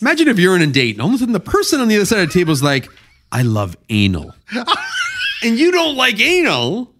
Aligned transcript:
Imagine 0.00 0.28
if 0.28 0.38
you're 0.38 0.56
in 0.56 0.62
a 0.62 0.66
date 0.66 0.94
and 0.94 1.02
all 1.02 1.08
of 1.08 1.14
a 1.14 1.18
sudden 1.18 1.32
the 1.32 1.40
person 1.40 1.80
on 1.80 1.88
the 1.88 1.96
other 1.96 2.06
side 2.06 2.20
of 2.20 2.28
the 2.28 2.32
table 2.32 2.52
is 2.52 2.62
like, 2.62 2.88
I 3.32 3.42
love 3.42 3.76
anal. 3.90 4.34
and 5.42 5.58
you 5.58 5.70
don't 5.70 5.96
like 5.96 6.18
anal. 6.20 6.94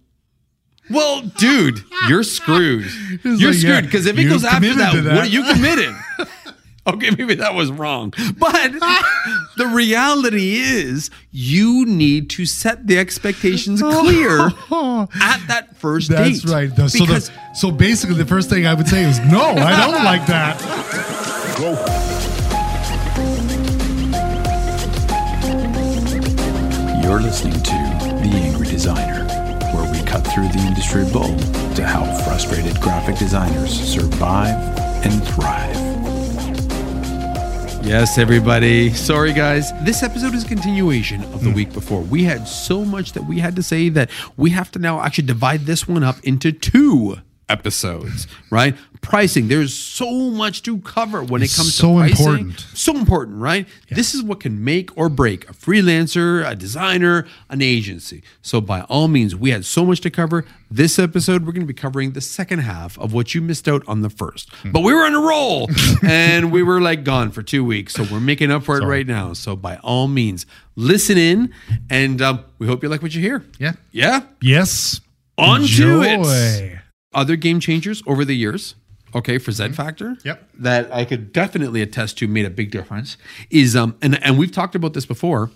Well, 0.91 1.23
dude, 1.23 1.85
you're 2.09 2.25
screwed. 2.25 2.91
You're 3.25 3.51
like, 3.51 3.55
screwed 3.55 3.85
because 3.85 4.07
if 4.07 4.19
it 4.19 4.25
goes 4.25 4.45
after 4.45 4.75
that, 4.75 5.05
that. 5.05 5.15
what 5.15 5.25
are 5.25 5.29
you 5.29 5.45
committed? 5.45 5.95
okay, 6.87 7.11
maybe 7.11 7.37
that 7.37 7.55
was 7.55 7.71
wrong. 7.71 8.13
But 8.37 8.73
the 9.57 9.71
reality 9.73 10.57
is 10.57 11.09
you 11.31 11.87
need 11.87 12.29
to 12.31 12.45
set 12.45 12.89
the 12.89 12.99
expectations 12.99 13.81
clear 13.81 14.47
at 14.49 15.39
that 15.47 15.77
first 15.77 16.11
That's 16.11 16.43
date. 16.43 16.51
right. 16.51 16.75
The- 16.75 16.89
so, 16.89 17.07
the, 17.07 17.31
so 17.55 17.71
basically, 17.71 18.17
the 18.17 18.27
first 18.27 18.51
thing 18.51 18.67
I 18.67 18.75
would 18.75 18.89
say 18.89 19.05
is 19.05 19.21
no, 19.21 19.43
I 19.43 19.87
don't 19.87 20.05
like 20.05 20.27
that. 20.27 22.10
You're 27.11 27.21
listening 27.21 27.55
to 27.55 27.73
The 27.73 28.31
Angry 28.37 28.69
Designer, 28.69 29.25
where 29.75 29.91
we 29.91 30.01
cut 30.05 30.25
through 30.29 30.47
the 30.47 30.65
industry 30.65 31.03
bull 31.13 31.37
to 31.75 31.83
help 31.83 32.07
frustrated 32.23 32.81
graphic 32.81 33.17
designers 33.17 33.73
survive 33.73 34.57
and 35.05 35.27
thrive. 35.27 35.75
Yes, 37.85 38.17
everybody. 38.17 38.95
Sorry, 38.95 39.33
guys. 39.33 39.73
This 39.83 40.05
episode 40.05 40.35
is 40.35 40.45
a 40.45 40.47
continuation 40.47 41.25
of 41.35 41.43
the 41.43 41.51
hmm. 41.51 41.57
week 41.57 41.73
before. 41.73 42.01
We 42.03 42.23
had 42.23 42.47
so 42.47 42.85
much 42.85 43.11
that 43.15 43.25
we 43.25 43.41
had 43.41 43.57
to 43.57 43.63
say 43.65 43.89
that 43.89 44.09
we 44.37 44.51
have 44.51 44.71
to 44.71 44.79
now 44.79 45.01
actually 45.01 45.27
divide 45.27 45.63
this 45.63 45.89
one 45.89 46.05
up 46.05 46.23
into 46.23 46.53
two 46.53 47.17
episodes, 47.51 48.27
right? 48.51 48.77
Pricing. 49.01 49.49
There's 49.49 49.75
so 49.75 50.11
much 50.31 50.63
to 50.63 50.79
cover 50.79 51.23
when 51.23 51.43
it 51.43 51.53
comes 51.53 51.75
so 51.75 51.95
to 51.95 51.99
pricing. 52.01 52.27
important. 52.27 52.61
So 52.75 52.95
important, 52.95 53.39
right? 53.39 53.67
This 53.91 54.15
is 54.15 54.23
what 54.23 54.41
can 54.41 54.63
make 54.63 54.95
or 54.97 55.09
break 55.09 55.49
a 55.49 55.55
freelancer, 55.55 56.47
a 56.47 56.55
designer, 56.55 57.27
an 57.49 57.63
agency. 57.63 58.23
So, 58.43 58.61
by 58.61 58.83
all 58.83 59.09
means, 59.09 59.35
we 59.35 59.51
had 59.51 59.65
so 59.65 59.85
much 59.87 60.01
to 60.03 60.11
cover. 60.11 60.45
This 60.71 60.99
episode, 60.99 61.47
we're 61.47 61.53
going 61.53 61.67
to 61.67 61.73
be 61.73 61.75
covering 61.75 62.13
the 62.13 62.21
second 62.21 62.61
half 62.61 62.99
of 62.99 63.13
what 63.13 63.35
you 63.35 63.41
missed 63.41 63.67
out 63.69 63.83
on 63.89 64.03
the 64.03 64.11
first. 64.11 64.51
But 64.67 64.81
we 64.81 64.93
were 64.93 65.05
on 65.05 65.15
a 65.15 65.21
roll 65.21 65.69
and 66.07 66.53
we 66.53 66.63
were 66.63 66.81
like 66.81 67.03
gone 67.03 67.31
for 67.31 67.43
two 67.43 67.65
weeks. 67.65 67.95
So, 67.95 68.05
we're 68.13 68.21
making 68.21 68.51
up 68.51 68.65
for 68.65 68.77
it 68.77 68.85
right 68.85 69.07
now. 69.07 69.33
So, 69.33 69.57
by 69.57 69.77
all 69.79 70.09
means, 70.09 70.45
listen 70.77 71.17
in 71.17 71.53
and 71.89 72.21
um, 72.21 72.45
we 72.59 72.67
hope 72.67 72.83
you 72.83 72.91
like 72.91 73.03
what 73.03 73.15
you 73.15 73.23
hear. 73.23 73.45
Yeah. 73.59 73.73
Yeah. 73.93 74.21
Yes. 74.43 75.01
On 75.39 75.63
to 75.63 76.03
it. 76.03 76.80
Other 77.13 77.37
game 77.37 77.59
changers 77.61 78.03
over 78.07 78.25
the 78.25 78.37
years, 78.37 78.77
okay, 79.15 79.39
for 79.39 79.51
Z 79.51 79.71
Factor. 79.71 80.17
Yep. 80.25 80.49
That 80.55 80.93
I 80.93 81.05
could 81.05 81.33
definitely 81.33 81.83
attest 81.83 82.19
to 82.19 82.29
made 82.29 82.47
a 82.47 82.51
big 82.51 82.71
difference 82.71 83.17
is 83.51 83.75
um 83.75 83.97
and 84.01 84.23
and 84.23 84.39
we've 84.39 84.53
talked 84.53 84.75
about 84.75 84.95
this 84.95 85.07
before, 85.07 85.51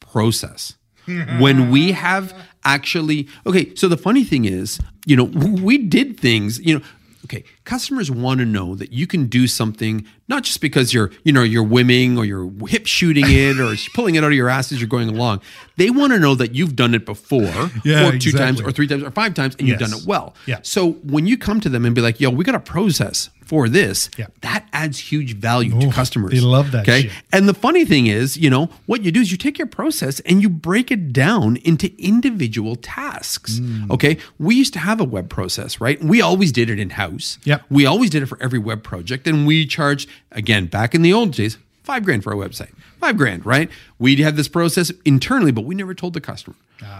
process. 0.00 0.74
when 1.38 1.70
we 1.70 1.92
have 1.92 2.34
actually 2.64 3.28
okay, 3.46 3.74
so 3.74 3.88
the 3.88 3.96
funny 3.96 4.24
thing 4.24 4.44
is, 4.44 4.80
you 5.04 5.16
know, 5.16 5.24
we 5.24 5.78
did 5.78 6.18
things, 6.18 6.58
you 6.58 6.78
know, 6.78 6.84
okay, 7.24 7.44
customers 7.66 8.10
want 8.10 8.40
to 8.40 8.46
know 8.46 8.74
that 8.76 8.92
you 8.92 9.06
can 9.06 9.26
do 9.26 9.46
something 9.46 10.06
not 10.28 10.42
just 10.42 10.60
because 10.60 10.92
you're, 10.92 11.12
you 11.22 11.32
know, 11.32 11.42
you're 11.44 11.62
whimming 11.62 12.18
or 12.18 12.24
you're 12.24 12.50
hip 12.66 12.84
shooting 12.86 13.24
it 13.28 13.60
or 13.60 13.76
pulling 13.94 14.16
it 14.16 14.24
out 14.24 14.30
of 14.32 14.36
your 14.36 14.48
ass 14.48 14.72
as 14.72 14.80
you're 14.80 14.88
going 14.88 15.08
along. 15.08 15.40
They 15.76 15.88
want 15.90 16.12
to 16.14 16.18
know 16.18 16.34
that 16.34 16.52
you've 16.54 16.74
done 16.74 16.94
it 16.94 17.04
before 17.06 17.70
Yeah, 17.84 18.08
or 18.08 18.18
two 18.18 18.32
times 18.32 18.60
or 18.60 18.72
three 18.72 18.88
times 18.88 19.04
or 19.04 19.10
five 19.12 19.34
times 19.34 19.54
and 19.58 19.68
you've 19.68 19.78
done 19.78 19.92
it 19.92 20.04
well. 20.06 20.34
Yeah. 20.46 20.58
So 20.62 20.92
when 21.04 21.26
you 21.28 21.36
come 21.38 21.60
to 21.60 21.68
them 21.68 21.84
and 21.84 21.94
be 21.94 22.00
like, 22.00 22.20
yo, 22.20 22.30
we 22.30 22.42
got 22.44 22.54
a 22.56 22.60
process 22.60 23.30
for 23.44 23.68
this, 23.68 24.10
Yeah. 24.18 24.26
that 24.40 24.66
adds 24.72 24.98
huge 24.98 25.36
value 25.36 25.78
to 25.80 25.90
customers. 25.92 26.32
they 26.32 26.40
love 26.40 26.72
that 26.72 26.82
Okay. 26.88 27.02
shit. 27.02 27.12
And 27.32 27.48
the 27.48 27.54
funny 27.54 27.84
thing 27.84 28.08
is, 28.08 28.36
you 28.36 28.50
know, 28.50 28.68
what 28.86 29.02
you 29.04 29.12
do 29.12 29.20
is 29.20 29.30
you 29.30 29.36
take 29.38 29.56
your 29.58 29.68
process 29.68 30.18
and 30.20 30.42
you 30.42 30.48
break 30.48 30.90
it 30.90 31.12
down 31.12 31.56
into 31.58 31.92
individual 32.02 32.74
tasks. 32.74 33.60
Mm. 33.60 33.90
Okay. 33.92 34.18
We 34.40 34.56
used 34.56 34.72
to 34.72 34.80
have 34.80 35.00
a 35.00 35.04
web 35.04 35.28
process, 35.28 35.80
right? 35.80 36.02
We 36.02 36.20
always 36.20 36.50
did 36.50 36.68
it 36.68 36.80
in 36.80 36.90
house. 36.90 37.38
We 37.70 37.86
always 37.86 38.10
did 38.10 38.22
it 38.22 38.26
for 38.26 38.40
every 38.42 38.58
web 38.58 38.82
project. 38.82 39.26
And 39.26 39.46
we 39.46 39.66
charged, 39.66 40.08
again, 40.32 40.66
back 40.66 40.94
in 40.94 41.02
the 41.02 41.12
old 41.12 41.32
days, 41.32 41.58
five 41.82 42.04
grand 42.04 42.22
for 42.22 42.32
a 42.32 42.36
website. 42.36 42.72
Five 43.00 43.16
grand, 43.16 43.44
right? 43.44 43.70
We'd 43.98 44.18
have 44.18 44.36
this 44.36 44.48
process 44.48 44.92
internally, 45.04 45.52
but 45.52 45.62
we 45.64 45.74
never 45.74 45.94
told 45.94 46.12
the 46.12 46.20
customer. 46.20 46.56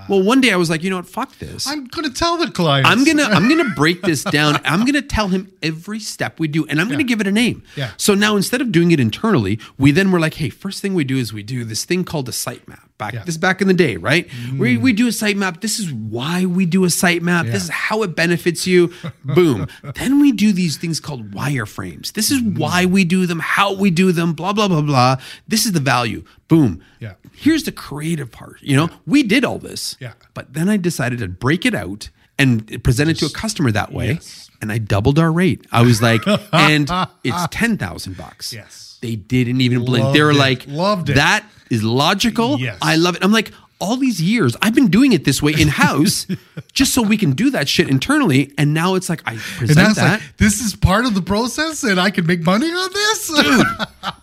well, 0.09 0.23
one 0.23 0.41
day 0.41 0.51
I 0.53 0.57
was 0.57 0.71
like, 0.71 0.83
you 0.83 0.89
know 0.89 0.97
what? 0.97 1.07
Fuck 1.07 1.39
this. 1.39 1.67
I'm 1.67 1.85
going 1.89 2.09
to 2.09 2.15
tell 2.15 2.39
the 2.39 2.51
client. 2.51 2.87
I'm 2.87 3.05
gonna 3.05 3.25
I'm 3.25 3.47
gonna 3.51 3.75
break 3.77 4.01
this 4.01 4.25
down. 4.25 4.59
I'm 4.65 4.87
gonna 4.87 5.03
tell 5.03 5.29
him 5.29 5.53
every 5.63 6.01
step 6.01 6.41
we 6.41 6.49
do, 6.49 6.67
and 6.67 6.81
I'm 6.81 6.89
gonna 6.89 7.05
give 7.05 7.21
it 7.21 7.27
a 7.27 7.33
name. 7.33 7.63
Yeah. 7.77 7.91
So 7.99 8.15
now 8.15 8.37
instead 8.37 8.63
of 8.63 8.73
doing 8.73 8.91
it 8.93 9.01
internally, 9.01 9.59
we 9.77 9.91
then 9.91 10.11
were 10.13 10.19
like, 10.21 10.35
hey, 10.35 10.49
first 10.49 10.81
thing 10.81 10.95
we 10.95 11.05
do 11.05 11.19
is 11.19 11.33
we 11.35 11.43
do 11.43 11.63
this 11.65 11.85
thing 11.85 12.05
called 12.05 12.27
a 12.31 12.33
sitemap. 12.33 12.81
Back 12.97 13.13
Yeah. 13.13 13.21
Mm. 13.21 13.27
this 13.27 13.35
is 13.35 13.39
back 13.39 13.61
in 13.61 13.69
the 13.69 13.75
day, 13.75 13.99
right? 13.99 14.27
We 14.57 14.79
we 14.79 14.95
do 14.95 15.07
a 15.07 15.11
sitemap. 15.11 15.61
This 15.61 15.79
is 15.79 15.93
why 15.93 16.47
we 16.47 16.65
do 16.65 16.85
a 16.85 16.89
sitemap. 16.89 17.45
This 17.53 17.65
is 17.65 17.69
how 17.69 18.03
it 18.05 18.17
benefits 18.17 18.67
you. 18.67 18.91
Boom. 19.23 19.69
then 19.97 20.19
we 20.23 20.33
do 20.33 20.53
these 20.53 20.79
things 20.79 20.99
called 21.01 21.33
wireframes. 21.33 22.13
This 22.15 22.31
is 22.31 22.41
Mm. 22.41 22.57
why 22.59 22.87
we 22.87 23.05
do 23.05 23.27
them, 23.27 23.41
how 23.41 23.75
we 23.75 23.91
do 23.91 24.13
them, 24.13 24.33
blah 24.33 24.55
blah 24.55 24.69
blah 24.69 24.81
blah. 24.81 25.17
This 25.47 25.67
is 25.67 25.73
the 25.73 25.81
value. 25.81 26.25
Boom. 26.49 26.83
Yeah. 27.01 27.15
Here's 27.35 27.65
the 27.65 27.73
creative 27.73 28.31
part. 28.31 28.63
You 28.63 28.77
know, 28.77 28.89
we 29.07 29.23
did 29.23 29.45
all 29.45 29.59
this. 29.59 29.97
Yeah. 30.01 30.13
But 30.35 30.53
then 30.55 30.69
I 30.69 30.77
decided 30.77 31.19
to 31.21 31.29
break 31.29 31.67
it 31.67 31.75
out 31.75 32.11
and 32.39 32.83
present 32.85 33.11
it 33.11 33.15
to 33.19 33.27
a 33.27 33.31
customer 33.31 33.73
that 33.73 33.93
way. 33.93 34.13
Yes. 34.13 34.51
And 34.63 34.71
I 34.73 34.79
doubled 34.79 35.19
our 35.19 35.33
rate. 35.33 35.67
I 35.73 35.83
was 35.83 36.01
like, 36.01 36.23
and 36.53 36.89
it's 37.25 37.47
ten 37.51 37.77
thousand 37.77 38.17
bucks. 38.17 38.53
Yes. 38.53 38.99
They 39.03 39.17
didn't 39.17 39.61
even 39.61 39.85
blink. 39.85 40.05
Loved 40.05 40.17
they 40.17 40.23
were 40.23 40.31
it. 40.31 40.37
like, 40.37 40.67
Loved 40.67 41.11
it. 41.11 41.17
That 41.17 41.45
is 41.71 41.83
logical. 41.83 42.59
Yes. 42.59 42.79
I 42.81 42.97
love 42.97 43.17
it. 43.17 43.25
I'm 43.25 43.33
like, 43.33 43.53
all 43.79 43.97
these 43.99 44.23
years, 44.23 44.57
I've 44.63 44.75
been 44.75 44.89
doing 44.89 45.13
it 45.13 45.25
this 45.25 45.43
way 45.43 45.53
in 45.53 45.69
house, 45.69 46.27
just 46.73 46.95
so 46.95 47.03
we 47.03 47.17
can 47.19 47.33
do 47.33 47.51
that 47.51 47.69
shit 47.69 47.89
internally. 47.91 48.53
And 48.57 48.73
now 48.73 48.95
it's 48.95 49.09
like 49.11 49.23
I 49.27 49.37
present 49.37 49.97
that. 49.97 50.21
like, 50.21 50.37
this 50.39 50.61
is 50.61 50.75
part 50.75 51.05
of 51.05 51.15
the 51.15 51.21
process, 51.23 51.83
and 51.85 52.01
I 52.01 52.11
can 52.11 52.27
make 52.27 52.41
money 52.43 52.69
on 52.69 52.91
this. 52.93 53.29
dude 53.29 53.67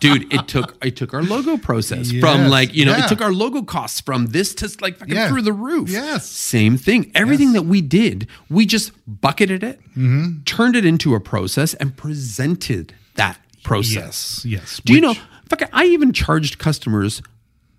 dude, 0.22 0.34
it 0.34 0.48
took 0.48 0.76
it 0.84 0.96
took 0.96 1.14
our 1.14 1.22
logo 1.22 1.56
process 1.56 2.10
Yes, 2.10 2.20
from 2.20 2.48
like 2.48 2.74
you 2.74 2.84
know 2.84 2.96
yeah. 2.96 3.04
it 3.04 3.08
took 3.08 3.20
our 3.20 3.32
logo 3.32 3.62
costs 3.62 4.00
from 4.00 4.26
this 4.26 4.54
to 4.56 4.68
like 4.80 4.96
fucking 4.96 5.14
Yeah. 5.14 5.28
through 5.28 5.42
the 5.42 5.52
roof 5.52 5.88
Yes. 5.88 6.26
same 6.28 6.76
thing 6.76 7.10
everything 7.14 7.52
that 7.52 7.62
we 7.62 7.80
did 7.80 8.26
we 8.50 8.66
just 8.66 8.92
bucketed 9.06 9.62
it 9.62 9.78
Mm-hmm. 9.90 10.42
turned 10.44 10.74
it 10.74 10.84
into 10.84 11.14
a 11.14 11.20
process 11.20 11.74
and 11.74 11.96
presented 11.96 12.92
that 13.14 13.38
process 13.62 14.42
Yes, 14.44 14.44
yes. 14.44 14.80
do 14.84 14.94
you 14.94 15.00
know 15.00 15.10
Which- 15.10 15.20
fucking 15.50 15.68
i 15.72 15.84
even 15.84 16.12
charged 16.12 16.58
customers 16.58 17.22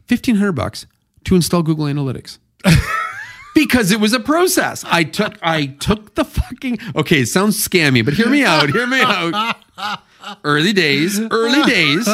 1500 0.07 0.52
bucks 0.53 0.86
to 1.25 1.36
install 1.36 1.62
google 1.63 1.86
analytics 1.86 2.40
because 3.56 3.91
it 3.91 4.00
was 4.00 4.13
a 4.13 4.19
process. 4.19 4.84
I 4.86 5.03
took 5.03 5.38
I 5.41 5.68
took 5.68 6.16
the 6.16 6.25
fucking 6.25 6.80
okay, 6.96 7.22
it 7.22 7.28
sounds 7.28 7.56
scammy, 7.68 8.03
but 8.03 8.13
hear 8.13 8.30
me 8.30 8.44
out, 8.44 8.69
hear 8.69 8.88
me 8.88 9.02
out. 9.02 9.58
Early 10.44 10.74
days, 10.74 11.19
early 11.19 11.63
days. 11.63 12.09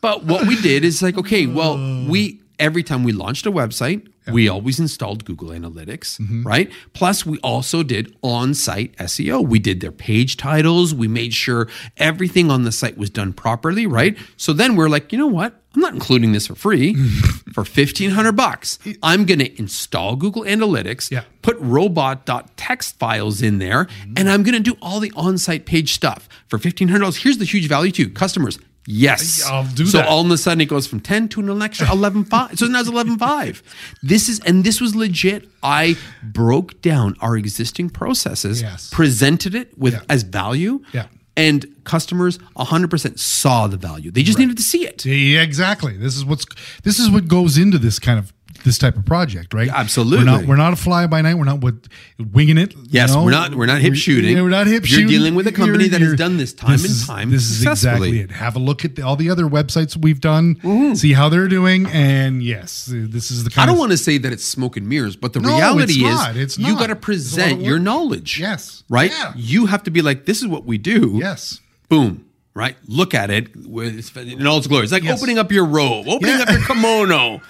But 0.00 0.24
what 0.24 0.46
we 0.46 0.60
did 0.60 0.84
is 0.84 1.02
like, 1.02 1.16
okay, 1.18 1.46
well, 1.46 1.76
we 2.08 2.40
every 2.62 2.84
time 2.84 3.02
we 3.02 3.12
launched 3.12 3.44
a 3.44 3.52
website, 3.52 4.06
we 4.30 4.48
always 4.48 4.78
installed 4.78 5.24
Google 5.24 5.48
Analytics, 5.48 6.20
mm-hmm. 6.20 6.46
right? 6.46 6.70
Plus, 6.92 7.26
we 7.26 7.38
also 7.38 7.82
did 7.82 8.14
on-site 8.22 8.96
SEO. 8.98 9.44
We 9.44 9.58
did 9.58 9.80
their 9.80 9.90
page 9.90 10.36
titles. 10.36 10.94
We 10.94 11.08
made 11.08 11.34
sure 11.34 11.68
everything 11.96 12.48
on 12.48 12.62
the 12.62 12.70
site 12.70 12.96
was 12.96 13.10
done 13.10 13.32
properly, 13.32 13.84
right? 13.84 14.16
So 14.36 14.52
then 14.52 14.76
we're 14.76 14.88
like, 14.88 15.10
you 15.10 15.18
know 15.18 15.26
what? 15.26 15.60
I'm 15.74 15.80
not 15.80 15.92
including 15.92 16.30
this 16.30 16.46
for 16.46 16.54
free. 16.54 16.94
for 17.52 17.64
1500 17.64 18.32
bucks, 18.32 18.78
I'm 19.02 19.24
going 19.24 19.40
to 19.40 19.58
install 19.58 20.14
Google 20.14 20.44
Analytics, 20.44 21.10
Yeah. 21.10 21.24
put 21.40 21.56
robot.txt 21.58 22.94
files 22.98 23.42
in 23.42 23.58
there, 23.58 23.88
and 24.16 24.28
mm. 24.28 24.32
I'm 24.32 24.44
going 24.44 24.54
to 24.54 24.60
do 24.60 24.76
all 24.80 25.00
the 25.00 25.12
on-site 25.16 25.66
page 25.66 25.94
stuff 25.94 26.28
for 26.46 26.60
$1500. 26.60 27.22
Here's 27.22 27.38
the 27.38 27.44
huge 27.44 27.66
value 27.66 27.90
to 27.92 28.08
customers. 28.08 28.60
Yes. 28.86 29.44
I'll 29.46 29.64
do 29.66 29.86
so 29.86 29.98
that. 29.98 30.08
all 30.08 30.24
of 30.24 30.30
a 30.30 30.36
sudden 30.38 30.60
it 30.60 30.66
goes 30.66 30.86
from 30.86 31.00
10 31.00 31.28
to 31.30 31.40
an 31.52 31.62
extra 31.62 31.86
11.5. 31.86 32.58
so 32.58 32.66
now 32.66 32.80
it's 32.80 32.88
11.5. 32.90 33.62
This 34.02 34.28
is, 34.28 34.40
and 34.40 34.64
this 34.64 34.80
was 34.80 34.96
legit. 34.96 35.48
I 35.62 35.96
broke 36.22 36.80
down 36.82 37.14
our 37.20 37.36
existing 37.36 37.90
processes, 37.90 38.60
Yes. 38.62 38.90
presented 38.90 39.54
it 39.54 39.76
with 39.78 39.94
Yeah. 39.94 40.00
as 40.08 40.22
value. 40.24 40.82
Yeah. 40.92 41.06
And 41.36 41.64
customers 41.84 42.38
100% 42.56 43.18
saw 43.18 43.66
the 43.66 43.78
value. 43.78 44.10
They 44.10 44.22
just 44.22 44.38
needed 44.38 44.56
to 44.58 44.62
see 44.62 44.84
it. 44.86 45.04
Yeah, 45.06 45.40
exactly. 45.40 45.96
This 45.96 46.14
is 46.14 46.24
what's 46.26 46.44
this 46.82 46.98
is 46.98 47.08
what 47.08 47.26
goes 47.26 47.56
into 47.56 47.78
this 47.78 47.98
kind 47.98 48.18
of 48.18 48.32
this 48.64 48.78
type 48.78 48.96
of 48.96 49.04
project, 49.04 49.54
right? 49.54 49.68
absolutely. 49.68 50.18
We're 50.18 50.24
not 50.24 50.46
we're 50.46 50.56
not 50.56 50.72
a 50.72 50.76
fly 50.76 51.06
by 51.06 51.20
night. 51.22 51.34
We're 51.34 51.44
not 51.44 51.60
with 51.60 51.88
winging 52.18 52.58
it. 52.58 52.74
Yes, 52.88 53.12
know? 53.12 53.24
we're 53.24 53.30
not- 53.30 53.54
we're 53.54 53.66
not 53.66 53.80
hip 53.80 53.90
We're- 53.90 53.98
shooting. 53.98 54.36
yeah, 54.36 54.42
we're 54.42 54.48
not 54.50 54.66
hip 54.66 54.84
shooting. 54.84 55.08
You're 55.08 55.18
dealing 55.18 55.34
with 55.34 55.46
a 55.46 55.52
company 55.52 55.88
that 55.88 56.00
has 56.00 56.08
You're- 56.08 56.16
done 56.16 56.36
this 56.36 56.52
time 56.52 56.72
this 56.72 56.82
and 56.84 56.90
is- 56.90 57.06
time 57.06 57.30
This 57.30 57.50
is 57.50 57.66
exactly 57.66 58.20
it. 58.20 58.30
Have 58.30 58.56
a 58.56 58.58
look 58.58 58.84
at 58.84 58.96
the, 58.96 59.02
all 59.02 59.16
the 59.16 59.30
other 59.30 59.44
websites 59.44 59.96
we've 59.96 60.20
done. 60.20 60.56
Mm-hmm. 60.56 60.94
See 60.94 61.12
how 61.12 61.28
they're 61.28 61.48
doing, 61.48 61.86
and 61.86 62.42
yes, 62.42 62.86
this 62.92 63.30
is 63.30 63.44
the 63.44 63.50
kind. 63.50 63.62
I 63.62 63.66
don't 63.66 63.74
of, 63.76 63.80
want 63.80 63.92
to 63.92 63.98
say 63.98 64.18
that 64.18 64.32
it's 64.32 64.44
smoke 64.44 64.76
and 64.76 64.88
mirrors, 64.88 65.16
but 65.16 65.32
the 65.32 65.40
No, 65.40 65.48
reality 65.56 65.84
it's 65.84 65.96
is 65.96 66.02
not. 66.02 66.36
It's 66.36 66.58
you 66.58 66.74
got 66.76 66.86
to 66.86 66.92
It's 66.92 66.92
a 66.92 66.94
lot 66.94 67.00
present 67.02 67.60
your 67.62 67.78
knowledge. 67.78 68.38
Yes. 68.38 68.84
Right? 68.88 69.10
Yeah. 69.10 69.32
You 69.36 69.66
have 69.66 69.82
to 69.84 69.90
be 69.90 70.02
like, 70.02 70.26
this 70.26 70.40
is 70.40 70.46
what 70.46 70.64
we 70.64 70.78
do. 70.78 71.18
Yes. 71.20 71.60
Boom. 71.88 72.24
right? 72.54 72.76
Look 72.86 73.14
at 73.14 73.30
it 73.30 73.54
with 73.66 74.14
in 74.16 74.46
all 74.46 74.58
its 74.58 74.66
glory. 74.66 74.82
It's 74.84 74.92
like 74.92 75.02
Yes. 75.04 75.18
opening 75.18 75.38
up 75.38 75.50
your 75.50 75.64
robe, 75.64 76.06
opening 76.06 76.36
Yeah. 76.36 76.42
up 76.42 76.50
your 76.50 76.60
kimono, 76.66 77.40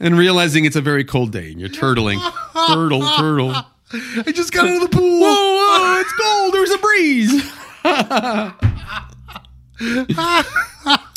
and 0.00 0.16
realizing 0.18 0.64
it's 0.64 0.76
a 0.76 0.80
very 0.80 1.04
cold 1.04 1.32
day 1.32 1.50
and 1.52 1.60
you're 1.60 1.68
turtling, 1.68 2.18
turtle, 2.68 3.02
turtle. 3.16 3.52
I 3.92 4.32
just 4.32 4.52
got 4.52 4.66
out 4.68 4.82
of 4.82 4.90
the 4.90 4.96
pool. 4.96 5.20
Whoa, 5.20 5.34
whoa, 5.34 6.00
it's 6.00 6.12
cold. 6.12 6.54
There's 6.54 6.70
a 6.70 6.78
breeze. 6.78 7.52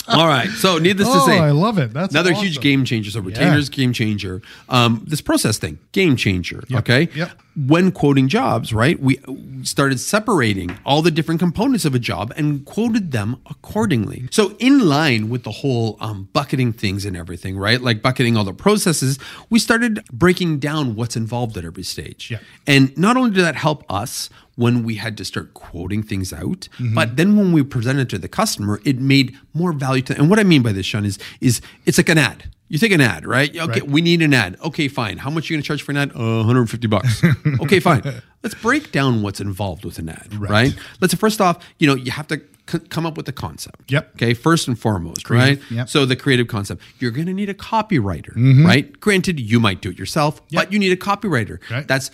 All 0.08 0.28
right. 0.28 0.50
So, 0.50 0.78
needless 0.80 1.08
to 1.08 1.14
Oh, 1.20 1.26
say, 1.28 1.38
I 1.40 1.52
love 1.52 1.78
it. 1.78 1.94
That's 1.94 2.14
another 2.14 2.32
awesome. 2.32 2.44
huge 2.46 2.60
game 2.62 2.84
changer. 2.86 3.12
So, 3.12 3.22
retainers, 3.22 3.70
game 3.70 3.94
changer. 3.94 4.42
Um, 4.68 5.04
this 5.08 5.22
process 5.22 5.58
thing, 5.60 5.78
game 5.92 6.16
changer. 6.16 6.64
Okay. 6.74 7.10
Yep. 7.16 7.32
When 7.68 7.92
quoting 7.92 8.30
jobs, 8.30 8.72
right, 8.72 8.98
we 9.02 9.20
started 9.64 10.00
separating 10.00 10.78
all 10.86 11.02
the 11.02 11.12
different 11.12 11.40
components 11.42 11.84
of 11.84 11.94
a 11.94 12.00
job 12.00 12.32
and 12.38 12.64
quoted 12.64 13.12
them 13.12 13.42
accordingly. 13.50 14.28
So, 14.32 14.56
in 14.60 14.88
line 14.88 15.30
with 15.30 15.44
the 15.44 15.52
whole 15.52 15.98
um, 16.00 16.30
bucketing 16.32 16.72
things 16.74 17.04
and 17.06 17.18
everything, 17.18 17.58
right, 17.58 17.82
like 17.82 18.02
bucketing 18.02 18.38
all 18.38 18.46
the 18.46 18.54
processes, 18.54 19.20
we 19.50 19.60
started 19.60 20.04
breaking 20.12 20.60
down 20.60 20.96
what's 20.96 21.18
involved 21.18 21.58
at 21.58 21.66
every 21.66 21.84
stage. 21.84 22.32
Yeah. 22.32 22.40
And 22.66 22.98
not 22.98 23.18
only 23.18 23.32
did 23.32 23.44
that 23.44 23.56
help 23.58 23.84
us 23.92 24.30
when 24.56 24.84
we 24.84 24.96
had 24.96 25.18
to 25.18 25.26
start 25.26 25.54
quoting 25.54 26.02
things 26.04 26.32
out, 26.32 26.68
Mm-hmm. 26.80 26.94
but 26.96 27.18
then 27.18 27.36
when 27.36 27.52
we 27.52 27.64
presented 27.64 28.10
to 28.12 28.18
the 28.18 28.30
customer, 28.30 28.80
it 28.86 29.00
made 29.00 29.38
more 29.54 29.74
value 29.74 30.02
to. 30.04 30.14
Them. 30.14 30.22
And 30.22 30.30
what 30.30 30.40
I 30.40 30.44
mean 30.44 30.62
by 30.62 30.72
this, 30.72 30.86
Sean, 30.86 31.04
is 31.06 31.18
is 31.42 31.62
it's 31.86 31.98
like 31.98 32.10
an 32.10 32.18
ad. 32.18 32.50
You 32.72 32.78
take 32.78 32.92
an 32.92 33.02
ad, 33.02 33.26
right? 33.26 33.50
Okay, 33.50 33.80
Right. 33.82 33.88
we 33.90 34.00
need 34.00 34.22
an 34.22 34.32
ad. 34.32 34.56
Okay, 34.64 34.88
fine. 34.88 35.18
How 35.18 35.32
much 35.32 35.50
are 35.50 35.54
you 35.54 35.58
going 35.58 35.64
to 35.64 35.68
charge 35.68 35.82
for 35.82 35.92
an 35.92 35.98
ad? 35.98 36.12
Uh, 36.12 36.44
150 36.46 36.86
bucks. 36.88 37.24
okay, 37.62 37.80
fine. 37.80 38.22
Let's 38.44 38.56
break 38.56 38.92
down 38.92 39.22
what's 39.22 39.42
involved 39.42 39.84
with 39.84 40.00
an 40.00 40.10
ad, 40.10 40.34
right? 40.36 40.74
Let's 41.02 41.14
first 41.14 41.42
off, 41.42 41.64
you 41.78 41.88
know, 41.88 41.96
you 41.96 42.12
have 42.12 42.28
to 42.28 42.42
c- 42.70 42.80
come 42.90 43.06
up 43.06 43.18
with 43.18 43.26
the 43.26 43.34
concept. 43.34 43.92
Yep. 43.92 44.16
Okay, 44.16 44.34
first 44.34 44.68
and 44.68 44.80
foremost, 44.80 45.30
right? 45.30 45.60
yep. 45.70 45.90
So 45.90 46.06
the 46.06 46.16
creative 46.16 46.48
concept. 46.48 46.82
You're 47.00 47.12
going 47.12 47.28
to 47.28 47.34
need 47.34 47.50
a 47.50 47.54
copywriter, 47.54 48.34
mm-hmm. 48.36 48.66
right? 48.66 49.00
Granted, 49.00 49.40
you 49.40 49.60
might 49.60 49.82
do 49.82 49.90
it 49.90 50.00
yourself, 50.00 50.42
but 50.52 50.72
you 50.72 50.80
need 50.80 50.92
a 50.92 50.98
copywriter. 50.98 51.60
Right. 51.70 51.88
That's 51.88 52.12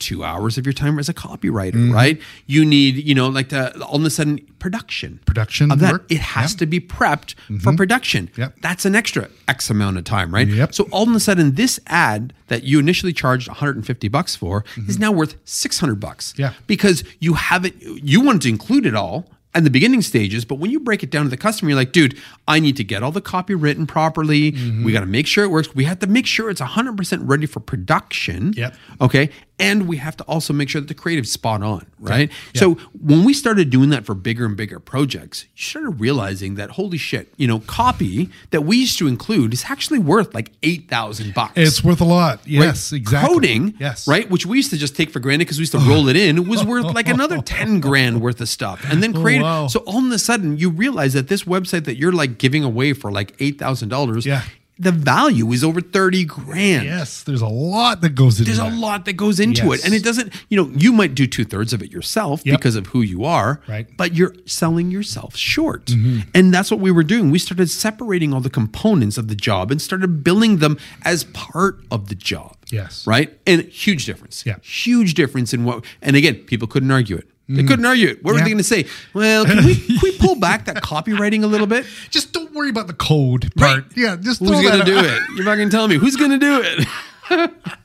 two 0.00 0.24
hours 0.24 0.58
of 0.58 0.66
your 0.66 0.72
time 0.72 0.98
as 0.98 1.08
a 1.08 1.14
copywriter, 1.14 1.74
mm-hmm. 1.74 1.92
right? 1.92 2.20
You 2.46 2.64
need, 2.64 2.96
you 2.96 3.14
know, 3.14 3.28
like 3.28 3.50
the 3.50 3.80
all 3.84 3.96
of 3.96 4.04
a 4.04 4.10
sudden 4.10 4.40
production. 4.58 5.20
Production 5.26 5.70
of 5.70 5.78
that. 5.78 5.92
work. 5.92 6.06
It 6.10 6.20
has 6.20 6.52
Yep. 6.52 6.58
to 6.58 6.66
be 6.66 6.80
prepped 6.80 7.34
for 7.34 7.52
mm-hmm. 7.52 7.76
production. 7.76 8.30
Yep. 8.36 8.56
That's 8.60 8.84
an 8.84 8.94
extra 8.96 9.28
X 9.46 9.70
amount 9.70 9.98
of 9.98 10.04
time, 10.04 10.34
right? 10.34 10.48
Yep. 10.48 10.74
So 10.74 10.88
all 10.90 11.08
of 11.08 11.14
a 11.14 11.20
sudden, 11.20 11.54
this 11.54 11.78
ad 11.86 12.32
that 12.48 12.64
you 12.64 12.78
initially 12.80 13.12
charged 13.12 13.46
150 13.48 14.08
bucks 14.08 14.34
for 14.34 14.62
mm-hmm. 14.62 14.90
is 14.90 14.98
now 14.98 15.12
worth 15.12 15.36
600 15.44 16.00
bucks. 16.00 16.34
Yeah. 16.36 16.54
Because 16.66 17.04
you 17.20 17.34
haven't, 17.34 17.76
you 17.80 18.20
wanted 18.20 18.42
to 18.42 18.48
include 18.48 18.86
it 18.86 18.94
all 18.94 19.26
in 19.54 19.64
the 19.64 19.70
beginning 19.70 20.00
stages, 20.00 20.44
but 20.44 20.56
when 20.56 20.70
you 20.70 20.78
break 20.78 21.02
it 21.02 21.10
down 21.10 21.24
to 21.24 21.28
the 21.28 21.36
customer, 21.36 21.70
you're 21.70 21.76
like, 21.76 21.90
dude, 21.90 22.16
I 22.46 22.60
need 22.60 22.76
to 22.76 22.84
get 22.84 23.02
all 23.02 23.10
the 23.10 23.20
copy 23.20 23.54
written 23.54 23.84
properly. 23.84 24.52
We 24.84 24.92
got 24.92 25.00
to 25.00 25.06
make 25.06 25.26
sure 25.26 25.42
it 25.42 25.48
works. 25.48 25.74
We 25.74 25.84
have 25.84 25.98
to 26.00 26.06
make 26.06 26.26
sure 26.26 26.50
it's 26.50 26.60
100% 26.60 27.20
ready 27.24 27.46
for 27.46 27.58
production. 27.58 28.52
Yep. 28.56 28.76
Okay. 29.00 29.30
And 29.60 29.86
we 29.86 29.98
have 29.98 30.16
to 30.16 30.24
also 30.24 30.52
make 30.52 30.68
sure 30.68 30.80
that 30.80 30.88
the 30.88 30.94
creative's 30.94 31.30
spot 31.30 31.62
on, 31.62 31.86
right? 31.98 32.30
So 32.54 32.74
when 32.98 33.24
we 33.24 33.34
started 33.34 33.70
doing 33.70 33.90
that 33.90 34.04
for 34.06 34.14
bigger 34.14 34.46
and 34.46 34.56
bigger 34.56 34.80
projects, 34.80 35.44
you 35.54 35.62
started 35.62 36.00
realizing 36.00 36.54
that 36.56 36.70
holy 36.70 36.96
shit, 36.98 37.32
you 37.36 37.46
know, 37.46 37.60
copy 37.60 38.30
that 38.50 38.62
we 38.62 38.78
used 38.78 38.98
to 38.98 39.06
include 39.06 39.52
is 39.52 39.64
actually 39.68 39.98
worth 39.98 40.34
like 40.34 40.50
8,000 40.62 41.34
bucks. 41.34 41.52
It's 41.56 41.84
worth 41.84 42.00
a 42.00 42.04
lot. 42.04 42.40
Yes, 42.46 42.90
Right? 42.92 42.96
exactly. 42.98 43.34
Coding, 43.34 43.74
Yes. 43.78 44.08
right, 44.08 44.28
which 44.30 44.46
we 44.46 44.56
used 44.56 44.70
to 44.70 44.78
just 44.78 44.96
take 44.96 45.10
for 45.10 45.20
granted 45.20 45.44
because 45.44 45.58
we 45.58 45.62
used 45.62 45.72
to 45.72 45.78
roll 45.78 46.08
it 46.08 46.16
in, 46.16 46.48
was 46.48 46.64
worth 46.64 46.86
like 46.94 47.08
another 47.08 47.38
ten 47.44 47.80
grand 47.80 48.20
worth 48.20 48.40
of 48.40 48.48
stuff, 48.48 48.84
and 48.90 49.02
then 49.02 49.12
create. 49.12 49.40
Oh, 49.40 49.44
wow. 49.44 49.66
So 49.66 49.80
all 49.80 50.04
of 50.04 50.10
a 50.12 50.18
sudden, 50.18 50.56
you 50.58 50.70
realize 50.70 51.12
that 51.12 51.28
this 51.28 51.44
website 51.44 51.84
that 51.84 51.96
you're 51.96 52.12
like 52.12 52.38
giving 52.38 52.64
away 52.64 52.92
for 52.94 53.12
like 53.12 53.34
eight 53.40 53.58
thousand 53.58 53.90
dollars, 53.90 54.24
Yeah. 54.24 54.42
The 54.80 54.90
value 54.92 55.50
is 55.52 55.62
over 55.62 55.80
thirty 55.80 56.24
grand. 56.24 56.84
Yes, 56.86 57.22
there's 57.22 57.42
a 57.42 57.46
lot 57.48 58.00
that 58.00 58.14
goes 58.14 58.40
into 58.40 58.50
it. 58.50 58.56
There's 58.56 58.72
a 58.72 58.76
lot 58.76 59.04
that 59.04 59.12
goes 59.12 59.38
into 59.38 59.66
Yes. 59.66 59.80
it, 59.80 59.84
and 59.84 59.94
it 59.94 60.02
doesn't. 60.02 60.32
You 60.48 60.56
know, 60.56 60.72
you 60.76 60.92
might 60.92 61.14
do 61.14 61.26
two 61.26 61.44
thirds 61.44 61.72
of 61.72 61.82
it 61.82 61.92
yourself 61.92 62.42
Yep. 62.44 62.58
because 62.58 62.76
of 62.76 62.86
who 62.88 63.02
you 63.02 63.24
are, 63.24 63.60
Right. 63.68 63.86
Mm-hmm. 63.86 63.96
But 63.96 64.14
you're 64.14 64.34
selling 64.46 64.90
yourself 64.90 65.36
short, 65.36 65.90
and 66.34 66.52
that's 66.54 66.70
what 66.70 66.80
we 66.80 66.90
were 66.90 67.04
doing. 67.04 67.30
We 67.30 67.38
started 67.38 67.68
separating 67.70 68.32
all 68.32 68.40
the 68.40 68.50
components 68.50 69.18
of 69.18 69.28
the 69.28 69.36
job 69.36 69.70
and 69.70 69.80
started 69.82 70.24
billing 70.24 70.58
them 70.58 70.78
as 71.02 71.24
part 71.24 71.80
of 71.90 72.08
the 72.08 72.14
job. 72.14 72.56
Yes. 72.72 73.06
right, 73.06 73.36
and 73.46 73.62
huge 73.62 74.06
difference. 74.06 74.44
Yeah. 74.46 74.56
huge 74.62 75.14
difference 75.14 75.52
in 75.52 75.64
what. 75.64 75.84
And 76.00 76.16
again, 76.16 76.36
people 76.46 76.68
couldn't 76.68 76.90
argue 76.90 77.16
it. 77.16 77.28
They 77.56 77.64
couldn't 77.64 77.84
mm. 77.84 77.88
argue 77.88 78.08
it. 78.08 78.22
What 78.22 78.32
were. 78.32 78.38
Yeah. 78.38 78.44
they 78.44 78.50
going 78.50 78.58
to 78.58 78.64
say? 78.64 78.86
Well, 79.12 79.44
can 79.44 79.64
we, 79.64 79.74
can 79.74 79.98
we 80.02 80.16
pull 80.18 80.36
back 80.36 80.66
that 80.66 80.76
copywriting 80.76 81.42
a 81.42 81.46
little 81.46 81.66
bit? 81.66 81.84
Just 82.10 82.32
don't 82.32 82.52
worry 82.52 82.70
about 82.70 82.86
the 82.86 82.94
code 82.94 83.52
part. 83.56 83.84
Yeah, 83.96 84.16
just 84.16 84.40
Who's 84.40 84.50
throw 84.50 84.62
going 84.62 84.78
that 84.78 84.84
to 84.84 84.90
do 84.90 84.98
out. 84.98 85.04
it? 85.04 85.22
You're 85.34 85.44
not 85.44 85.56
going 85.56 85.68
to 85.68 85.76
tell 85.76 85.88
me 85.88 85.96
who's 85.96 86.16
going 86.16 86.30
to 86.30 86.38
do 86.38 86.62
it? 86.64 87.50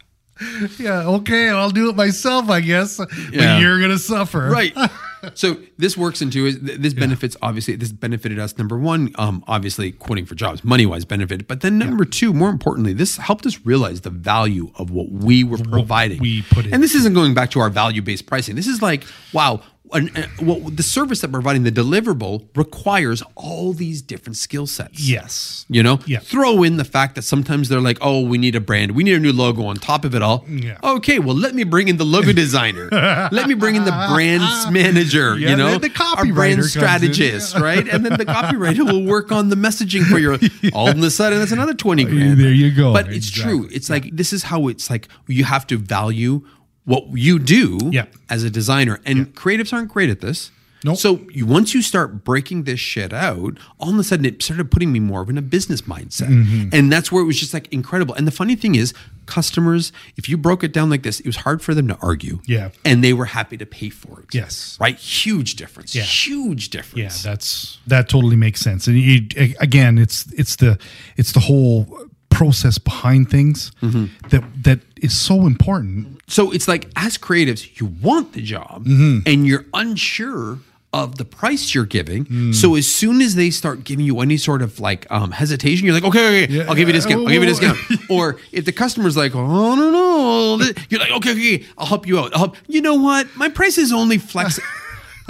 Yeah, 0.77 1.07
okay, 1.07 1.49
I'll 1.49 1.69
do 1.69 1.89
it 1.89 1.95
myself, 1.95 2.49
I 2.49 2.59
guess. 2.59 2.99
Yeah. 2.99 3.55
But 3.55 3.61
you're 3.61 3.79
gonna 3.79 3.97
suffer. 3.97 4.49
right 4.49 4.73
so 5.33 5.57
this 5.77 5.97
works 5.97 6.21
into 6.21 6.45
is 6.45 6.59
th- 6.59 6.79
this 6.79 6.93
benefits 6.93 7.35
obviously 7.41 7.75
this 7.75 7.91
benefited 7.91 8.39
us 8.39 8.57
number 8.57 8.77
one 8.77 9.11
um 9.15 9.43
obviously 9.47 9.91
quoting 9.91 10.25
for 10.25 10.35
jobs 10.35 10.63
money 10.63 10.85
wise 10.85 11.05
benefited 11.05 11.47
but 11.47 11.61
then 11.61 11.77
number 11.77 12.05
two 12.05 12.33
more 12.33 12.49
importantly 12.49 12.93
this 12.93 13.17
helped 13.17 13.45
us 13.45 13.65
realize 13.65 14.01
the 14.01 14.09
value 14.09 14.71
of 14.75 14.91
what 14.91 15.11
we 15.11 15.43
were 15.43 15.57
providing. 15.57 16.19
we 16.19 16.41
put 16.43 16.65
in. 16.65 16.73
and 16.73 16.83
this 16.83 16.95
isn't 16.95 17.13
going 17.13 17.33
back 17.33 17.51
to 17.51 17.59
our 17.59 17.69
value 17.69 18.01
based 18.01 18.25
pricing. 18.25 18.55
This 18.55 18.67
is 18.67 18.81
like 18.81 19.05
wow 19.33 19.61
an, 19.93 20.09
uh, 20.15 20.23
well, 20.41 20.59
the 20.59 20.83
service 20.83 21.21
that 21.21 21.29
we're 21.29 21.39
providing 21.39 21.63
the 21.63 21.71
deliverable 21.71 22.47
requires 22.55 23.21
all 23.35 23.71
these 23.73 24.01
different 24.01 24.35
skill 24.37 24.67
sets 24.67 24.99
Yes. 25.07 25.65
you 25.69 25.81
know, 25.83 25.99
Yeah. 26.05 26.19
throw 26.19 26.63
in 26.63 26.77
the 26.77 26.83
fact 26.83 27.15
that 27.15 27.21
sometimes 27.21 27.69
they're 27.69 27.79
like, 27.81 27.97
"Oh, 28.01 28.21
we 28.21 28.37
need 28.37 28.55
a 28.55 28.59
brand, 28.61 28.91
we 28.93 29.03
need 29.03 29.13
a 29.13 29.19
new 29.19 29.31
logo 29.33 29.63
on 29.65 29.77
top 29.77 30.03
of 30.05 30.13
it 30.15 30.21
all." 30.21 30.45
Yeah. 30.49 30.77
Okay, 30.83 31.19
well, 31.19 31.35
let 31.35 31.55
me 31.55 31.63
bring 31.63 31.87
in 31.87 31.97
the 31.97 32.05
logo 32.05 32.33
designer. 32.45 32.89
let 33.31 33.47
me 33.47 33.53
bring 33.53 33.75
in 33.75 33.85
the 33.85 33.91
brands 34.11 34.67
manager. 34.71 35.37
Yeah, 35.37 35.51
you 35.51 35.55
know, 35.55 35.77
the- 35.77 35.87
the 35.89 35.99
our 36.01 36.23
copywriter 36.25 36.33
brand 36.35 36.65
strategist, 36.65 37.55
right? 37.59 37.87
And 37.87 38.05
then 38.05 38.17
the 38.17 38.25
copywriter 38.25 38.85
will 38.91 39.03
work 39.05 39.31
on 39.31 39.49
the 39.49 39.55
messaging 39.55 40.03
for 40.05 40.19
your. 40.19 40.37
All 40.73 40.89
of 40.89 41.01
a 41.01 41.09
sudden, 41.11 41.39
that's 41.39 41.51
another 41.51 41.73
twenty 41.73 42.03
grand. 42.03 42.39
There 42.39 42.51
you 42.51 42.71
go. 42.71 42.91
But 42.93 43.11
it's 43.11 43.29
true. 43.29 43.65
Exactly. 43.65 43.75
It's 43.75 43.89
like 43.89 44.15
this 44.15 44.33
is 44.33 44.43
how 44.43 44.67
it's 44.67 44.89
like. 44.89 45.07
You 45.27 45.43
have 45.43 45.67
to 45.67 45.77
value 45.77 46.43
what 46.85 47.05
you 47.13 47.39
do 47.39 47.79
Yeah. 47.91 48.05
as 48.29 48.43
a 48.43 48.49
designer, 48.49 48.99
and 49.05 49.33
creatives 49.35 49.73
aren't 49.73 49.89
great 49.89 50.09
at 50.09 50.21
this. 50.21 50.51
Nope. 50.83 50.97
So 50.97 51.21
you, 51.31 51.47
once 51.47 51.73
you 51.73 51.81
start 51.81 52.23
breaking 52.23 52.65
this 52.65 52.79
shit 52.79 53.11
out, 53.11 53.57
all 53.79 53.91
of 53.93 53.97
a 53.97 54.03
sudden 54.03 54.23
it 54.23 54.43
started 54.43 54.69
putting 54.69 54.91
me 54.91 54.99
more 54.99 55.21
of 55.23 55.29
in 55.31 55.37
a 55.37 55.41
business 55.41 55.81
mindset, 55.83 56.27
Mm-hmm. 56.27 56.69
and 56.73 56.91
that's 56.91 57.11
where 57.11 57.23
it 57.23 57.25
was 57.25 57.39
just 57.39 57.55
like 57.55 57.67
incredible. 57.73 58.13
And 58.13 58.27
the 58.27 58.31
funny 58.31 58.55
thing 58.55 58.75
is, 58.75 58.93
customers, 59.25 59.91
if 60.15 60.29
you 60.29 60.37
broke 60.37 60.63
it 60.63 60.71
down 60.73 60.91
like 60.91 61.01
this, 61.01 61.19
it 61.21 61.25
was 61.25 61.37
hard 61.37 61.63
for 61.63 61.73
them 61.73 61.87
to 61.87 61.97
argue. 62.03 62.39
Yeah. 62.45 62.69
and 62.83 63.03
they 63.03 63.13
were 63.13 63.25
happy 63.25 63.57
to 63.57 63.65
pay 63.65 63.89
for 63.89 64.19
it. 64.19 64.27
Yes. 64.35 64.77
right. 64.79 64.95
Huge 64.95 65.55
difference. 65.55 65.95
Yeah. 65.95 66.03
Huge 66.03 66.69
difference. 66.69 67.25
Yeah, 67.25 67.31
that's 67.31 67.79
that 67.87 68.07
totally 68.07 68.35
makes 68.35 68.59
sense. 68.61 68.85
And 68.85 68.95
you, 68.95 69.27
again, 69.59 69.97
it's 69.97 70.31
it's 70.33 70.57
the 70.57 70.77
it's 71.17 71.31
the 71.31 71.39
whole 71.39 72.04
process 72.37 72.77
behind 72.77 73.29
things 73.29 73.71
Mm-hmm. 73.81 74.05
that 74.29 74.43
that 74.63 74.79
is 75.01 75.13
so 75.27 75.35
important. 75.47 76.19
So 76.27 76.51
it's 76.55 76.67
like 76.67 76.83
as 76.95 77.17
creatives, 77.17 77.79
you 77.79 77.85
want 78.07 78.33
the 78.33 78.41
job 78.41 78.85
Mm-hmm. 78.85 79.19
and 79.29 79.47
you're 79.47 79.65
unsure 79.73 80.59
of 80.93 81.17
the 81.17 81.25
price 81.25 81.73
you're 81.75 81.85
giving. 81.99 82.25
Mm. 82.25 82.55
So 82.55 82.75
as 82.75 82.87
soon 82.87 83.21
as 83.21 83.35
they 83.35 83.49
start 83.51 83.83
giving 83.83 84.05
you 84.05 84.21
any 84.21 84.37
sort 84.37 84.61
of 84.61 84.79
like 84.79 85.05
um, 85.11 85.31
hesitation, 85.31 85.85
you're 85.85 85.93
like, 85.99 86.05
okay, 86.05 86.43
okay, 86.43 86.53
Yeah, 86.53 86.63
I'll 86.69 86.75
give 86.79 86.87
you 86.87 86.93
a 86.95 86.99
discount. 86.99 87.19
I'll 87.21 87.33
give 87.33 87.43
you 87.43 87.49
a 87.49 87.53
discount. 87.53 87.77
or 88.09 88.37
if 88.53 88.63
the 88.63 88.71
customer's 88.71 89.17
like, 89.17 89.35
oh, 89.35 89.43
I 89.45 89.75
don't 89.75 89.91
know, 89.91 90.65
you're 90.89 91.01
like, 91.01 91.11
okay, 91.19 91.31
okay, 91.31 91.65
I'll 91.77 91.85
help 91.87 92.07
you 92.07 92.17
out. 92.19 92.31
I'll 92.33 92.39
help. 92.39 92.55
You 92.67 92.79
know 92.81 92.95
what? 92.95 93.27
My 93.35 93.49
price 93.49 93.77
is 93.77 93.91
only 93.91 94.17
flex. 94.17 94.57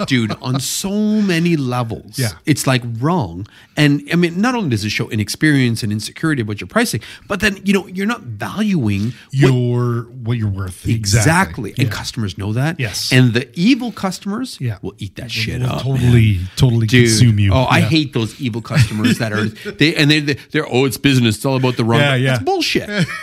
Dude, 0.06 0.32
on 0.42 0.60
so 0.60 0.90
many 1.22 1.56
levels, 1.56 2.18
Yeah. 2.18 2.32
it's 2.44 2.66
like 2.66 2.82
wrong. 2.98 3.46
And 3.76 4.02
I 4.12 4.16
mean, 4.16 4.40
not 4.40 4.54
only 4.54 4.68
does 4.70 4.84
it 4.84 4.90
show 4.90 5.08
inexperience 5.08 5.82
and 5.82 5.90
insecurity 5.90 6.42
about 6.42 6.60
your 6.60 6.68
pricing, 6.68 7.00
but 7.26 7.40
then 7.40 7.58
you 7.64 7.72
know 7.72 7.86
you're 7.86 8.06
not 8.06 8.22
valuing 8.22 9.14
Your 9.30 10.02
what 10.02 10.36
you're 10.36 10.50
worth 10.50 10.86
Exactly. 10.86 11.70
And 11.78 11.88
Yeah. 11.88 11.94
customers 11.94 12.36
know 12.36 12.52
that. 12.52 12.78
Yes. 12.78 13.10
And 13.12 13.32
the 13.32 13.48
evil 13.58 13.90
customers 13.92 14.58
Yeah. 14.60 14.78
will 14.82 14.94
eat 14.98 15.16
that 15.16 15.30
shit 15.30 15.62
up. 15.62 15.82
totally 15.82 16.40
totally 16.56 16.86
Dude. 16.86 17.08
consume 17.08 17.38
you. 17.38 17.52
Oh, 17.52 17.64
I 17.64 17.80
hate 17.80 18.12
those 18.12 18.38
evil 18.40 18.60
customers 18.60 19.18
that 19.18 19.32
are 19.32 19.46
they 19.48 19.94
and 19.94 20.10
they 20.10 20.20
they're 20.50 20.66
oh 20.70 20.84
it's 20.84 20.96
business. 20.98 21.36
It's 21.36 21.44
all 21.46 21.56
about 21.56 21.76
the 21.76 21.84
wrong. 21.84 22.00
Yeah, 22.00 22.14
yeah. 22.16 22.32
That's 22.32 22.44
bullshit. 22.44 22.88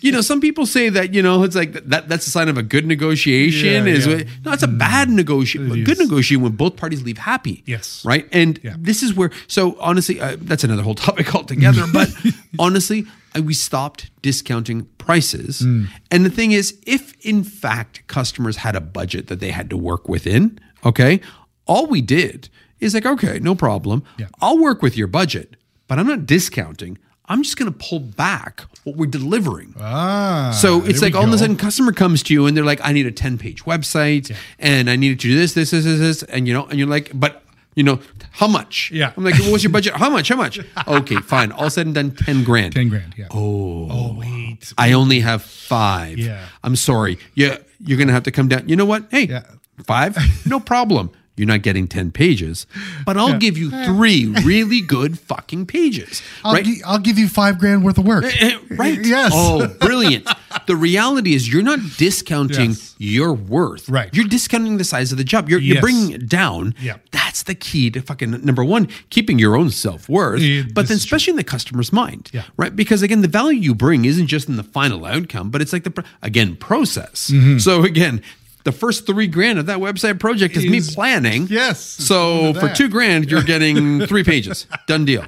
you 0.00 0.12
know, 0.12 0.20
some 0.20 0.40
people 0.40 0.66
say 0.66 0.88
that 0.88 1.14
you 1.14 1.22
know 1.22 1.42
it's 1.42 1.54
like 1.56 1.72
that. 1.72 2.08
That's 2.08 2.26
a 2.26 2.30
sign 2.30 2.48
of 2.48 2.56
a 2.58 2.62
good 2.62 2.86
negotiation. 2.86 3.86
Yeah, 3.86 3.92
is 3.92 4.06
yeah. 4.06 4.22
no, 4.44 4.52
it's 4.52 4.62
a 4.62 4.68
bad 4.68 5.08
negotiation. 5.10 5.84
Good 5.84 5.98
negotiation 5.98 6.42
when 6.42 6.52
both 6.52 6.76
parties 6.76 7.02
leave 7.02 7.18
happy. 7.18 7.62
Yes. 7.66 8.04
right. 8.04 8.28
And 8.32 8.58
Yeah. 8.62 8.76
this 8.78 9.02
is 9.02 9.14
where. 9.14 9.30
So 9.46 9.76
honestly, 9.80 10.20
uh, 10.20 10.36
that's 10.40 10.64
another 10.64 10.82
whole 10.82 10.94
topic 11.08 11.34
altogether. 11.34 11.84
But 11.92 12.08
honestly, 12.58 13.06
I, 13.34 13.40
we 13.40 13.54
stopped 13.54 14.10
discounting 14.22 14.86
prices. 14.98 15.60
Mm. 15.62 15.88
And 16.10 16.24
the 16.24 16.30
thing 16.30 16.52
is, 16.52 16.78
if 16.86 17.14
in 17.24 17.44
fact 17.44 18.06
customers 18.06 18.58
had 18.58 18.74
a 18.76 18.80
budget 18.80 19.26
that 19.28 19.40
they 19.40 19.50
had 19.50 19.70
to 19.70 19.76
work 19.76 20.08
within, 20.08 20.58
okay, 20.84 21.20
all 21.66 21.86
we 21.86 22.00
did 22.00 22.48
is 22.80 22.94
like, 22.94 23.06
okay, 23.06 23.38
no 23.40 23.54
problem. 23.54 24.02
Yeah. 24.18 24.26
I'll 24.40 24.58
work 24.58 24.82
with 24.82 24.96
your 24.96 25.06
budget, 25.08 25.56
but 25.88 25.98
I'm 25.98 26.06
not 26.06 26.26
discounting. 26.26 26.98
I'm 27.28 27.42
just 27.42 27.56
going 27.56 27.72
to 27.72 27.78
pull 27.78 28.00
back 28.00 28.62
what 28.84 28.96
we're 28.96 29.06
delivering. 29.10 29.74
Ah, 29.80 30.52
So 30.54 30.82
it's 30.84 31.02
like 31.02 31.14
all 31.14 31.24
of 31.24 31.32
a 31.32 31.38
sudden 31.38 31.56
customer 31.56 31.92
comes 31.92 32.22
to 32.24 32.32
you 32.34 32.46
and 32.46 32.56
they're 32.56 32.64
like, 32.64 32.80
I 32.84 32.92
need 32.92 33.06
a 33.06 33.10
10 33.12 33.36
page 33.38 33.64
website 33.64 34.34
and 34.58 34.88
I 34.88 34.96
need 34.96 35.08
to 35.18 35.28
do 35.28 35.36
this, 35.36 35.54
this, 35.54 35.70
this, 35.72 35.84
this, 35.84 35.98
this. 35.98 36.22
And 36.24 36.46
you 36.46 36.54
know, 36.54 36.66
and 36.66 36.78
you're 36.78 36.88
like, 36.88 37.10
but 37.14 37.42
you 37.74 37.82
know, 37.82 37.98
how 38.30 38.46
much? 38.46 38.90
Yeah. 38.92 39.12
I'm 39.16 39.24
like, 39.24 39.38
well, 39.38 39.50
what's 39.50 39.64
your 39.64 39.72
budget? 39.72 39.94
How 39.96 40.08
much? 40.08 40.28
How 40.28 40.36
much? 40.36 40.60
Okay, 40.86 41.16
fine. 41.16 41.52
All 41.52 41.68
said 41.68 41.86
and 41.86 41.94
done, 41.94 42.10
10 42.12 42.44
grand. 42.44 42.74
10 42.74 42.88
grand. 42.88 43.14
Yeah. 43.18 43.26
Oh, 43.32 43.88
oh 43.90 44.16
wait. 44.18 44.72
I 44.78 44.92
only 44.92 45.20
have 45.20 45.42
five. 45.42 46.18
Yeah. 46.18 46.46
I'm 46.62 46.76
sorry. 46.76 47.18
Yeah, 47.34 47.58
you're 47.80 47.98
gonna 47.98 48.12
have 48.12 48.22
to 48.24 48.30
come 48.30 48.48
down. 48.48 48.68
You 48.68 48.76
know 48.76 48.86
what? 48.86 49.04
Hey, 49.10 49.26
Yeah. 49.26 49.42
five? 49.84 50.16
No 50.46 50.60
problem. 50.60 51.10
You're 51.36 51.46
not 51.46 51.60
getting 51.62 51.86
10 51.86 52.12
pages, 52.12 52.66
but 53.04 53.16
I'll 53.18 53.38
give 53.38 53.58
you 53.58 53.70
three 53.84 54.26
really 54.44 54.80
good 54.80 55.18
fucking 55.18 55.66
pages. 55.66 56.22
I'll, 56.42 56.54
right? 56.54 56.64
gi- 56.64 56.82
I'll 56.84 56.98
give 56.98 57.18
you 57.18 57.28
five 57.28 57.58
grand 57.58 57.84
worth 57.84 57.98
of 57.98 58.06
work. 58.06 58.24
Eh, 58.24 58.58
right. 58.70 58.98
Yes. 59.04 59.32
Oh, 59.34 59.66
brilliant. 59.80 60.26
the 60.66 60.74
reality 60.76 61.34
is 61.34 61.52
you're 61.52 61.62
not 61.62 61.78
discounting 61.98 62.70
Yes. 62.70 62.94
your 62.98 63.34
worth. 63.34 63.88
Right. 63.88 64.08
You're 64.14 64.26
discounting 64.26 64.78
the 64.78 64.84
size 64.84 65.12
of 65.12 65.18
the 65.18 65.24
job. 65.24 65.50
You're, 65.50 65.60
you're 65.60 65.80
bringing 65.82 66.10
it 66.12 66.26
down. 66.28 66.74
Yeah. 66.80 66.96
That's 67.12 67.42
the 67.42 67.54
key 67.54 67.90
to 67.90 68.00
fucking 68.00 68.30
number 68.42 68.64
one, 68.64 68.88
keeping 69.10 69.38
your 69.38 69.56
own 69.56 69.68
self 69.70 70.08
worth, 70.08 70.40
Yeah, 70.40 70.62
but 70.72 70.88
then 70.88 70.96
is 70.96 71.04
true. 71.04 71.16
especially 71.16 71.32
in 71.32 71.36
the 71.36 71.44
customer's 71.44 71.92
mind. 71.92 72.30
Yeah. 72.32 72.44
Right. 72.56 72.74
Because 72.74 73.02
again, 73.02 73.20
the 73.20 73.28
value 73.28 73.60
you 73.60 73.74
bring 73.74 74.06
isn't 74.06 74.26
just 74.28 74.48
in 74.48 74.56
the 74.56 74.62
final 74.62 75.04
outcome, 75.04 75.50
but 75.50 75.60
it's 75.60 75.72
like 75.74 75.84
the, 75.84 76.02
again, 76.22 76.56
process. 76.56 77.30
Mm-hmm. 77.30 77.58
So 77.58 77.84
again, 77.84 78.22
the 78.66 78.72
first 78.72 79.06
three 79.06 79.28
grand 79.28 79.58
of 79.58 79.66
that 79.66 79.78
website 79.78 80.18
project 80.18 80.56
is, 80.56 80.66
me 80.66 80.80
planning. 80.82 81.46
Yes, 81.48 81.80
So 81.80 82.52
for 82.54 82.68
two 82.68 82.88
grand, 82.88 83.30
you're 83.30 83.42
getting 83.54 84.06
three 84.10 84.24
pages. 84.24 84.66
Done 84.86 85.04
deal. 85.06 85.24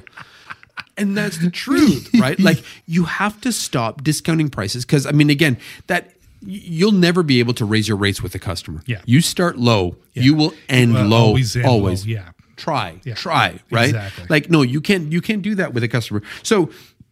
And 0.97 1.15
that's 1.17 1.37
the 1.37 1.49
truth, 1.49 2.09
right? 2.19 2.37
Like 2.49 2.61
you 2.85 3.05
have 3.05 3.39
to 3.41 3.51
stop 3.53 4.03
discounting 4.03 4.49
prices 4.49 4.85
because 4.85 5.05
I 5.05 5.11
mean, 5.11 5.29
again, 5.29 5.57
that 5.87 6.11
you'll 6.41 6.91
never 7.07 7.23
be 7.23 7.39
able 7.39 7.53
to 7.53 7.65
raise 7.65 7.87
your 7.87 7.97
rates 7.97 8.21
with 8.21 8.33
the 8.33 8.39
customer. 8.39 8.81
Yeah. 8.85 9.01
you 9.05 9.21
start 9.21 9.57
low, 9.57 9.95
you 10.13 10.35
will 10.35 10.53
end 10.67 10.93
Well, 10.93 11.05
low. 11.07 11.17
always 11.27 11.55
Always, 11.63 12.05
low, 12.05 12.11
yeah. 12.13 12.29
Try, 12.57 12.99
Yeah. 13.05 13.13
try, 13.15 13.59
right? 13.71 13.85
Exactly. 13.95 14.25
Like 14.29 14.49
no, 14.49 14.61
you 14.63 14.81
can't. 14.81 15.11
You 15.13 15.21
can't 15.21 15.41
do 15.41 15.55
that 15.55 15.73
with 15.73 15.83
a 15.83 15.87
customer. 15.87 16.21
So 16.43 16.69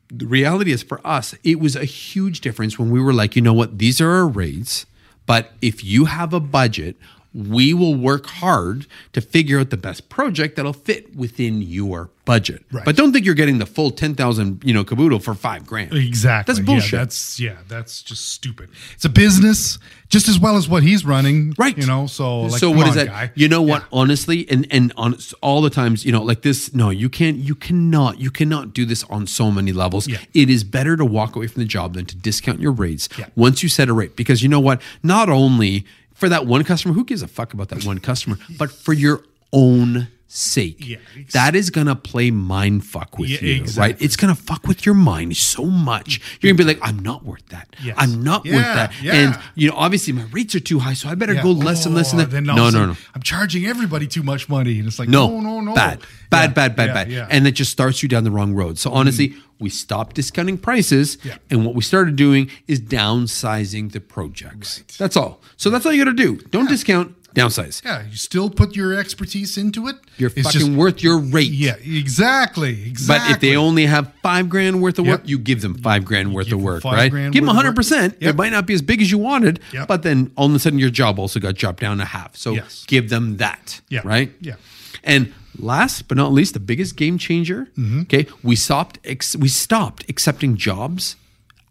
the 0.09 0.25
reality 0.27 0.71
is, 0.71 0.83
for 0.83 0.99
us, 1.07 1.35
it 1.43 1.59
was 1.59 1.75
a 1.77 1.85
huge 1.85 2.41
difference 2.41 2.77
when 2.79 2.89
we 2.89 2.99
were 2.99 3.13
like, 3.13 3.35
you 3.37 3.41
know 3.41 3.53
what, 3.53 3.77
these 3.77 4.01
are 4.01 4.09
our 4.11 4.27
rates, 4.27 4.85
but 5.27 5.51
if 5.61 5.83
you 5.83 6.05
have 6.05 6.33
a 6.33 6.39
budget. 6.39 6.95
We 7.37 7.71
will 7.71 7.93
work 7.93 8.25
hard 8.25 8.87
to 9.13 9.21
figure 9.21 9.59
out 9.59 9.69
the 9.69 9.77
best 9.77 10.09
project 10.09 10.55
that'll 10.55 10.73
fit 10.73 11.15
within 11.15 11.61
your 11.61 12.09
budget. 12.25 12.63
Right. 12.71 12.83
But 12.83 12.95
don't 12.95 13.13
think 13.13 13.25
you're 13.25 13.35
getting 13.35 13.59
the 13.59 13.67
full 13.67 13.91
ten 13.91 14.15
thousand, 14.15 14.63
you 14.65 14.73
know, 14.73 14.83
caboodle 14.83 15.19
for 15.19 15.35
five 15.35 15.65
grand. 15.67 15.93
Exactly. 15.93 16.51
That's 16.51 16.65
bullshit. 16.65 16.93
Yeah, 16.93 16.99
that's 16.99 17.39
yeah, 17.39 17.57
that's 17.67 18.01
just 18.01 18.29
stupid. 18.29 18.69
It's 18.95 19.05
a 19.05 19.09
business 19.09 19.77
just 20.09 20.27
as 20.27 20.39
well 20.39 20.57
as 20.57 20.67
what 20.67 20.81
he's 20.81 21.05
running. 21.05 21.53
Right. 21.59 21.77
You 21.77 21.85
know, 21.85 22.07
so 22.07 22.41
like, 22.41 22.59
so 22.59 22.71
what 22.71 22.83
on, 22.83 22.89
is 22.89 22.95
that? 22.95 23.07
guy. 23.07 23.31
You 23.35 23.47
know 23.47 23.61
what? 23.61 23.85
Honestly, 23.91 24.49
and 24.49 24.65
and 24.71 24.91
on 24.97 25.15
all 25.41 25.61
the 25.61 25.69
times, 25.69 26.05
you 26.05 26.11
know, 26.11 26.23
like 26.23 26.41
this. 26.41 26.73
No, 26.73 26.89
you 26.89 27.07
can't. 27.07 27.37
You 27.37 27.53
cannot. 27.53 28.19
You 28.19 28.31
cannot 28.31 28.73
do 28.73 28.83
this 28.83 29.03
on 29.05 29.27
so 29.27 29.51
many 29.51 29.71
levels. 29.73 30.07
Yeah. 30.07 30.17
It 30.33 30.49
is 30.49 30.63
better 30.63 30.97
to 30.97 31.05
walk 31.05 31.35
away 31.35 31.45
from 31.45 31.61
the 31.61 31.67
job 31.67 31.93
than 31.93 32.05
to 32.07 32.15
discount 32.15 32.59
your 32.59 32.71
rates 32.71 33.07
Yeah. 33.17 33.27
once 33.35 33.61
you 33.61 33.69
set 33.69 33.89
a 33.89 33.93
rate. 33.93 34.15
Because 34.15 34.41
you 34.41 34.49
know 34.49 34.59
what? 34.59 34.81
Not 35.03 35.29
only 35.29 35.85
for 36.17 36.27
that 36.29 36.45
one 36.45 36.63
customer, 36.63 36.93
who 36.93 37.05
gives 37.05 37.21
a 37.21 37.27
fuck 37.27 37.53
about 37.53 37.69
that 37.69 37.85
one 37.85 37.99
customer, 37.99 38.37
but 38.57 38.71
for 38.71 38.93
your 38.93 39.23
own 39.53 40.07
sake. 40.27 40.77
Yeah, 40.85 40.97
ex- 41.17 41.33
that 41.33 41.55
is 41.55 41.69
gonna 41.69 41.95
play 41.95 42.31
mind 42.31 42.85
fuck 42.85 43.17
with 43.17 43.29
Yeah, 43.29 43.39
you, 43.41 43.63
right? 43.77 43.95
It's 44.01 44.15
gonna 44.15 44.35
fuck 44.35 44.67
with 44.67 44.85
your 44.85 44.95
mind 44.95 45.35
so 45.37 45.65
much. 45.65 46.19
You're 46.41 46.51
gonna 46.53 46.57
be 46.57 46.73
like, 46.73 46.79
I'm 46.87 46.99
not 46.99 47.23
worth 47.23 47.45
that. 47.49 47.75
Yes. 47.81 47.95
I'm 47.97 48.23
not 48.23 48.45
worth 48.45 48.55
that. 48.63 48.91
yeah. 49.01 49.13
And 49.13 49.39
you 49.55 49.69
know, 49.69 49.75
obviously 49.77 50.13
my 50.13 50.23
rates 50.25 50.53
are 50.55 50.59
too 50.59 50.79
high, 50.79 50.93
so 50.93 51.07
I 51.09 51.15
better 51.15 51.33
Yeah. 51.33 51.43
go 51.43 51.51
less 51.51 51.85
and 51.85 51.95
less 51.95 52.11
and 52.11 52.19
Oh, 52.21 52.23
less. 52.25 52.31
then 52.33 52.49
all 52.49 52.57
No, 52.57 52.69
no, 52.69 52.85
no. 52.87 52.97
I'm 53.15 53.21
charging 53.21 53.65
everybody 53.65 54.05
too 54.07 54.23
much 54.23 54.49
money, 54.49 54.79
and 54.79 54.87
it's 54.87 54.99
like 54.99 55.09
No, 55.09 55.29
no, 55.29 55.39
no, 55.39 55.61
no, 55.61 55.73
bad, 55.73 55.99
bad, 56.29 56.49
Yeah, 56.49 56.53
bad, 56.53 56.75
bad, 56.75 56.87
yeah, 56.87 56.93
bad, 56.93 57.11
yeah. 57.11 57.27
and 57.29 57.47
it 57.47 57.51
just 57.51 57.71
starts 57.71 58.03
you 58.03 58.09
down 58.09 58.23
the 58.23 58.31
wrong 58.31 58.53
road. 58.53 58.77
So 58.77 58.91
honestly, 58.91 59.29
mm-hmm. 59.29 59.39
we 59.59 59.69
stopped 59.69 60.15
discounting 60.17 60.57
prices, 60.57 61.17
Yeah. 61.23 61.37
and 61.49 61.65
what 61.65 61.73
we 61.73 61.81
started 61.81 62.15
doing 62.17 62.49
is 62.67 62.79
downsizing 62.81 63.91
the 63.93 64.01
projects. 64.01 64.83
That's 64.97 65.15
all. 65.15 65.41
So 65.55 65.69
that's 65.69 65.85
all 65.85 65.93
you 65.93 66.03
got 66.03 66.11
to 66.11 66.15
do. 66.15 66.37
Don't 66.51 66.67
discount, 66.69 67.16
downsize. 67.37 67.83
yeah, 67.85 68.03
you 68.09 68.15
still 68.17 68.49
put 68.49 68.75
your 68.75 68.97
expertise 68.97 69.57
into 69.57 69.87
it. 69.87 69.95
You're 70.17 70.31
It's 70.35 70.47
fucking 70.47 70.59
just- 70.59 70.71
worth 70.71 71.03
your 71.03 71.19
rate. 71.19 71.51
Yeah, 71.51 71.75
exactly, 71.83 72.83
exactly. 72.87 73.27
But 73.29 73.35
if 73.35 73.39
they 73.41 73.55
only 73.55 73.85
have 73.85 74.11
five 74.23 74.49
grand 74.49 74.81
worth 74.81 74.97
of 74.99 75.05
work, 75.05 75.21
Yep. 75.21 75.29
you 75.29 75.37
give 75.37 75.61
them 75.61 75.75
five 75.75 76.03
grand 76.05 76.33
worth 76.33 76.51
of 76.51 76.59
work, 76.61 76.83
right? 76.83 77.11
Give 77.11 77.33
them 77.33 77.45
work. 77.45 77.55
hundred 77.55 77.75
percent. 77.75 78.15
It 78.19 78.35
might 78.35 78.51
not 78.51 78.65
be 78.65 78.73
as 78.73 78.81
big 78.81 79.01
as 79.01 79.11
you 79.11 79.17
wanted, 79.19 79.59
Yep. 79.73 79.87
but 79.87 80.03
then 80.03 80.31
all 80.35 80.47
of 80.47 80.55
a 80.55 80.59
sudden 80.59 80.79
your 80.79 80.89
job 80.89 81.19
also 81.19 81.39
got 81.39 81.55
dropped 81.55 81.79
down 81.79 81.97
to 81.99 82.05
half. 82.05 82.35
So 82.35 82.53
Yes. 82.53 82.83
give 82.87 83.09
them 83.09 83.37
that, 83.37 83.81
Yeah. 83.89 84.01
right? 84.03 84.31
Yeah. 84.41 84.55
And 85.03 85.31
last 85.59 86.07
but 86.07 86.17
not 86.17 86.33
least, 86.33 86.53
the 86.53 86.59
biggest 86.59 86.95
game 86.97 87.17
changer. 87.17 87.67
Mm-hmm. 87.77 88.01
Okay, 88.01 88.25
we 88.43 88.55
stopped. 88.55 88.99
Ex- 89.05 89.35
we 89.35 89.47
stopped 89.47 90.03
accepting 90.09 90.57
jobs 90.57 91.15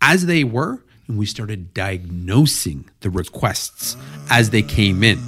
as 0.01 0.27
they 0.27 0.45
were, 0.45 0.83
and 1.09 1.19
we 1.19 1.27
started 1.27 1.73
diagnosing 1.75 2.85
the 3.01 3.11
requests 3.11 3.97
as 4.31 4.51
they 4.51 4.63
came 4.63 5.03
in. 5.05 5.19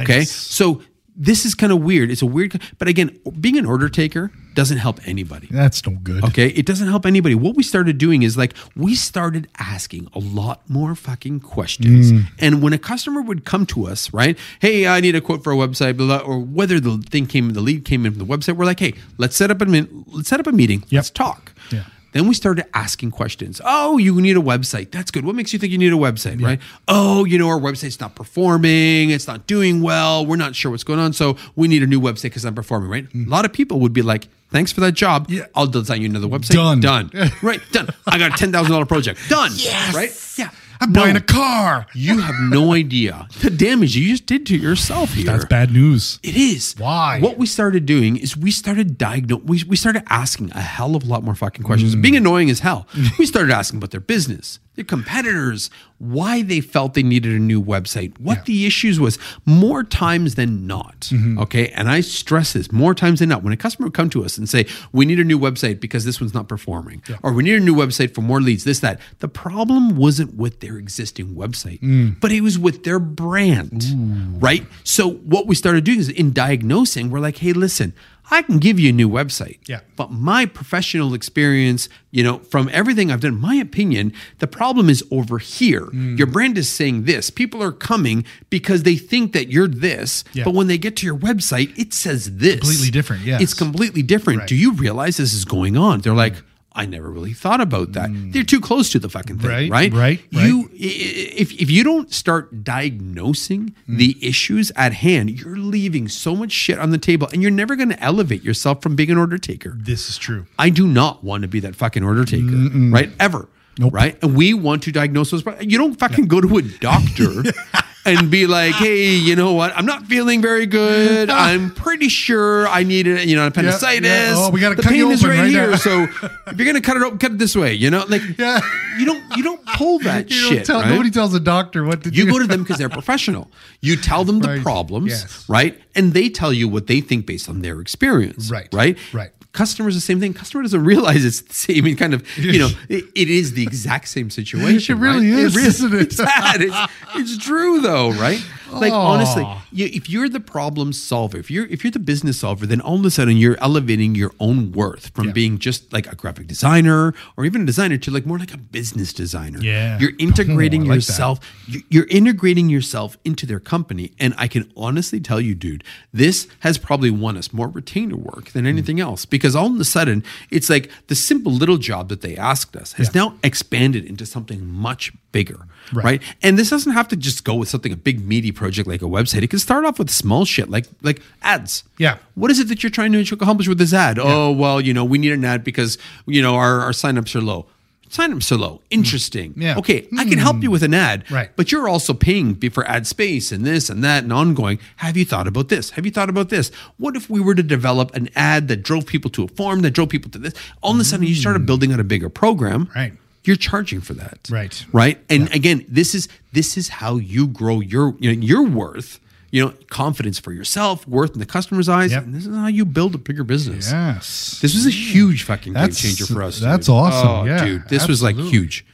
Okay, 0.00 0.24
so 0.24 0.82
this 1.14 1.44
is 1.44 1.54
kind 1.54 1.72
of 1.72 1.82
weird. 1.82 2.10
It's 2.10 2.22
a 2.22 2.26
weird, 2.26 2.60
but 2.78 2.88
again, 2.88 3.18
being 3.40 3.58
an 3.58 3.66
order 3.66 3.88
taker 3.88 4.32
doesn't 4.54 4.78
help 4.78 5.06
anybody. 5.06 5.48
That's 5.50 5.86
no 5.86 5.96
good. 6.02 6.24
Okay, 6.24 6.48
it 6.48 6.66
doesn't 6.66 6.88
help 6.88 7.06
anybody. 7.06 7.34
What 7.34 7.54
we 7.54 7.62
started 7.62 7.98
doing 7.98 8.22
is 8.22 8.36
like 8.36 8.54
we 8.76 8.94
started 8.94 9.48
asking 9.58 10.08
a 10.14 10.18
lot 10.18 10.68
more 10.68 10.94
fucking 10.94 11.40
questions. 11.40 12.12
Mm. 12.12 12.24
And 12.38 12.62
when 12.62 12.72
a 12.72 12.78
customer 12.78 13.20
would 13.20 13.44
come 13.44 13.66
to 13.66 13.86
us, 13.86 14.12
right? 14.12 14.38
Hey, 14.60 14.86
I 14.86 15.00
need 15.00 15.14
a 15.14 15.20
quote 15.20 15.44
for 15.44 15.52
a 15.52 15.56
website, 15.56 15.96
blah, 15.96 16.06
blah, 16.06 16.18
or 16.18 16.38
whether 16.38 16.80
the 16.80 16.98
thing 17.10 17.26
came, 17.26 17.50
the 17.50 17.60
lead 17.60 17.84
came 17.84 18.06
in 18.06 18.12
from 18.12 18.26
the 18.26 18.36
website, 18.36 18.56
we're 18.56 18.64
like, 18.64 18.80
hey, 18.80 18.94
let's 19.18 19.36
set 19.36 19.50
up 19.50 19.60
a 19.60 19.66
min- 19.66 20.04
let's 20.08 20.28
set 20.28 20.40
up 20.40 20.46
a 20.46 20.52
meeting. 20.52 20.84
Let's 20.90 21.10
talk. 21.10 21.52
Yeah. 21.70 21.84
Then 22.12 22.28
we 22.28 22.34
started 22.34 22.66
asking 22.74 23.10
questions. 23.10 23.60
Oh, 23.64 23.98
you 23.98 24.20
need 24.20 24.36
a 24.36 24.40
website. 24.40 24.90
That's 24.90 25.10
good. 25.10 25.24
What 25.24 25.34
makes 25.34 25.52
you 25.52 25.58
think 25.58 25.72
you 25.72 25.78
need 25.78 25.92
a 25.92 25.96
website, 25.96 26.42
right? 26.42 26.60
Oh, 26.86 27.24
you 27.24 27.38
know, 27.38 27.48
our 27.48 27.58
website's 27.58 28.00
not 28.00 28.14
performing. 28.14 29.10
It's 29.10 29.26
not 29.26 29.46
doing 29.46 29.80
well. 29.82 30.24
We're 30.24 30.36
not 30.36 30.54
sure 30.54 30.70
what's 30.70 30.84
going 30.84 31.00
on. 31.00 31.12
So 31.12 31.36
we 31.56 31.68
need 31.68 31.82
a 31.82 31.86
new 31.86 32.00
website 32.00 32.24
because 32.24 32.44
I'm 32.44 32.54
performing, 32.54 32.90
right? 32.90 33.08
Mm. 33.10 33.26
A 33.26 33.30
lot 33.30 33.44
of 33.44 33.52
people 33.52 33.80
would 33.80 33.92
be 33.94 34.02
like, 34.02 34.28
thanks 34.50 34.70
for 34.72 34.80
that 34.82 34.92
job. 34.92 35.26
Yeah. 35.30 35.46
I'll 35.54 35.66
design 35.66 36.02
you 36.02 36.08
another 36.08 36.28
website. 36.28 36.52
Done. 36.52 36.80
Done. 36.80 37.10
right. 37.42 37.60
Done. 37.72 37.88
I 38.06 38.18
got 38.18 38.40
a 38.40 38.44
$10,000 38.46 38.88
project. 38.88 39.20
Done. 39.28 39.52
Yes. 39.54 39.94
Right? 39.94 40.38
Yeah. 40.38 40.50
I'm 40.82 40.92
No. 40.92 41.00
buying 41.02 41.16
a 41.16 41.20
car. 41.20 41.86
You 41.94 42.18
have 42.20 42.34
no 42.50 42.72
idea 42.82 43.28
the 43.40 43.50
damage 43.50 43.96
you 43.96 44.08
just 44.08 44.26
did 44.26 44.46
to 44.46 44.56
yourself 44.56 45.14
here. 45.14 45.26
That's 45.26 45.44
bad 45.44 45.72
news. 45.72 46.18
It 46.22 46.36
is. 46.36 46.74
Why? 46.76 47.20
What 47.20 47.38
we 47.38 47.46
started 47.46 47.86
doing 47.86 48.16
is 48.16 48.36
we 48.36 48.50
started 48.50 48.98
diagnose. 48.98 49.42
We, 49.44 49.62
we 49.68 49.76
started 49.76 50.02
asking 50.08 50.50
a 50.52 50.60
hell 50.60 50.96
of 50.96 51.04
a 51.04 51.06
lot 51.06 51.22
more 51.22 51.34
fucking 51.36 51.64
questions. 51.64 51.94
Mm. 51.94 52.02
Being 52.02 52.16
annoying 52.16 52.50
as 52.50 52.60
hell. 52.60 52.88
we 53.18 53.26
started 53.26 53.52
asking 53.52 53.78
about 53.78 53.92
their 53.92 54.00
business, 54.00 54.58
their 54.74 54.84
competitors, 54.84 55.68
why 55.98 56.40
they 56.42 56.60
felt 56.60 56.94
they 56.94 57.02
needed 57.02 57.32
a 57.32 57.38
new 57.38 57.62
website, 57.62 58.18
what 58.18 58.46
the 58.46 58.64
issues 58.66 58.98
was. 58.98 59.18
More 59.44 59.84
times 59.84 60.34
than 60.34 60.66
not. 60.66 61.00
Mm-hmm. 61.12 61.38
Okay, 61.40 61.68
and 61.68 61.90
I 61.90 62.00
stress 62.00 62.54
this 62.54 62.72
more 62.72 62.94
times 62.94 63.18
than 63.20 63.28
not. 63.28 63.42
When 63.42 63.52
a 63.52 63.56
customer 63.56 63.86
would 63.88 63.94
come 63.94 64.08
to 64.10 64.24
us 64.24 64.38
and 64.38 64.48
say, 64.48 64.66
"We 64.90 65.04
need 65.04 65.20
a 65.20 65.24
new 65.24 65.38
website 65.38 65.78
because 65.78 66.04
this 66.04 66.20
one's 66.20 66.32
not 66.34 66.48
performing," 66.48 67.02
or 67.22 67.32
"We 67.32 67.42
need 67.42 67.54
a 67.54 67.60
new 67.60 67.74
website 67.74 68.14
for 68.14 68.22
more 68.22 68.40
leads," 68.40 68.64
this 68.64 68.80
that. 68.80 68.98
The 69.20 69.28
problem 69.28 69.96
wasn't 69.96 70.34
with 70.34 70.60
their 70.60 70.78
existing 70.78 71.34
website, 71.34 71.80
Mm. 71.80 72.16
but 72.20 72.32
it 72.32 72.40
was 72.40 72.58
with 72.58 72.84
their 72.84 72.98
brand, 72.98 74.38
right? 74.42 74.66
So 74.84 75.08
what 75.10 75.46
we 75.46 75.54
started 75.54 75.84
doing 75.84 75.98
is 75.98 76.08
in 76.08 76.32
diagnosing, 76.32 77.10
we're 77.10 77.20
like, 77.20 77.38
hey, 77.38 77.52
listen, 77.52 77.92
I 78.30 78.42
can 78.42 78.58
give 78.58 78.78
you 78.78 78.88
a 78.90 78.92
new 78.92 79.08
website. 79.08 79.58
Yeah. 79.66 79.80
But 79.96 80.10
my 80.10 80.46
professional 80.46 81.12
experience, 81.12 81.88
you 82.10 82.22
know, 82.22 82.38
from 82.38 82.70
everything 82.72 83.10
I've 83.10 83.20
done, 83.20 83.38
my 83.38 83.56
opinion, 83.56 84.12
the 84.38 84.46
problem 84.46 84.88
is 84.88 85.04
over 85.10 85.38
here. 85.38 85.86
Mm. 85.86 86.16
Your 86.16 86.26
brand 86.26 86.56
is 86.56 86.68
saying 86.68 87.04
this. 87.04 87.30
People 87.30 87.62
are 87.62 87.72
coming 87.72 88.24
because 88.48 88.84
they 88.84 88.96
think 88.96 89.32
that 89.32 89.48
you're 89.48 89.68
this. 89.68 90.24
Yeah. 90.32 90.44
But 90.44 90.54
when 90.54 90.66
they 90.66 90.78
get 90.78 90.96
to 90.96 91.06
your 91.06 91.16
website, 91.16 91.76
it 91.78 91.92
says 91.92 92.36
this. 92.36 92.60
Completely 92.60 92.90
different, 92.90 93.22
Yeah. 93.24 93.38
It's 93.40 93.54
completely 93.54 94.02
different. 94.02 94.40
Right. 94.40 94.48
Do 94.48 94.56
you 94.56 94.72
realize 94.72 95.16
this 95.16 95.34
is 95.34 95.44
going 95.44 95.76
on? 95.76 96.00
They're 96.00 96.14
like, 96.14 96.34
I 96.74 96.86
never 96.86 97.10
really 97.10 97.32
thought 97.32 97.60
about 97.60 97.92
that. 97.92 98.08
Hmm. 98.08 98.30
They're 98.30 98.42
too 98.44 98.60
close 98.60 98.90
to 98.90 98.98
the 98.98 99.08
fucking 99.08 99.38
thing, 99.38 99.50
Right, 99.50 99.70
right? 99.70 99.92
right, 99.92 100.20
You, 100.30 100.70
if 100.72 101.52
if 101.52 101.70
you 101.70 101.84
don't 101.84 102.12
start 102.12 102.64
diagnosing 102.64 103.74
hmm. 103.86 103.96
the 103.96 104.16
issues 104.20 104.72
at 104.76 104.94
hand, 104.94 105.30
you're 105.30 105.56
leaving 105.56 106.08
so 106.08 106.34
much 106.34 106.52
shit 106.52 106.78
on 106.78 106.90
the 106.90 106.98
table, 106.98 107.28
and 107.32 107.42
you're 107.42 107.50
never 107.50 107.76
going 107.76 107.90
to 107.90 108.02
elevate 108.02 108.42
yourself 108.42 108.82
from 108.82 108.96
being 108.96 109.10
an 109.10 109.18
order 109.18 109.38
taker. 109.38 109.76
This 109.78 110.08
is 110.08 110.16
true. 110.16 110.46
I 110.58 110.70
do 110.70 110.86
not 110.86 111.22
want 111.22 111.42
to 111.42 111.48
be 111.48 111.60
that 111.60 111.76
fucking 111.76 112.02
order 112.02 112.24
taker, 112.24 112.56
right? 112.90 113.10
Ever. 113.20 113.48
Nope. 113.78 113.94
Right? 113.94 114.22
And 114.22 114.36
we 114.36 114.52
want 114.52 114.82
to 114.82 114.92
diagnose 114.92 115.30
those. 115.30 115.44
You 115.60 115.78
don't 115.78 115.94
fucking 115.98 116.26
go 116.26 116.42
to 116.42 116.58
a 116.58 116.62
doctor 116.62 117.42
and 118.04 118.30
be 118.30 118.46
like, 118.46 118.74
"Hey, 118.74 119.10
you 119.14 119.36
know 119.36 119.52
what? 119.52 119.72
I'm 119.76 119.86
not 119.86 120.06
feeling 120.06 120.42
very 120.42 120.66
good. 120.66 121.30
I'm 121.30 121.72
pretty 121.74 122.08
sure 122.08 122.66
I 122.68 122.82
need 122.82 123.06
it. 123.06 123.28
You 123.28 123.36
know, 123.36 123.46
appendicitis. 123.46 124.08
yeah. 124.10 124.34
Oh, 124.36 124.50
we 124.50 124.60
gotta 124.60 124.74
the 124.74 124.82
cut 124.82 124.94
you 124.94 125.04
pain 125.06 125.12
is 125.12 125.24
open 125.24 125.30
right, 125.36 125.42
right 125.42 125.50
here. 125.50 125.70
now." 125.70 125.76
So 125.76 126.02
if 126.48 126.56
you're 126.58 126.66
gonna 126.66 126.80
cut 126.80 126.96
it 126.96 127.02
open, 127.02 127.18
cut 127.18 127.32
it 127.32 127.38
this 127.38 127.54
way. 127.54 127.74
You 127.74 127.90
know, 127.90 128.04
like 128.08 128.22
Yeah. 128.38 128.60
you 128.98 129.04
don't 129.06 129.22
you 129.36 129.42
don't 129.42 129.64
pull 129.76 129.98
that 130.00 130.30
You 130.30 130.36
shit. 130.36 130.64
tell, 130.66 130.80
right? 130.80 130.90
Nobody 130.90 131.10
tells 131.10 131.34
a 131.34 131.40
doctor 131.40 131.84
what 131.84 132.02
to 132.04 132.10
do. 132.10 132.18
You 132.18 132.30
go 132.30 132.38
to 132.38 132.46
them 132.46 132.62
because 132.62 132.78
they're 132.78 132.88
professional. 132.88 133.50
You 133.80 133.96
tell 133.96 134.24
them 134.24 134.40
the 134.40 134.60
problems, 134.62 135.10
Yes. 135.10 135.44
right? 135.48 135.80
And 135.94 136.12
they 136.12 136.28
tell 136.28 136.52
you 136.52 136.68
what 136.68 136.86
they 136.86 137.00
think 137.00 137.26
based 137.26 137.48
on 137.48 137.62
their 137.62 137.80
experience. 137.80 138.50
Right. 138.50 138.68
Right. 138.72 138.98
Right. 139.12 139.30
Customers 139.52 139.94
the 139.94 140.00
same 140.00 140.18
thing. 140.18 140.32
Customer 140.32 140.62
doesn't 140.62 140.82
realize 140.84 141.24
it's 141.24 141.42
the 141.42 141.52
same. 141.52 141.78
I 141.78 141.80
mean, 141.82 141.96
kind 141.96 142.14
of, 142.14 142.38
you 142.38 142.58
know, 142.58 142.70
it, 142.88 143.04
it 143.14 143.28
is 143.28 143.52
the 143.52 143.62
exact 143.62 144.08
same 144.08 144.30
situation. 144.30 144.96
It 144.96 145.00
really 145.00 145.30
right? 145.30 145.38
is, 145.40 145.54
really- 145.54 145.68
isn't 145.68 145.94
it? 145.94 146.00
It's 146.02 146.16
sad. 146.16 146.62
It's, 146.62 146.76
it's 147.16 147.36
true 147.38 147.80
though, 147.80 148.12
right? 148.12 148.42
Like 148.72 148.92
Aw. 148.92 149.06
honestly, 149.12 149.46
you, 149.72 149.86
if 149.92 150.08
you're 150.08 150.28
the 150.28 150.40
problem 150.40 150.92
solver, 150.92 151.38
if 151.38 151.50
you're 151.50 151.66
if 151.66 151.84
you're 151.84 151.90
the 151.90 151.98
business 151.98 152.40
solver, 152.40 152.66
then 152.66 152.80
all 152.80 152.96
of 152.98 153.04
a 153.04 153.10
sudden 153.10 153.36
you're 153.36 153.56
elevating 153.60 154.14
your 154.14 154.32
own 154.40 154.72
worth 154.72 155.08
from 155.14 155.26
Yeah. 155.26 155.32
being 155.32 155.58
just 155.58 155.92
like 155.92 156.10
a 156.10 156.14
graphic 156.16 156.46
designer 156.46 157.14
or 157.36 157.44
even 157.44 157.62
a 157.62 157.66
designer 157.66 157.98
to 157.98 158.10
like 158.10 158.26
more 158.26 158.38
like 158.38 158.54
a 158.54 158.58
business 158.58 159.12
designer. 159.12 159.58
Yeah. 159.60 159.98
You're 159.98 160.12
integrating 160.18 160.82
I 160.84 160.84
like 160.84 160.88
that. 160.88 160.94
yourself 161.08 161.40
you- 161.66 161.82
you're 161.90 162.06
integrating 162.08 162.68
yourself 162.68 163.18
into 163.24 163.46
their 163.46 163.60
company 163.60 164.12
and 164.18 164.34
i 164.38 164.46
can 164.48 164.70
honestly 164.76 165.20
tell 165.20 165.40
you 165.40 165.54
dude 165.54 165.84
this 166.12 166.48
has 166.60 166.78
probably 166.78 167.10
won 167.10 167.36
us 167.36 167.52
more 167.52 167.68
retainer 167.68 168.16
work 168.16 168.50
than 168.50 168.66
anything 168.66 168.96
Hmm. 168.96 169.02
else 169.08 169.24
because 169.26 169.54
all 169.56 169.72
of 169.74 169.80
a 169.80 169.84
sudden 169.84 170.22
it's 170.50 170.68
like 170.70 170.90
the 171.08 171.14
simple 171.14 171.52
little 171.52 171.76
job 171.78 172.08
that 172.08 172.20
they 172.20 172.36
asked 172.36 172.74
us 172.76 172.92
has 172.94 173.14
now 173.14 173.34
expanded 173.42 174.04
into 174.04 174.24
something 174.26 174.66
much 174.72 175.12
bigger 175.32 175.66
right. 175.92 176.04
Right. 176.04 176.22
and 176.42 176.58
this 176.58 176.70
doesn't 176.70 176.92
have 176.92 177.08
to 177.08 177.16
just 177.16 177.44
go 177.44 177.54
with 177.54 177.68
something 177.68 177.92
a 177.92 177.96
big 177.96 178.24
meaty 178.26 178.52
project 178.52 178.88
like 178.88 179.02
a 179.02 179.06
website 179.06 179.42
it 179.42 179.50
can 179.50 179.58
start 179.58 179.84
off 179.84 179.98
with 179.98 180.10
small 180.10 180.44
shit 180.44 180.68
like 180.70 180.86
like 181.02 181.20
ads 181.42 181.84
Yeah. 181.98 182.18
what 182.34 182.50
is 182.50 182.58
it 182.60 182.68
that 182.68 182.82
you're 182.82 182.90
trying 182.90 183.12
to 183.12 183.34
accomplish 183.34 183.68
with 183.68 183.78
this 183.78 183.92
ad 183.92 184.18
oh 184.18 184.50
well 184.50 184.80
you 184.80 184.94
know 184.94 185.04
we 185.04 185.18
need 185.18 185.32
an 185.32 185.44
ad 185.44 185.64
because 185.64 185.98
you 186.26 186.42
know 186.42 186.54
our, 186.56 186.80
our 186.80 186.90
signups 186.92 187.34
are 187.34 187.40
low 187.40 187.66
signups 188.08 188.52
are 188.52 188.58
low 188.58 188.74
hmm. 188.76 188.82
interesting 188.90 189.54
Yeah. 189.56 189.78
okay 189.78 190.06
I 190.18 190.24
can 190.24 190.38
help 190.38 190.62
you 190.62 190.68
hmm. 190.68 190.72
with 190.72 190.82
an 190.82 190.94
ad, 190.94 191.30
Right. 191.30 191.50
But 191.56 191.72
you're 191.72 191.88
also 191.88 192.12
paying 192.12 192.54
for 192.70 192.86
ad 192.88 193.06
space 193.06 193.50
and 193.52 193.64
this 193.64 193.88
and 193.88 194.04
that 194.04 194.22
and 194.24 194.32
ongoing. 194.32 194.78
Have 194.96 195.16
you 195.16 195.24
thought 195.24 195.46
about 195.46 195.68
this? 195.68 195.90
Have 195.90 196.04
you 196.04 196.12
thought 196.12 196.28
about 196.28 196.48
this? 196.50 196.70
What 196.98 197.16
if 197.16 197.30
we 197.30 197.40
were 197.40 197.54
to 197.54 197.62
develop 197.62 198.14
an 198.14 198.28
ad 198.36 198.68
that 198.68 198.82
drove 198.82 199.06
people 199.06 199.30
to 199.30 199.44
a 199.44 199.48
form 199.48 199.80
that 199.82 199.92
drove 199.92 200.10
people 200.10 200.30
to 200.32 200.38
this? 200.38 200.52
All 200.82 200.92
of 200.92 201.00
a 201.00 201.04
sudden, 201.04 201.26
you 201.26 201.34
started 201.34 201.60
hmm. 201.60 201.66
building 201.66 201.92
out 201.92 202.00
a 202.00 202.04
bigger 202.04 202.28
program, 202.28 202.88
Right. 202.94 203.14
You're 203.44 203.56
charging 203.56 204.00
for 204.00 204.14
that, 204.14 204.38
Right. 204.50 204.84
Right. 204.92 205.18
And 205.28 205.52
again, 205.54 205.84
this 205.88 206.14
is 206.14 206.28
this 206.52 206.76
is 206.76 206.88
how 206.88 207.16
you 207.16 207.46
grow 207.48 207.80
your 207.80 208.14
you 208.20 208.34
know, 208.34 208.40
your 208.40 208.62
worth. 208.64 209.18
You 209.54 209.66
know, 209.66 209.74
confidence 209.90 210.38
for 210.38 210.50
yourself, 210.50 211.06
worth 211.06 211.32
in 211.34 211.38
the 211.38 211.44
customer's 211.44 211.86
eyes, 211.86 212.10
Yep. 212.10 212.24
and 212.24 212.34
this 212.34 212.46
is 212.46 212.56
how 212.56 212.68
you 212.68 212.86
build 212.86 213.14
a 213.14 213.18
bigger 213.18 213.44
business. 213.44 213.90
Yes. 213.92 214.58
This 214.62 214.72
was 214.74 214.86
a 214.86 214.90
huge 214.90 215.42
fucking 215.42 215.74
game 215.74 215.82
That's- 215.82 216.00
changer 216.00 216.24
for 216.24 216.42
us. 216.42 216.58
that's 216.58 216.86
dude. 216.86 216.94
awesome. 216.94 217.28
Oh, 217.28 217.44
Yeah, 217.44 217.62
dude, 217.62 217.88
this 217.90 218.08
was 218.08 218.22
like 218.22 218.36
huge. 218.36 218.86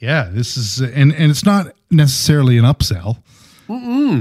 Yeah, 0.00 0.28
this 0.32 0.56
is 0.56 0.80
and 0.80 1.12
and 1.14 1.30
it's 1.30 1.44
not 1.44 1.76
necessarily 1.92 2.58
an 2.58 2.64
upsell, 2.64 3.18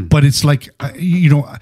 but 0.09 0.23
it's 0.23 0.43
like 0.43 0.69
you 0.95 1.29
know, 1.31 1.55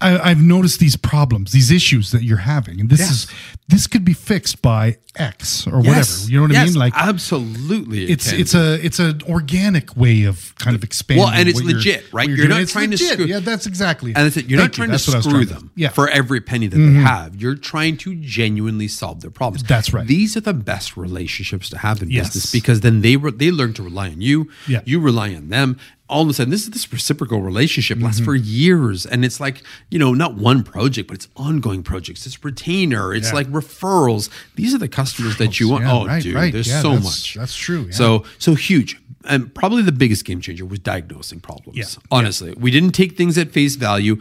I, 0.00 0.30
I've 0.30 0.40
noticed 0.42 0.80
these 0.80 0.96
problems, 0.96 1.52
these 1.52 1.70
issues 1.70 2.10
that 2.12 2.22
you're 2.22 2.38
having, 2.38 2.80
and 2.80 2.88
this 2.88 3.00
Yes. 3.00 3.10
is 3.10 3.26
this 3.68 3.86
could 3.86 4.04
be 4.04 4.14
fixed 4.14 4.62
by 4.62 4.96
X 5.14 5.66
or 5.66 5.78
whatever. 5.78 6.08
You 6.26 6.36
know 6.40 6.42
what 6.48 6.56
I 6.56 6.64
mean? 6.64 6.74
Like 6.74 6.94
absolutely, 6.96 8.04
it 8.04 8.10
it's 8.10 8.32
it's 8.32 8.54
a 8.54 8.84
it's 8.84 8.98
an 8.98 9.22
organic 9.28 9.96
way 9.96 10.24
of 10.24 10.54
kind 10.56 10.74
of 10.74 10.82
expanding. 10.82 11.24
Well, 11.24 11.32
and 11.34 11.48
it's 11.48 11.56
what 11.56 11.64
you're- 11.64 11.74
legit, 11.74 12.12
right? 12.12 12.26
You're 12.28 12.36
doing. 12.38 12.48
not 12.50 12.60
It's 12.62 12.72
trying 12.72 12.90
to 12.90 12.96
legit. 12.96 13.12
screw- 13.12 13.26
Yeah, 13.26 13.40
that's 13.40 13.66
exactly. 13.66 14.12
And 14.14 14.24
that's 14.26 14.36
it. 14.36 14.46
You're 14.46 14.58
Thank 14.60 14.72
not 14.72 14.74
trying 14.76 14.90
That's 14.90 15.04
to 15.06 15.16
was 15.16 15.24
screw 15.24 15.44
trying 15.44 15.46
to- 15.48 15.54
them 15.54 15.70
Yeah. 15.76 15.88
Mm-hmm. 15.88 15.94
for 15.94 16.08
every 16.08 16.40
penny 16.40 16.66
that 16.66 16.76
they 16.78 16.92
have. 16.94 17.36
You're 17.36 17.54
trying 17.54 17.96
to 17.98 18.14
genuinely 18.16 18.88
solve 18.88 19.20
their 19.20 19.30
problems. 19.30 19.62
That's 19.66 19.92
right. 19.92 20.06
These 20.06 20.36
are 20.36 20.40
the 20.40 20.54
best 20.54 20.96
relationships 20.96 21.68
to 21.70 21.78
have 21.78 22.02
in 22.02 22.10
Yes. 22.10 22.28
business 22.28 22.52
because 22.52 22.80
then 22.80 23.02
they 23.02 23.16
re- 23.16 23.32
they 23.32 23.50
learn 23.50 23.72
to 23.74 23.82
rely 23.82 24.08
on 24.10 24.20
you. 24.20 24.48
Yeah. 24.66 24.80
You 24.84 25.00
rely 25.00 25.34
on 25.34 25.48
them. 25.50 25.78
All 26.10 26.22
of 26.22 26.28
a 26.28 26.34
sudden, 26.34 26.50
this 26.50 26.64
is 26.64 26.70
this 26.70 26.92
reciprocal 26.92 27.40
relationship 27.40 27.98
lasts 28.00 28.20
for 28.20 28.36
Mm-hmm. 28.36 28.44
years, 28.64 29.06
and 29.06 29.24
it's 29.24 29.38
like 29.40 29.62
you 29.90 29.98
know, 29.98 30.12
not 30.12 30.34
one 30.34 30.62
project, 30.64 31.06
but 31.08 31.14
it's 31.14 31.28
ongoing 31.36 31.82
projects. 31.82 32.26
It's 32.26 32.42
retainer. 32.44 33.14
It's 33.14 33.28
Yeah. 33.28 33.34
like 33.36 33.46
referrals. 33.50 34.28
These 34.56 34.74
are 34.74 34.78
the 34.78 34.88
customers 34.88 35.36
that 35.38 35.60
you 35.60 35.68
want. 35.68 35.84
Yeah, 35.84 35.92
oh, 35.94 36.06
right, 36.06 36.22
dude, 36.22 36.34
right. 36.34 36.52
there's 36.52 36.66
Yeah, 36.68 36.82
so 36.82 36.88
that's- 36.90 37.04
much. 37.04 37.34
that's 37.34 37.56
true, 37.56 37.84
yeah. 37.86 37.92
So 37.96 38.24
so 38.38 38.54
huge. 38.54 38.96
And 39.24 39.54
probably 39.54 39.82
the 39.82 39.92
biggest 39.92 40.24
game 40.24 40.40
changer 40.40 40.64
was 40.64 40.78
diagnosing 40.80 41.40
problems. 41.40 41.98
Honestly, 42.10 42.54
we 42.58 42.70
didn't 42.70 42.92
take 42.92 43.16
things 43.16 43.38
at 43.38 43.52
face 43.52 43.76
value. 43.76 44.16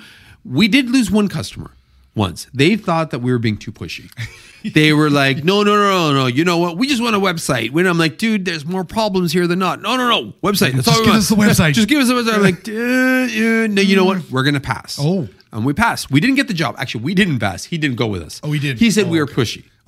We 0.45 0.67
did 0.67 0.89
lose 0.89 1.10
one 1.10 1.28
customer 1.28 1.71
once. 2.15 2.47
They 2.54 2.75
thought 2.75 3.10
that 3.12 3.19
we 3.19 3.32
were 3.32 3.39
being 3.39 3.58
too 3.58 3.71
pushy. 3.71 4.12
they 4.63 4.93
were 4.93 5.09
like, 5.09 5.43
no, 5.43 5.63
no, 5.63 5.75
no, 5.75 6.11
no, 6.11 6.13
no. 6.13 6.25
You 6.27 6.43
know 6.45 6.57
what? 6.57 6.77
We 6.77 6.87
just 6.87 7.01
want 7.01 7.15
a 7.15 7.19
website. 7.19 7.71
When 7.71 7.85
I'm 7.87 7.97
like, 7.97 8.17
dude, 8.17 8.45
there's 8.45 8.65
more 8.65 8.83
problems 8.83 9.31
here 9.31 9.47
than 9.47 9.59
not. 9.59 9.81
No, 9.81 9.95
no, 9.97 10.07
no. 10.09 10.33
Website. 10.43 10.73
That's 10.73 10.85
Just 10.85 10.89
all 10.89 10.99
we 10.99 11.05
give 11.05 11.13
want. 11.13 11.17
us 11.19 11.29
the 11.29 11.35
website. 11.35 11.73
just 11.73 11.87
give 11.89 11.99
us 12.01 12.07
the 12.07 12.13
website. 12.15 12.33
I'm 12.35 12.41
like, 12.41 12.67
uh, 12.67 12.71
uh, 12.71 13.67
no, 13.67 13.81
you 13.81 13.95
know 13.95 14.05
what? 14.05 14.29
We're 14.29 14.43
gonna 14.43 14.59
pass. 14.59 14.97
Oh. 15.01 15.27
And 15.51 15.65
we 15.65 15.73
passed. 15.73 16.11
We 16.11 16.19
didn't 16.19 16.35
get 16.35 16.47
the 16.47 16.53
job. 16.53 16.75
Actually, 16.77 17.03
we 17.05 17.15
didn't 17.15 17.39
pass. 17.39 17.63
He 17.63 17.77
didn't 17.77 17.97
go 17.97 18.05
with 18.07 18.21
us. 18.21 18.39
Oh, 18.43 18.51
he 18.51 18.59
didn't? 18.59 18.79
He 18.79 18.91
said 18.91 19.05
Oh, 19.07 19.09
we 19.09 19.19
were 19.19 19.25
pushy. 19.25 19.63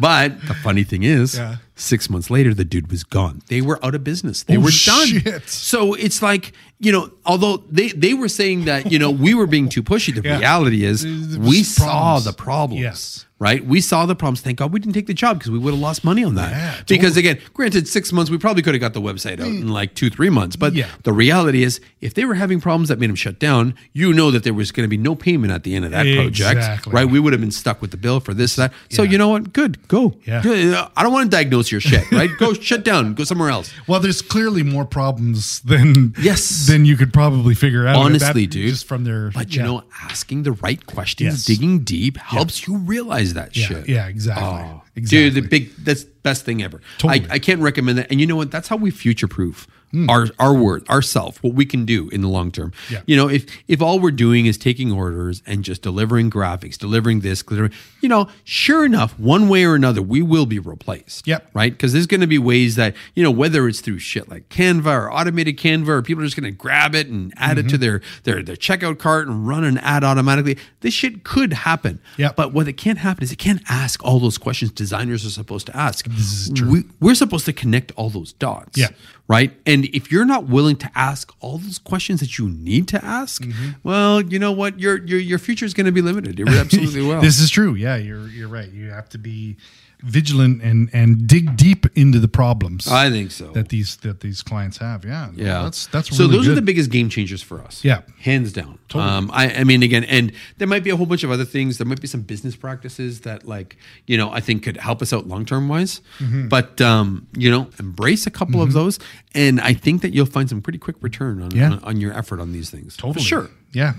but 0.00 0.40
the 0.46 0.54
funny 0.62 0.84
thing 0.84 1.02
is, 1.02 1.36
Yeah. 1.36 1.56
six 1.76 2.08
months 2.10 2.30
later, 2.30 2.54
the 2.54 2.64
dude 2.64 2.90
was 2.90 3.04
gone. 3.04 3.42
They 3.48 3.60
were 3.60 3.84
out 3.84 3.94
of 3.94 4.04
business. 4.04 4.42
They 4.42 4.56
Oh, 4.56 4.60
were 4.60 4.70
done. 4.84 5.06
shit. 5.06 5.48
So 5.48 5.94
it's 5.94 6.22
like, 6.22 6.52
you 6.84 6.92
know, 6.92 7.10
although 7.24 7.58
they, 7.70 7.88
they 7.88 8.14
were 8.14 8.28
saying 8.28 8.66
that, 8.66 8.92
you 8.92 8.98
know, 8.98 9.10
we 9.10 9.34
were 9.34 9.46
being 9.46 9.68
too 9.68 9.82
pushy, 9.82 10.14
the 10.14 10.22
Yeah. 10.28 10.38
reality 10.38 10.84
is 10.84 11.04
we 11.38 11.62
saw 11.62 12.18
the 12.18 12.32
problems. 12.32 12.82
Yes. 12.82 13.23
Right? 13.44 13.62
We 13.62 13.82
saw 13.82 14.06
the 14.06 14.16
problems. 14.16 14.40
Thank 14.40 14.56
God 14.56 14.72
we 14.72 14.80
didn't 14.80 14.94
take 14.94 15.06
the 15.06 15.12
job 15.12 15.38
because 15.38 15.50
we 15.50 15.58
would 15.58 15.74
have 15.74 15.80
lost 15.80 16.02
money 16.02 16.24
on 16.24 16.34
that. 16.36 16.50
Yeah, 16.50 16.82
because 16.88 17.18
again, 17.18 17.38
granted, 17.52 17.86
six 17.86 18.10
months, 18.10 18.30
we 18.30 18.38
probably 18.38 18.62
could 18.62 18.72
have 18.72 18.80
got 18.80 18.94
the 18.94 19.02
website 19.02 19.38
out 19.38 19.48
in 19.48 19.64
mm. 19.64 19.70
like 19.70 19.94
two, 19.94 20.08
three 20.08 20.30
months. 20.30 20.56
But 20.56 20.72
Yeah. 20.72 20.88
the 21.02 21.12
reality 21.12 21.62
is, 21.62 21.78
if 22.00 22.14
they 22.14 22.24
were 22.24 22.36
having 22.36 22.58
problems 22.58 22.88
that 22.88 22.98
made 22.98 23.10
them 23.10 23.16
shut 23.16 23.38
down, 23.38 23.74
you 23.92 24.14
know 24.14 24.30
that 24.30 24.44
there 24.44 24.54
was 24.54 24.72
going 24.72 24.84
to 24.84 24.88
be 24.88 24.96
no 24.96 25.14
payment 25.14 25.52
at 25.52 25.62
the 25.62 25.74
end 25.74 25.84
of 25.84 25.90
that 25.90 26.06
project. 26.16 26.86
Right? 26.86 27.04
We 27.06 27.20
would 27.20 27.34
have 27.34 27.40
been 27.42 27.50
stuck 27.50 27.82
with 27.82 27.90
the 27.90 27.98
bill 27.98 28.18
for 28.18 28.32
this, 28.32 28.56
that. 28.56 28.72
So 28.88 29.02
Yeah. 29.02 29.10
you 29.10 29.18
know 29.18 29.28
what? 29.28 29.52
Good. 29.52 29.86
Go. 29.88 30.14
Yeah. 30.24 30.88
I 30.96 31.02
don't 31.02 31.12
want 31.12 31.30
to 31.30 31.36
diagnose 31.36 31.70
your 31.70 31.82
shit, 31.82 32.10
right? 32.12 32.30
Go 32.38 32.54
shut 32.70 32.82
down. 32.82 33.12
Go 33.12 33.24
somewhere 33.24 33.50
else. 33.50 33.70
Well, 33.86 34.00
there's 34.00 34.22
clearly 34.22 34.62
more 34.62 34.86
problems 34.86 35.60
than 35.60 36.14
Yes. 36.18 36.66
than 36.66 36.86
you 36.86 36.96
could 36.96 37.12
probably 37.12 37.54
figure 37.54 37.86
out. 37.86 37.96
Honestly, 37.96 38.46
That- 38.46 38.52
dude. 38.52 38.70
just 38.70 38.86
from 38.86 39.04
their. 39.04 39.30
But 39.32 39.54
you 39.54 39.62
know, 39.62 39.84
asking 40.02 40.44
the 40.44 40.52
right 40.52 40.84
questions, 40.86 41.34
Yes. 41.34 41.44
digging 41.44 41.80
deep 41.80 42.16
helps 42.16 42.66
you 42.66 42.78
realize 42.78 43.33
that 43.34 43.56
yeah, 43.56 43.66
shit. 43.66 43.88
yeah, 43.88 44.06
exactly, 44.06 44.44
Oh, 44.44 44.82
exactly. 44.96 45.30
Dude, 45.30 45.34
the 45.34 45.48
big 45.48 45.76
that's 45.76 46.04
best 46.04 46.44
thing 46.44 46.62
ever. 46.62 46.80
Totally. 46.98 47.28
I, 47.30 47.34
I 47.34 47.38
can't 47.38 47.60
recommend 47.60 47.98
that. 47.98 48.10
And 48.10 48.20
you 48.20 48.26
know 48.26 48.36
what? 48.36 48.50
That's 48.50 48.68
how 48.68 48.76
we 48.76 48.90
future 48.90 49.28
proof 49.28 49.66
Hmm. 49.94 50.10
our 50.10 50.26
our 50.40 50.52
word, 50.52 50.88
ourself, 50.88 51.40
what 51.40 51.54
we 51.54 51.64
can 51.64 51.84
do 51.84 52.08
in 52.08 52.20
the 52.20 52.26
long 52.28 52.50
term. 52.50 52.72
Yeah. 52.90 53.02
You 53.06 53.16
know, 53.16 53.28
if 53.28 53.46
if 53.68 53.80
all 53.80 54.00
we're 54.00 54.10
doing 54.10 54.46
is 54.46 54.58
taking 54.58 54.90
orders 54.90 55.40
and 55.46 55.62
just 55.62 55.82
delivering 55.82 56.30
graphics, 56.32 56.76
delivering 56.76 57.20
this, 57.20 57.44
delivering, 57.44 57.72
you 58.00 58.08
know, 58.08 58.26
sure 58.42 58.84
enough, 58.84 59.16
one 59.20 59.48
way 59.48 59.64
or 59.64 59.76
another, 59.76 60.02
we 60.02 60.20
will 60.20 60.46
be 60.46 60.58
replaced. 60.58 61.28
Yep. 61.28 61.48
Right? 61.54 61.72
Because 61.72 61.92
there's 61.92 62.08
going 62.08 62.22
to 62.22 62.26
be 62.26 62.38
ways 62.38 62.74
that 62.74 62.96
you 63.14 63.22
know, 63.22 63.30
whether 63.30 63.68
it's 63.68 63.80
through 63.80 64.00
shit 64.00 64.28
like 64.28 64.48
Canva 64.48 64.86
or 64.86 65.12
automated 65.12 65.58
Canva, 65.58 65.86
or 65.88 66.02
people 66.02 66.24
are 66.24 66.26
just 66.26 66.36
going 66.36 66.50
to 66.52 66.56
grab 66.58 66.94
it 66.96 67.06
and 67.06 67.32
add 67.36 67.54
Mm-hmm. 67.56 67.66
it 67.68 67.70
to 67.70 67.78
their 67.78 68.00
their 68.24 68.42
their 68.42 68.56
checkout 68.56 68.98
cart 68.98 69.28
and 69.28 69.46
run 69.46 69.62
an 69.62 69.78
ad 69.78 70.02
automatically. 70.02 70.58
This 70.80 70.92
shit 70.92 71.22
could 71.22 71.52
happen. 71.52 72.00
Yep. 72.16 72.34
But 72.34 72.52
what 72.52 72.66
it 72.66 72.72
can't 72.72 72.98
happen 72.98 73.22
is 73.22 73.30
it 73.30 73.36
can't 73.38 73.62
ask 73.68 74.02
all 74.04 74.18
those 74.18 74.38
questions 74.38 74.72
designers 74.72 75.24
are 75.24 75.30
supposed 75.30 75.66
to 75.66 75.76
ask. 75.76 76.06
This 76.06 76.48
is 76.48 76.50
true. 76.52 76.68
We, 76.70 76.84
we're 77.00 77.14
supposed 77.14 77.44
to 77.46 77.52
connect 77.52 77.92
all 77.96 78.10
those 78.10 78.32
dots. 78.32 78.76
Yeah. 78.76 78.88
Right. 79.26 79.52
And 79.64 79.86
if 79.86 80.12
you're 80.12 80.26
not 80.26 80.44
willing 80.48 80.76
to 80.76 80.90
ask 80.94 81.32
all 81.40 81.56
those 81.56 81.78
questions 81.78 82.20
that 82.20 82.38
you 82.38 82.48
need 82.48 82.88
to 82.88 83.02
ask, 83.02 83.42
Mm-hmm. 83.42 83.70
well, 83.82 84.20
you 84.20 84.38
know 84.38 84.52
what? 84.52 84.78
Your 84.78 84.98
your 85.04 85.18
your 85.18 85.38
future 85.38 85.64
is 85.64 85.72
going 85.72 85.86
to 85.86 85.92
be 85.92 86.02
limited. 86.02 86.38
You're 86.38 86.48
absolutely 86.50 87.02
well. 87.08 87.22
This 87.22 87.40
is 87.40 87.48
true. 87.50 87.74
Yeah, 87.74 87.96
you're 87.96 88.28
you're 88.28 88.48
right. 88.48 88.70
You 88.70 88.90
have 88.90 89.08
to 89.10 89.18
be 89.18 89.56
vigilant 90.04 90.62
and 90.62 90.90
and 90.92 91.26
dig 91.26 91.56
deep 91.56 91.86
into 91.96 92.18
the 92.20 92.28
problems 92.28 92.86
I 92.88 93.10
think 93.10 93.30
so. 93.30 93.50
that 93.52 93.70
these 93.70 93.96
that 93.98 94.20
these 94.20 94.42
clients 94.42 94.76
have. 94.78 95.04
Yeah, 95.04 95.30
Yeah, 95.34 95.62
that's 95.62 95.86
that's 95.86 96.14
so. 96.14 96.24
really 96.24 96.36
those 96.36 96.48
are 96.48 96.54
the 96.54 96.62
biggest 96.62 96.90
game 96.90 97.08
changers 97.08 97.42
for 97.42 97.60
us. 97.62 97.82
Yeah. 97.84 98.02
hands 98.20 98.52
down. 98.52 98.78
Um, 98.94 99.30
I, 99.32 99.50
I 99.52 99.64
mean, 99.64 99.82
again, 99.82 100.04
and 100.04 100.32
there 100.58 100.68
might 100.68 100.84
be 100.84 100.90
a 100.90 100.96
whole 100.96 101.06
bunch 101.06 101.24
of 101.24 101.30
other 101.32 101.44
things. 101.44 101.78
There 101.78 101.86
might 101.86 102.00
be 102.00 102.06
some 102.06 102.20
business 102.22 102.54
practices 102.54 103.22
that, 103.22 103.44
like, 103.44 103.76
you 104.06 104.16
know, 104.16 104.30
I 104.30 104.38
think 104.38 104.62
could 104.62 104.76
help 104.76 105.02
us 105.02 105.12
out 105.12 105.26
long 105.26 105.44
term 105.44 105.68
wise. 105.68 106.00
Mm-hmm. 106.20 106.46
But 106.48 106.80
um, 106.80 107.26
you 107.36 107.50
know, 107.50 107.68
embrace 107.80 108.26
a 108.26 108.30
couple 108.30 108.62
of 108.62 108.72
those, 108.72 108.98
and 109.34 109.60
I 109.60 109.72
think 109.74 110.02
that 110.02 110.14
you'll 110.14 110.26
find 110.26 110.48
some 110.48 110.62
pretty 110.62 110.78
quick 110.78 110.96
return 111.00 111.42
on 111.42 111.50
Yeah. 111.50 111.72
on, 111.72 111.78
on 111.84 112.00
your 112.00 112.12
effort 112.16 112.38
on 112.40 112.52
these 112.52 112.70
things. 112.70 112.96
Totally. 112.96 113.14
For 113.14 113.20
sure. 113.28 113.50
Yeah. 113.72 113.94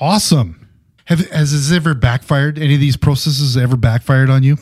Awesome. 0.00 0.68
Have 1.06 1.28
has 1.30 1.52
this 1.52 1.72
ever 1.76 1.94
backfired? 1.94 2.58
Any 2.58 2.74
of 2.74 2.80
these 2.80 2.96
processes 2.96 3.56
ever 3.56 3.76
backfired 3.76 4.30
on 4.30 4.42
you? 4.42 4.56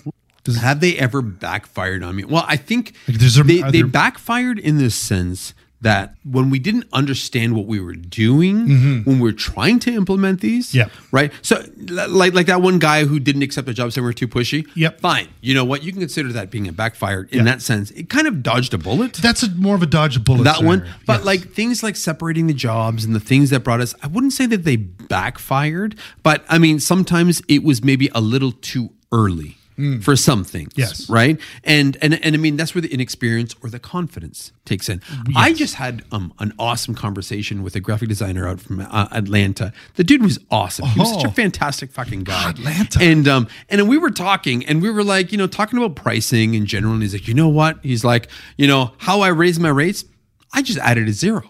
Does, 0.44 0.57
Have 0.57 0.81
they 0.81 0.96
ever 0.98 1.22
backfired 1.22 2.02
on 2.02 2.16
me? 2.16 2.24
Well, 2.24 2.44
I 2.48 2.57
think 2.57 2.94
Like, 3.07 3.18
there's 3.18 3.38
a- 3.38 3.44
they, 3.44 3.62
they 3.70 3.83
backfired 3.83 4.59
in 4.59 4.78
the 4.78 4.90
sense 4.90 5.55
that 5.81 6.14
when 6.22 6.48
we 6.48 6.61
didn't 6.61 6.85
understand 6.92 7.57
what 7.57 7.66
we 7.66 7.81
were 7.81 7.94
doing 7.96 9.02
when 9.05 9.18
we 9.18 9.28
are 9.28 9.33
trying 9.33 9.81
to 9.81 9.92
implement 9.92 10.40
these, 10.40 10.68
Mm-hmm. 10.68 10.78
Yeah. 10.78 10.88
right. 11.11 11.33
So 11.42 11.64
like 11.88 12.35
like 12.35 12.46
that 12.46 12.62
one 12.62 12.78
guy 12.78 13.05
who 13.05 13.18
didn't 13.18 13.42
accept 13.42 13.68
a 13.68 13.74
job 13.74 13.90
somewhere 13.92 14.12
too 14.12 14.28
pushy. 14.28 14.64
Yep. 14.76 15.00
fine. 15.00 15.26
You 15.40 15.55
know 15.55 15.64
what? 15.64 15.83
You 15.83 15.90
can 15.90 16.00
consider 16.00 16.33
that 16.35 16.50
being 16.52 16.68
a 16.68 16.72
backfire 16.72 17.24
in 17.33 17.38
Yeah. 17.38 17.44
that 17.46 17.62
sense. 17.62 17.90
It 17.92 18.09
kind 18.09 18.28
of 18.28 18.44
dodged 18.44 18.72
a 18.74 18.78
bullet 18.78 19.14
That's 19.14 19.42
a, 19.42 19.50
more 19.50 19.74
of 19.74 19.83
a 19.83 19.87
dodge 19.87 20.14
a 20.16 20.20
bullet. 20.20 20.44
that 20.44 20.62
one. 20.62 20.87
But 21.05 21.18
Yes. 21.18 21.24
like 21.24 21.52
things 21.52 21.83
like 21.83 21.96
separating 21.96 22.46
the 22.46 22.55
jobs 22.55 23.05
and 23.05 23.12
the 23.12 23.20
things 23.20 23.50
that 23.50 23.64
brought 23.64 23.81
us, 23.81 23.92
I 24.05 24.07
wouldn't 24.07 24.35
say 24.35 24.46
that 24.46 24.62
they 24.64 24.76
backfired, 24.76 25.96
but 26.22 26.44
I 26.48 26.59
mean, 26.59 26.78
sometimes 26.81 27.42
it 27.48 27.64
was 27.64 27.83
maybe 27.83 28.09
a 28.14 28.20
little 28.20 28.52
too 28.52 28.90
early. 29.11 29.57
For 30.03 30.16
some 30.16 30.45
things, 30.45 30.71
Mm. 30.75 30.79
Yes. 30.79 31.09
right, 31.11 31.40
and 31.64 31.97
and 32.03 32.14
and 32.25 32.35
I 32.35 32.38
mean 32.38 32.57
that's 32.57 32.75
where 32.75 32.83
the 32.83 32.92
inexperience 32.92 33.55
or 33.62 33.71
the 33.71 33.79
confidence 33.79 34.53
takes 34.64 34.88
in. 34.88 35.01
I 35.37 35.53
just 35.53 35.75
had 35.75 36.05
um, 36.12 36.33
an 36.38 36.53
awesome 36.59 36.95
conversation 36.95 37.62
with 37.62 37.75
a 37.77 37.81
graphic 37.81 38.09
designer 38.09 38.47
out 38.49 38.61
from 38.61 38.81
uh, 38.81 39.09
Atlanta. 39.11 39.73
The 39.95 40.05
dude 40.05 40.23
was 40.23 40.38
awesome. 40.51 40.87
He 40.88 41.01
was 41.01 41.11
such 41.12 41.25
a 41.25 41.29
Oh. 41.29 41.31
fantastic 41.31 41.90
fucking 41.92 42.25
guy. 42.25 42.51
Atlanta. 42.51 42.99
And 43.03 43.27
um 43.29 43.49
and 43.68 43.88
we 43.88 43.99
were 43.99 44.11
talking 44.11 44.64
and 44.66 44.81
we 44.83 44.90
were 44.90 45.05
like, 45.05 45.33
you 45.33 45.38
know, 45.38 45.47
talking 45.47 45.79
about 45.79 45.97
pricing 45.97 46.55
in 46.55 46.66
general. 46.66 46.92
And 46.95 47.03
he's 47.03 47.12
like, 47.14 47.27
you 47.29 47.35
know 47.35 47.49
what? 47.49 47.79
He's 47.83 48.05
like, 48.05 48.29
you 48.57 48.66
know, 48.66 48.92
how 48.99 49.21
I 49.21 49.29
raise 49.29 49.59
my 49.59 49.68
rates, 49.71 50.05
I 50.53 50.62
just 50.62 50.79
added 50.79 51.09
a 51.09 51.12
zero. 51.12 51.42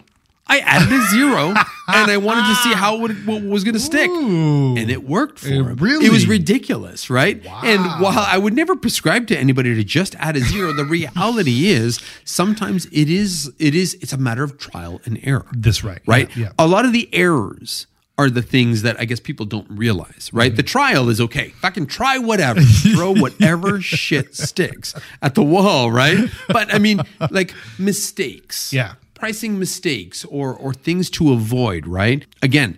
I 0.47 0.59
added 0.59 0.91
a 0.91 1.01
zero 1.11 1.53
and 1.87 2.09
I 2.11 2.17
wanted 2.17 2.47
to 2.47 2.55
see 2.55 2.73
how 2.73 2.95
it 2.95 3.01
would, 3.01 3.25
what 3.27 3.43
was 3.43 3.63
going 3.63 3.73
to 3.73 3.79
stick. 3.79 4.09
Ooh. 4.09 4.75
And 4.77 4.89
it 4.89 5.03
worked 5.03 5.39
for 5.39 5.47
Eh, 5.49 5.51
him. 5.55 5.75
really? 5.75 6.05
It 6.05 6.11
was 6.11 6.27
ridiculous, 6.27 7.09
right? 7.09 7.37
And 7.63 7.81
while 8.01 8.19
I 8.19 8.37
would 8.37 8.53
never 8.53 8.75
prescribe 8.75 9.27
to 9.27 9.37
anybody 9.37 9.75
to 9.75 9.83
just 9.83 10.15
add 10.15 10.35
a 10.37 10.39
zero, 10.39 10.71
the 10.73 10.85
reality 10.85 11.67
is 11.67 11.99
sometimes 12.23 12.85
it 12.87 13.09
is 13.09 13.51
it 13.59 13.75
is 13.75 13.95
it's 14.01 14.13
a 14.13 14.17
matter 14.17 14.43
of 14.43 14.57
trial 14.57 15.01
and 15.05 15.19
error 15.23 15.45
That's 15.55 15.83
right. 15.83 16.01
right? 16.07 16.29
Yeah, 16.35 16.45
yeah. 16.45 16.51
A 16.57 16.67
lot 16.67 16.85
of 16.85 16.93
the 16.93 17.09
errors 17.13 17.87
are 18.17 18.29
the 18.29 18.43
things 18.43 18.83
that 18.83 18.95
I 18.99 19.05
guess 19.05 19.19
people 19.19 19.45
don't 19.47 19.67
realize, 19.71 20.29
right? 20.31 20.51
Mm-hmm. 20.51 20.57
The 20.57 20.63
trial 20.63 21.09
is 21.09 21.19
okay. 21.19 21.47
If 21.47 21.65
I 21.65 21.71
can 21.71 21.87
try 21.87 22.19
whatever, 22.19 22.61
throw 22.93 23.11
whatever 23.15 23.81
shit 23.81 24.35
sticks 24.35 24.93
at 25.23 25.33
the 25.33 25.41
wall, 25.43 25.91
right? 25.91 26.29
But 26.47 26.71
I 26.71 26.77
mean, 26.77 27.01
like 27.31 27.55
mistakes. 27.79 28.71
Yeah. 28.71 28.93
Pricing 29.23 29.57
mistakes 29.57 30.25
or 30.25 30.53
or 30.53 30.73
things 30.73 31.09
to 31.11 31.31
avoid, 31.31 31.87
right? 31.87 32.25
Again, 32.41 32.77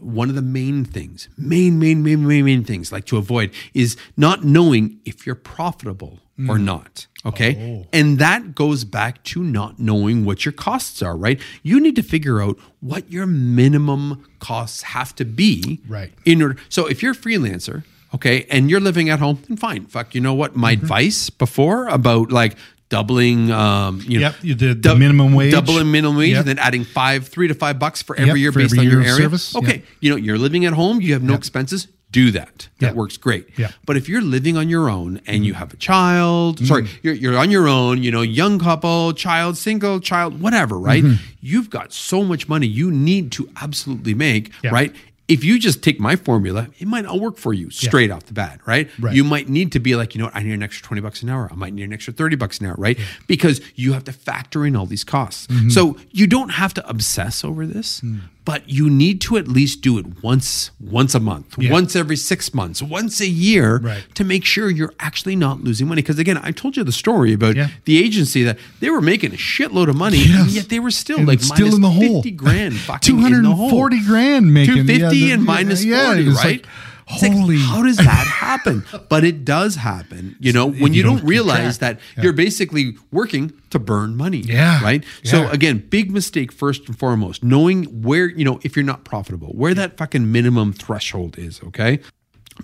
one 0.00 0.28
of 0.28 0.34
the 0.34 0.42
main 0.42 0.84
things, 0.84 1.30
main, 1.38 1.78
main, 1.78 2.02
main, 2.02 2.26
main, 2.26 2.44
main 2.44 2.64
things 2.64 2.92
like 2.92 3.06
to 3.06 3.16
avoid 3.16 3.50
is 3.72 3.96
not 4.14 4.44
knowing 4.44 5.00
if 5.06 5.24
you're 5.26 5.34
profitable 5.56 6.18
Mm. 6.38 6.50
or 6.50 6.58
not. 6.58 7.06
Okay. 7.24 7.52
Oh. 7.58 7.86
And 7.94 8.18
that 8.18 8.54
goes 8.54 8.84
back 8.84 9.22
to 9.32 9.42
not 9.42 9.78
knowing 9.78 10.26
what 10.26 10.44
your 10.44 10.52
costs 10.52 11.00
are, 11.00 11.16
right? 11.16 11.40
You 11.62 11.80
need 11.80 11.96
to 11.96 12.02
figure 12.02 12.42
out 12.42 12.58
what 12.80 13.10
your 13.10 13.24
minimum 13.24 14.22
costs 14.38 14.82
have 14.82 15.14
to 15.16 15.24
be. 15.24 15.80
Right. 15.88 16.12
In 16.26 16.42
order 16.42 16.56
so 16.68 16.84
if 16.86 17.02
you're 17.02 17.12
a 17.12 17.22
freelancer, 17.24 17.84
okay, 18.14 18.44
and 18.50 18.68
you're 18.68 18.84
living 18.90 19.08
at 19.08 19.18
home, 19.18 19.38
then 19.48 19.56
fine. 19.56 19.86
Fuck, 19.86 20.14
you 20.14 20.20
know 20.20 20.34
what? 20.34 20.54
My 20.54 20.74
Mm-hmm. 20.74 20.82
advice 20.84 21.30
before 21.30 21.88
about 21.88 22.30
like 22.30 22.54
doubling 22.88 23.50
um 23.50 24.00
you 24.06 24.20
know 24.20 24.32
Yep, 24.42 24.58
did 24.58 24.82
the 24.82 24.94
minimum 24.96 25.34
wage. 25.34 25.52
doubling 25.52 25.90
minimum 25.90 26.16
wage 26.16 26.30
Yep. 26.30 26.38
and 26.40 26.48
then 26.48 26.58
adding 26.58 26.84
five 26.84 27.26
three 27.28 27.48
to 27.48 27.54
five 27.54 27.78
bucks 27.78 28.02
for 28.02 28.14
every 28.16 28.28
Yep, 28.28 28.36
year 28.38 28.52
for 28.52 28.58
based 28.60 28.74
every 28.74 28.86
on 28.86 28.90
your 28.92 29.00
year 29.02 29.10
of 29.10 29.16
area. 29.16 29.22
service. 29.24 29.56
okay 29.56 29.82
you 30.00 30.10
know 30.10 30.16
you're 30.16 30.38
living 30.38 30.64
at 30.64 30.72
home 30.72 31.00
you 31.00 31.12
have 31.12 31.22
no 31.22 31.34
expenses 31.34 31.88
do 32.12 32.30
that. 32.30 32.68
That 32.78 32.94
works 32.94 33.16
great. 33.18 33.46
But 33.84 33.96
if 33.98 34.08
you're 34.08 34.22
living 34.22 34.56
on 34.56 34.68
your 34.70 34.88
own 34.88 35.20
and 35.26 35.44
you 35.44 35.52
have 35.54 35.74
a 35.74 35.76
child 35.76 36.64
sorry 36.64 36.84
Mm. 36.84 36.88
you're, 37.02 37.14
you're 37.14 37.36
on 37.36 37.50
your 37.50 37.66
own 37.68 38.02
you 38.02 38.10
know 38.12 38.22
young 38.22 38.58
couple 38.58 39.12
child 39.12 39.58
single 39.58 39.98
child 40.00 40.40
whatever 40.40 40.78
right? 40.78 41.02
Mm-hmm. 41.02 41.22
you've 41.40 41.68
got 41.68 41.92
so 41.92 42.22
much 42.22 42.48
money 42.48 42.68
you 42.68 42.90
need 42.90 43.32
to 43.32 43.50
absolutely 43.60 44.14
make 44.14 44.50
right 44.70 44.94
if 45.28 45.42
you 45.42 45.58
just 45.58 45.82
take 45.82 45.98
my 45.98 46.14
formula, 46.16 46.68
it 46.78 46.86
might 46.86 47.04
not 47.04 47.18
work 47.18 47.36
for 47.36 47.52
you 47.52 47.68
straight 47.70 48.10
off 48.10 48.26
the 48.26 48.32
bat, 48.32 48.60
right? 48.66 48.88
Right. 48.98 49.14
You 49.14 49.24
might 49.24 49.48
need 49.48 49.72
to 49.72 49.80
be 49.80 49.96
like, 49.96 50.14
you 50.14 50.20
know 50.20 50.26
what, 50.26 50.36
I 50.36 50.42
need 50.42 50.52
an 50.52 50.62
extra 50.62 50.86
20 50.86 51.00
bucks 51.00 51.22
an 51.22 51.30
hour. 51.30 51.48
I 51.50 51.54
might 51.56 51.72
need 51.74 51.82
an 51.82 51.92
extra 51.92 52.12
30 52.12 52.36
bucks 52.36 52.60
an 52.60 52.66
hour, 52.66 52.74
right? 52.78 52.98
Because 53.26 53.60
you 53.74 53.92
have 53.92 54.04
to 54.04 54.12
factor 54.12 54.64
in 54.64 54.76
all 54.76 54.86
these 54.86 55.04
costs. 55.04 55.46
Mm-hmm. 55.48 55.70
So 55.70 55.96
you 56.10 56.26
don't 56.26 56.50
have 56.50 56.74
to 56.74 56.88
obsess 56.88 57.44
over 57.44 57.66
this, 57.66 58.00
Mm. 58.00 58.20
But 58.46 58.66
you 58.70 58.88
need 58.88 59.20
to 59.20 59.36
at 59.36 59.46
least 59.48 59.82
do 59.82 59.98
it 59.98 60.06
once, 60.22 60.70
once 60.80 61.14
a 61.14 61.20
month, 61.20 61.56
Yeah. 61.58 61.72
once 61.72 61.94
every 61.94 62.16
six 62.16 62.54
months, 62.54 62.80
once 62.80 63.20
a 63.20 63.26
year 63.28 63.78
Right. 63.82 64.04
to 64.14 64.24
make 64.24 64.44
sure 64.46 64.70
you're 64.70 64.94
actually 65.00 65.36
not 65.36 65.62
losing 65.64 65.88
money. 65.88 66.00
Because 66.00 66.18
again, 66.18 66.38
I 66.42 66.52
told 66.52 66.76
you 66.76 66.84
the 66.84 66.92
story 66.92 67.32
about 67.34 67.56
Yeah. 67.56 67.68
the 67.84 67.98
agency 67.98 68.42
that 68.44 68.56
they 68.80 68.88
were 68.88 69.02
making 69.02 69.32
a 69.34 69.36
shitload 69.36 69.88
of 69.88 69.96
money, 69.96 70.18
Yes. 70.24 70.40
and 70.42 70.50
yet 70.52 70.68
they 70.70 70.78
were 70.78 70.92
still 70.92 71.18
And 71.18 71.28
like 71.28 71.42
still 71.42 71.56
minus 71.66 71.74
in 71.74 71.80
the 71.82 71.90
hole. 71.90 72.22
50 72.22 72.30
grand 72.30 72.76
fucking 72.76 73.16
in 73.26 73.42
the 73.42 73.50
hole. 73.54 73.68
240 73.70 74.00
grand 74.06 74.54
making 74.54 74.74
250 74.86 75.16
yeah, 75.18 75.32
and 75.34 75.42
the- 75.42 75.46
minus 75.46 75.84
yeah, 75.84 76.06
40, 76.06 76.26
it's 76.28 76.36
right? 76.36 76.44
like, 76.44 76.66
It's 77.08 77.22
like, 77.22 77.32
holy 77.32 77.58
how 77.58 77.82
does 77.82 77.98
that 77.98 78.26
happen? 78.26 78.84
But 79.08 79.22
it 79.24 79.44
does 79.44 79.76
happen. 79.76 80.36
You 80.40 80.52
know, 80.52 80.66
when 80.66 80.92
you 80.92 80.98
you, 80.98 81.02
don't 81.04 81.18
don't, 81.18 81.26
realize 81.26 81.78
that 81.78 82.00
you're 82.20 82.32
basically 82.32 82.96
working 83.12 83.52
to 83.70 83.78
burn 83.78 84.16
money. 84.16 84.38
Yeah. 84.38 84.82
Right. 84.82 85.04
Yeah. 85.22 85.30
So 85.30 85.48
again, 85.50 85.86
big 85.88 86.10
mistake 86.10 86.50
first 86.50 86.88
and 86.88 86.98
foremost, 86.98 87.44
knowing 87.44 87.84
where, 88.02 88.26
you 88.28 88.44
know, 88.44 88.58
if 88.64 88.74
you're 88.74 88.84
not 88.84 89.04
profitable, 89.04 89.48
where 89.48 89.72
that 89.74 89.96
fucking 89.96 90.30
minimum 90.32 90.72
threshold 90.72 91.38
is. 91.38 91.62
Okay. 91.62 92.00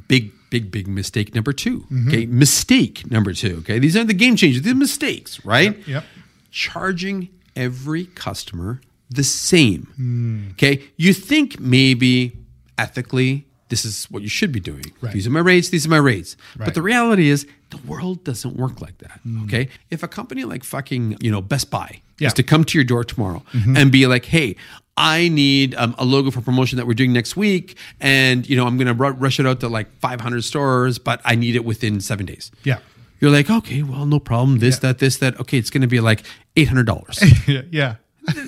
Big, 0.09 0.33
big, 0.50 0.70
big 0.70 0.88
mistake 0.88 1.35
number 1.35 1.52
2 1.52 1.81
Mm-hmm. 1.81 2.09
Okay. 2.09 2.26
Mistake 2.26 3.11
number 3.11 3.33
two. 3.35 3.59
Okay. 3.59 3.78
These 3.78 3.96
aren't 3.96 4.09
the 4.09 4.14
game 4.14 4.37
changers, 4.37 4.62
these 4.62 4.72
are 4.72 4.76
mistakes, 4.76 5.44
right? 5.44 5.76
Yep. 5.87 6.05
charging 6.50 7.28
every 7.55 8.07
customer 8.07 8.81
the 9.11 9.22
same. 9.24 9.83
Hmm. 9.96 10.48
Okay. 10.52 10.83
You 10.96 11.12
think 11.12 11.61
maybe 11.61 12.33
ethically 12.78 13.46
this 13.72 13.85
is 13.85 14.04
what 14.12 14.22
you 14.22 14.28
should 14.28 14.52
be 14.52 14.61
doing. 14.61 14.85
Right. 15.00 15.14
These 15.14 15.26
are 15.26 15.30
my 15.30 15.40
rates, 15.40 15.68
these 15.70 15.87
are 15.87 15.90
my 15.98 16.02
rates. 16.12 16.37
Right. 16.58 16.66
But 16.66 16.74
the 16.74 16.82
reality 16.82 17.26
is 17.35 17.46
the 17.70 17.78
world 17.90 18.22
doesn't 18.24 18.54
work 18.64 18.80
like 18.87 18.96
that. 18.98 19.16
Hmm. 19.22 19.44
Okay. 19.44 19.64
If 19.90 20.02
a 20.02 20.08
company 20.08 20.44
like 20.44 20.62
fucking, 20.64 21.16
you 21.24 21.30
know, 21.32 21.40
Best 21.40 21.70
Buy 21.70 22.02
Yeah. 22.20 22.28
is 22.28 22.35
to 22.35 22.42
come 22.42 22.62
to 22.64 22.78
your 22.78 22.85
door 22.85 23.02
tomorrow 23.04 23.40
Mm-hmm. 23.52 23.76
and 23.78 23.90
be 23.90 24.06
like, 24.06 24.26
hey, 24.26 24.56
I 24.96 25.28
need 25.30 25.74
um, 25.76 25.94
a 25.98 26.04
logo 26.04 26.30
for 26.30 26.42
promotion 26.42 26.76
that 26.76 26.87
we're 26.87 27.00
doing 27.02 27.14
next 27.14 27.35
week. 27.35 27.76
And, 27.98 28.46
you 28.48 28.56
know, 28.58 28.66
I'm 28.66 28.76
going 28.76 28.94
to 28.94 29.04
r- 29.04 29.12
rush 29.24 29.40
it 29.40 29.46
out 29.46 29.61
to 29.61 29.68
like 29.68 29.88
500 30.00 30.44
stores, 30.44 30.98
but 30.98 31.22
I 31.24 31.35
need 31.35 31.56
it 31.56 31.64
within 31.64 32.00
seven 32.00 32.26
days. 32.26 32.50
Yeah. 32.64 32.78
You're 33.20 33.30
like, 33.38 33.48
okay, 33.48 33.82
well, 33.82 34.04
no 34.04 34.18
problem. 34.20 34.58
This, 34.58 34.78
that, 34.80 34.98
this, 34.98 35.16
that. 35.18 35.40
Okay, 35.40 35.56
it's 35.56 35.70
going 35.70 35.80
to 35.88 35.92
be 35.96 36.00
like 36.00 36.24
eight 36.56 36.68
hundred 36.68 36.87
dollars. 36.92 37.18
yeah. 37.48 37.62
Yeah. 37.80 37.94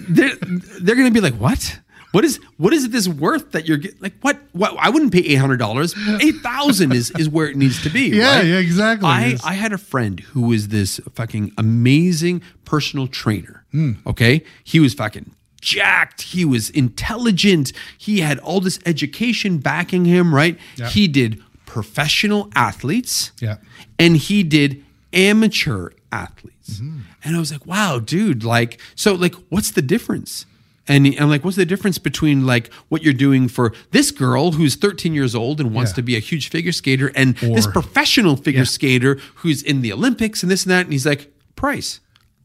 they're 0.08 0.36
they're 0.82 0.94
going 0.96 1.08
to 1.08 1.14
be 1.14 1.20
like, 1.20 1.34
what? 1.34 1.78
What 2.14 2.24
is 2.24 2.38
what 2.58 2.72
is 2.72 2.88
this 2.90 3.08
worth 3.08 3.50
that 3.52 3.66
you're 3.66 3.76
get, 3.78 4.00
like? 4.00 4.14
What? 4.20 4.38
What? 4.52 4.76
I 4.78 4.88
wouldn't 4.88 5.12
pay 5.12 5.20
eight 5.20 5.34
hundred 5.44 5.56
dollars. 5.58 5.94
Eight 6.20 6.36
thousand 6.36 6.92
is 6.92 7.10
is 7.18 7.28
where 7.28 7.46
it 7.48 7.56
needs 7.56 7.82
to 7.82 7.90
be. 7.90 8.04
Yeah, 8.14 8.36
right? 8.36 8.46
yeah, 8.46 8.58
exactly. 8.58 9.08
I 9.08 9.26
It's- 9.26 9.44
I 9.44 9.54
had 9.54 9.72
a 9.72 9.78
friend 9.78 10.20
who 10.20 10.42
was 10.42 10.68
this 10.68 11.00
fucking 11.14 11.52
amazing 11.58 12.40
personal 12.64 13.06
trainer. 13.08 13.64
Hmm. 13.72 13.92
Okay, 14.06 14.44
he 14.62 14.78
was 14.80 14.94
fucking 14.94 15.34
jacked. 15.60 16.22
He 16.22 16.44
was 16.44 16.70
intelligent. 16.70 17.72
He 17.98 18.20
had 18.20 18.38
all 18.38 18.60
this 18.60 18.78
education 18.86 19.58
backing 19.58 20.04
him. 20.04 20.32
Right. 20.34 20.56
Yeah. 20.76 20.88
He 20.90 21.08
did 21.08 21.42
professional 21.66 22.48
athletes 22.54 23.32
Yeah. 23.40 23.56
and 23.98 24.16
he 24.16 24.42
did 24.44 24.84
amateur 25.12 25.88
athletes. 26.12 26.78
Mm-hmm. 26.78 26.98
And 27.24 27.36
I 27.36 27.38
was 27.40 27.50
like, 27.50 27.66
wow, 27.66 27.98
dude, 27.98 28.44
like, 28.44 28.80
so 28.94 29.14
like, 29.14 29.34
what's 29.48 29.72
the 29.72 29.82
difference? 29.82 30.46
And 30.86 31.06
I'm 31.18 31.30
like, 31.30 31.44
what's 31.44 31.56
the 31.56 31.64
difference 31.64 31.96
between 31.98 32.44
like 32.44 32.72
what 32.90 33.02
you're 33.02 33.14
doing 33.14 33.48
for 33.48 33.72
this 33.92 34.10
girl 34.10 34.52
who's 34.52 34.76
13 34.76 35.14
years 35.14 35.34
old 35.34 35.60
and 35.60 35.72
wants 35.72 35.92
Yeah. 35.92 35.96
to 35.96 36.02
be 36.02 36.16
a 36.16 36.18
huge 36.20 36.50
figure 36.50 36.72
skater 36.72 37.10
and 37.14 37.36
this 37.36 37.66
professional 37.66 38.36
figure 38.36 38.60
Yeah. 38.60 38.64
skater 38.64 39.18
who's 39.36 39.62
in 39.62 39.80
the 39.80 39.92
Olympics 39.92 40.42
and 40.42 40.50
this 40.52 40.64
and 40.64 40.70
that? 40.72 40.84
And 40.84 40.92
he's 40.92 41.06
like, 41.06 41.32
price. 41.56 42.00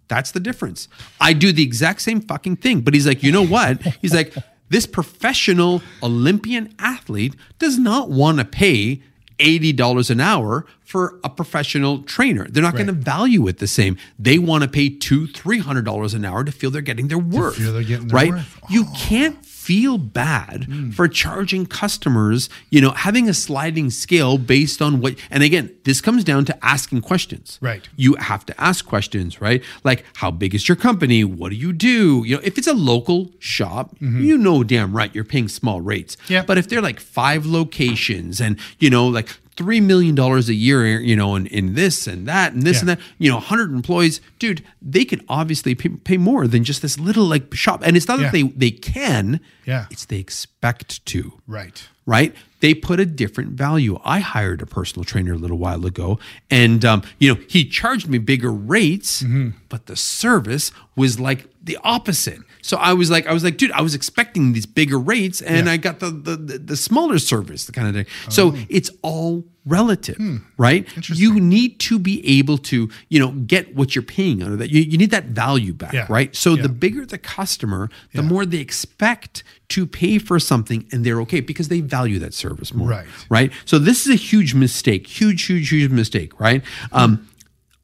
That's 0.08 0.32
the 0.32 0.40
difference. 0.40 0.88
I 1.20 1.34
do 1.34 1.52
the 1.52 1.64
exact 1.64 2.02
same 2.02 2.22
fucking 2.22 2.56
thing. 2.58 2.82
But 2.82 2.94
he's 2.94 3.06
like, 3.06 3.22
you 3.24 3.32
know 3.32 3.46
what? 3.46 3.82
He's 4.02 4.14
like, 4.14 4.34
this 4.70 4.86
professional 4.86 5.82
Olympian 6.02 6.74
athlete 6.80 7.36
does 7.60 7.78
not 7.78 8.10
want 8.10 8.38
to 8.40 8.46
pay 8.46 9.02
$80 9.40 10.10
an 10.10 10.20
hour 10.20 10.66
for 10.84 11.20
a 11.24 11.30
professional 11.30 12.04
trainer. 12.04 12.48
They're 12.50 12.64
not 12.64 12.74
going 12.74 12.88
to 12.88 12.94
value 12.94 13.48
it 13.48 13.60
the 13.60 13.68
same. 13.68 13.98
They 14.18 14.38
want 14.38 14.64
to 14.64 14.70
pay 14.70 14.90
two, 14.90 15.28
three 15.28 15.60
hundred 15.60 15.86
dollars 15.86 16.14
an 16.14 16.26
hour 16.26 16.44
to 16.44 16.52
feel 16.52 16.72
they're 16.72 16.82
getting 16.82 17.08
their 17.08 17.20
worth. 17.20 17.58
getting 17.58 18.08
their 18.08 18.16
right? 18.16 18.32
worth. 18.32 18.60
You 18.70 18.86
oh. 18.88 18.94
can't 18.98 19.46
feel 19.70 20.00
bad 20.00 20.64
hmm. 20.64 20.90
for 20.90 21.08
charging 21.08 21.64
customers, 21.64 22.50
you 22.72 22.82
know, 22.82 22.90
having 22.90 23.30
a 23.30 23.34
sliding 23.36 23.92
scale 23.92 24.40
based 24.40 24.82
on 24.82 25.00
what 25.00 25.14
and 25.30 25.44
again, 25.44 25.70
this 25.84 26.02
comes 26.02 26.24
down 26.24 26.44
to 26.46 26.66
asking 26.66 27.02
questions. 27.02 27.60
Right. 27.62 27.88
You 27.96 28.16
have 28.16 28.48
to 28.48 28.60
ask 28.60 28.84
questions, 28.84 29.40
right? 29.40 29.64
Like 29.84 30.06
how 30.16 30.32
big 30.32 30.56
is 30.56 30.68
your 30.68 30.76
company? 30.76 31.24
What 31.24 31.50
do 31.52 31.56
you 31.56 31.72
do? 31.72 32.24
You 32.26 32.38
know, 32.38 32.42
if 32.44 32.58
it's 32.58 32.66
a 32.66 32.74
local 32.74 33.30
shop, 33.38 33.96
mm-hmm. 33.98 34.24
you 34.24 34.40
know 34.40 34.64
damn 34.64 34.92
right 34.92 35.14
you're 35.14 35.24
paying 35.24 35.48
small 35.48 35.82
rates. 35.82 36.18
Yeah. 36.28 36.42
But 36.42 36.58
if 36.58 36.68
they're 36.68 36.82
like 36.82 37.00
five 37.00 37.46
locations 37.46 38.42
and, 38.42 38.60
you 38.80 38.90
know, 38.90 39.06
like 39.08 39.30
three 39.60 39.82
million 39.82 40.16
dollars 40.16 40.48
a 40.50 40.54
year, 40.54 41.00
you 41.02 41.16
know, 41.16 41.36
in, 41.36 41.46
in 41.48 41.74
this 41.74 42.08
and 42.08 42.26
that 42.28 42.54
and 42.54 42.64
this 42.64 42.76
Yeah. 42.78 42.80
and 42.80 42.90
that, 42.90 43.00
you 43.18 43.30
know, 43.30 43.40
hundred 43.40 43.72
employees, 43.74 44.22
dude, 44.40 44.64
they 44.82 45.04
can 45.06 45.22
obviously 45.28 45.76
pay, 45.76 45.90
pay 45.90 46.18
more 46.18 46.48
than 46.48 46.64
just 46.64 46.82
this 46.82 46.98
little 46.98 47.26
like 47.26 47.54
shop. 47.54 47.82
And 47.86 47.98
it's 47.98 48.08
not 48.08 48.20
that 48.20 48.32
they 48.32 48.44
they 48.44 48.72
can, 48.72 49.42
Yeah. 49.66 49.86
it's 49.92 50.06
they 50.06 50.18
expect 50.20 51.06
to 51.08 51.34
Right. 51.46 51.78
right? 52.06 52.34
They 52.62 52.74
put 52.74 53.00
a 53.00 53.06
different 53.06 53.52
value. 53.52 54.00
I 54.04 54.20
hired 54.20 54.62
a 54.62 54.66
personal 54.66 55.04
trainer 55.06 55.34
a 55.34 55.38
little 55.38 55.58
while 55.58 55.86
ago, 55.86 56.20
and 56.50 56.84
um, 56.86 57.04
you 57.20 57.28
know 57.34 57.40
he 57.48 57.64
charged 57.66 58.08
me 58.10 58.18
bigger 58.18 58.52
rates, 58.52 59.24
Mm-hmm. 59.24 59.50
but 59.70 59.86
the 59.88 59.96
service 59.96 60.72
was 60.96 61.20
like 61.20 61.48
the 61.64 61.78
opposite. 61.84 62.40
So 62.62 62.78
I 62.78 62.94
was 62.94 63.10
like, 63.10 63.26
I 63.28 63.34
was 63.34 63.44
like, 63.44 63.58
dude, 63.58 63.72
I 63.72 63.82
was 63.82 63.96
expecting 63.96 64.54
these 64.54 64.66
bigger 64.66 65.00
rates, 65.00 65.42
and 65.42 65.66
Yeah. 65.68 65.74
I 65.74 65.78
got 65.78 66.00
the, 66.00 66.10
the 66.12 66.36
the 66.36 66.58
the 66.60 66.76
smaller 66.78 67.18
service, 67.20 67.66
the 67.66 67.72
kind 67.72 67.88
of 67.88 67.94
thing. 67.96 68.06
Oh. 68.28 68.30
So 68.30 68.56
it's 68.70 68.90
all 69.02 69.46
relative, 69.66 70.18
Hmm. 70.18 70.38
right? 70.58 70.88
You 71.10 71.40
need 71.40 71.80
to 71.82 72.00
be 72.00 72.26
able 72.40 72.58
to, 72.58 72.90
you 73.10 73.20
know, 73.20 73.32
get 73.32 73.76
what 73.76 73.94
you're 73.94 74.02
paying 74.02 74.42
out 74.42 74.52
of 74.52 74.58
that. 74.60 74.72
You, 74.72 74.82
you 74.82 74.98
need 74.98 75.12
that 75.12 75.26
value 75.26 75.74
back, 75.74 75.94
Yeah. 75.94 76.08
right? 76.10 76.36
So 76.36 76.56
Yeah. 76.56 76.64
the 76.64 76.70
bigger 76.70 77.06
the 77.06 77.18
customer, 77.20 77.90
the 78.14 78.24
more 78.24 78.46
they 78.48 78.58
expect 78.60 79.44
to 79.70 79.86
pay 79.86 80.18
for 80.18 80.40
something 80.40 80.86
and 80.92 81.06
they're 81.06 81.22
okay 81.22 81.40
because 81.42 81.68
they 81.68 81.82
value 81.82 82.18
that 82.20 82.34
service 82.34 82.74
more. 82.74 82.90
Right. 82.90 83.06
Right. 83.30 83.52
So 83.66 83.78
this 83.78 84.08
is 84.08 84.12
a 84.12 84.16
huge 84.16 84.56
mistake, 84.56 85.06
huge, 85.06 85.44
huge, 85.44 85.70
huge 85.70 85.92
mistake, 85.92 86.40
right? 86.40 86.64
Um, 86.92 87.28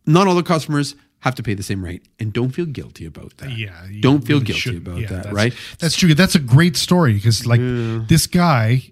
not 0.08 0.28
all 0.28 0.36
the 0.36 0.44
customers 0.44 0.96
have 1.26 1.36
to 1.36 1.44
pay 1.44 1.56
the 1.56 1.64
same 1.64 1.84
rate 1.84 2.04
and 2.20 2.32
don't 2.32 2.52
feel 2.52 2.66
guilty 2.68 3.06
about 3.06 3.36
that. 3.38 3.50
Yeah. 3.58 3.74
Don't 4.00 4.24
feel 4.26 4.40
guilty 4.40 4.78
about 4.78 5.00
Yeah, 5.00 5.08
that, 5.08 5.16
that's- 5.24 5.34
right? 5.34 5.54
That's 5.80 5.96
true. 5.98 6.14
That's 6.14 6.36
a 6.36 6.40
great 6.40 6.78
story 6.78 7.14
because, 7.14 7.46
like, 7.48 7.60
this 8.08 8.28
guy, 8.28 8.92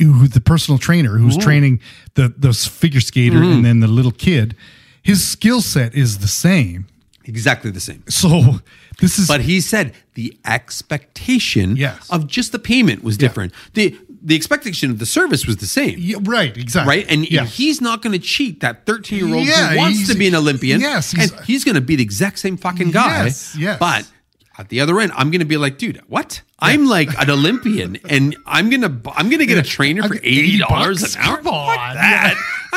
who 0.00 0.26
the 0.28 0.40
personal 0.40 0.78
trainer 0.78 1.18
who's 1.18 1.36
training 1.36 1.80
the 2.14 2.32
the 2.38 2.52
figure 2.52 3.00
skater 3.00 3.36
Mm-hmm. 3.38 3.52
and 3.56 3.64
then 3.64 3.80
the 3.80 3.88
little 3.88 4.12
kid, 4.12 4.56
his 5.02 5.26
skill 5.26 5.60
set 5.60 5.94
is 5.94 6.18
the 6.18 6.28
same. 6.28 6.86
Exactly 7.26 7.70
the 7.70 7.80
same. 7.80 8.02
So 8.08 8.60
this 9.00 9.18
is 9.18 9.26
But 9.28 9.40
he 9.42 9.60
said 9.60 9.92
the 10.14 10.36
expectation 10.44 11.76
Yes. 11.76 12.08
of 12.10 12.26
just 12.26 12.52
the 12.52 12.58
payment 12.58 13.02
was 13.02 13.16
different. 13.16 13.52
The 13.74 13.96
the 14.24 14.34
expectation 14.34 14.90
of 14.90 14.98
the 14.98 15.06
service 15.06 15.46
was 15.46 15.58
the 15.58 15.66
same. 15.66 15.96
Yeah, 15.98 16.16
right, 16.22 16.56
exactly. 16.56 16.96
right? 16.96 17.06
And 17.10 17.30
yeah. 17.30 17.44
he's 17.44 17.80
not 17.80 18.00
going 18.02 18.14
to 18.14 18.18
cheat 18.18 18.60
that 18.60 18.86
13 18.86 19.26
year 19.28 19.36
old 19.36 19.46
Yeah, 19.46 19.68
who 19.72 19.76
wants 19.76 20.08
to 20.08 20.14
be 20.16 20.26
an 20.26 20.34
Olympian. 20.34 20.80
yes, 20.80 21.12
and 21.12 21.22
he's- 21.30 21.44
he's 21.46 21.64
going 21.64 21.74
to 21.74 21.80
be 21.82 21.94
the 21.96 22.02
exact 22.02 22.38
same 22.38 22.56
fucking 22.56 22.90
guy. 22.90 23.24
Yes, 23.24 23.54
yes. 23.54 23.78
But 23.78 24.10
at 24.58 24.70
the 24.70 24.80
other 24.80 24.98
end, 25.00 25.12
I'm 25.14 25.30
going 25.30 25.40
to 25.40 25.44
be 25.46 25.56
like, 25.58 25.76
dude, 25.78 26.00
what? 26.08 26.40
I'm 26.58 26.86
like 26.86 27.10
an 27.20 27.28
Olympian, 27.28 27.98
and 28.08 28.34
I'm 28.46 28.70
gonna 28.70 28.98
I'm 29.14 29.28
gonna 29.28 29.44
get 29.44 29.58
a 29.58 29.62
trainer 29.76 30.02
for 30.08 30.14
eighty 30.22 30.56
dollars 30.56 31.02
an 31.14 31.20
hour. 31.20 31.36
Come 31.38 31.48
on. 31.48 31.94
that. 31.94 32.34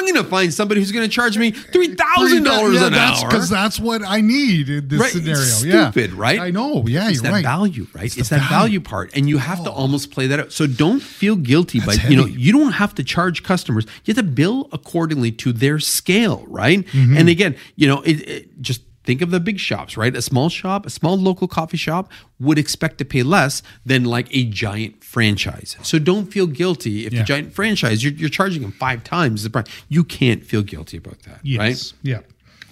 I'm 0.07 0.13
gonna 0.15 0.27
find 0.29 0.53
somebody 0.53 0.81
who's 0.81 0.91
gonna 0.91 1.07
charge 1.07 1.37
me 1.37 1.51
three 1.51 1.95
thousand 1.95 2.43
dollars 2.43 2.75
Yeah, 2.75 2.87
an 2.87 2.93
that's 2.93 3.21
hour. 3.23 3.29
because 3.29 3.49
that's 3.49 3.79
what 3.79 4.01
I 4.03 4.21
need 4.21 4.69
in 4.69 4.87
this 4.87 4.99
Right, 4.99 5.11
scenario. 5.11 5.41
it's 5.41 5.63
yeah, 5.65 5.91
stupid, 5.91 6.13
right? 6.13 6.39
I 6.39 6.51
know. 6.51 6.83
Yeah, 6.87 7.07
it's 7.09 7.15
you're 7.15 7.23
that 7.23 7.31
right. 7.31 7.43
value, 7.43 7.87
right? 7.93 8.05
It's, 8.05 8.15
the 8.29 8.35
that 8.35 8.49
value. 8.49 8.49
value. 8.49 8.79
part, 8.81 9.11
and 9.15 9.27
you 9.29 9.37
have 9.37 9.63
to 9.63 9.71
almost 9.71 10.11
play 10.11 10.27
that 10.27 10.39
out. 10.39 10.51
So 10.51 10.67
don't 10.67 11.01
feel 11.01 11.35
guilty, 11.35 11.79
but 11.79 11.95
That's 11.97 12.09
you 12.09 12.15
know 12.17 12.25
you 12.25 12.51
don't 12.51 12.73
have 12.73 12.95
to 12.95 13.03
charge 13.03 13.43
customers. 13.43 13.85
You 14.05 14.13
have 14.13 14.23
to 14.25 14.31
bill 14.31 14.69
accordingly 14.71 15.31
to 15.33 15.51
their 15.53 15.79
scale, 15.79 16.45
right? 16.47 16.85
Mm-hmm. 16.85 17.17
And 17.17 17.29
again, 17.29 17.55
you 17.75 17.87
know, 17.87 18.01
it, 18.01 18.13
it- 18.29 18.61
just 18.61 18.81
think 19.03 19.21
of 19.21 19.31
the 19.31 19.39
big 19.39 19.57
shops, 19.57 19.95
right? 19.95 20.13
A 20.15 20.21
small 20.21 20.49
shop, 20.49 20.85
a 20.85 20.89
small 20.89 21.17
local 21.17 21.47
coffee 21.47 21.77
shop 21.77 22.11
would 22.41 22.57
expect 22.59 22.97
to 22.97 23.05
pay 23.05 23.23
less 23.23 23.63
than 23.85 24.03
like 24.03 24.27
a 24.35 24.43
giant 24.43 25.01
franchise. 25.17 25.75
So 25.81 25.97
don't 25.97 26.27
feel 26.31 26.45
guilty 26.45 27.05
if 27.05 27.09
the 27.11 27.17
Yeah. 27.17 27.23
giant 27.23 27.53
franchise 27.55 28.03
you're, 28.03 28.13
you're 28.13 28.29
charging 28.29 28.61
them 28.61 28.71
five 28.71 29.03
times 29.03 29.41
the 29.41 29.49
price. 29.49 29.65
You 29.89 30.03
can't 30.03 30.43
feel 30.45 30.61
guilty 30.61 30.97
about 30.97 31.19
that, 31.23 31.39
Yes. 31.43 31.59
right? 31.59 31.93
Yeah. 32.03 32.19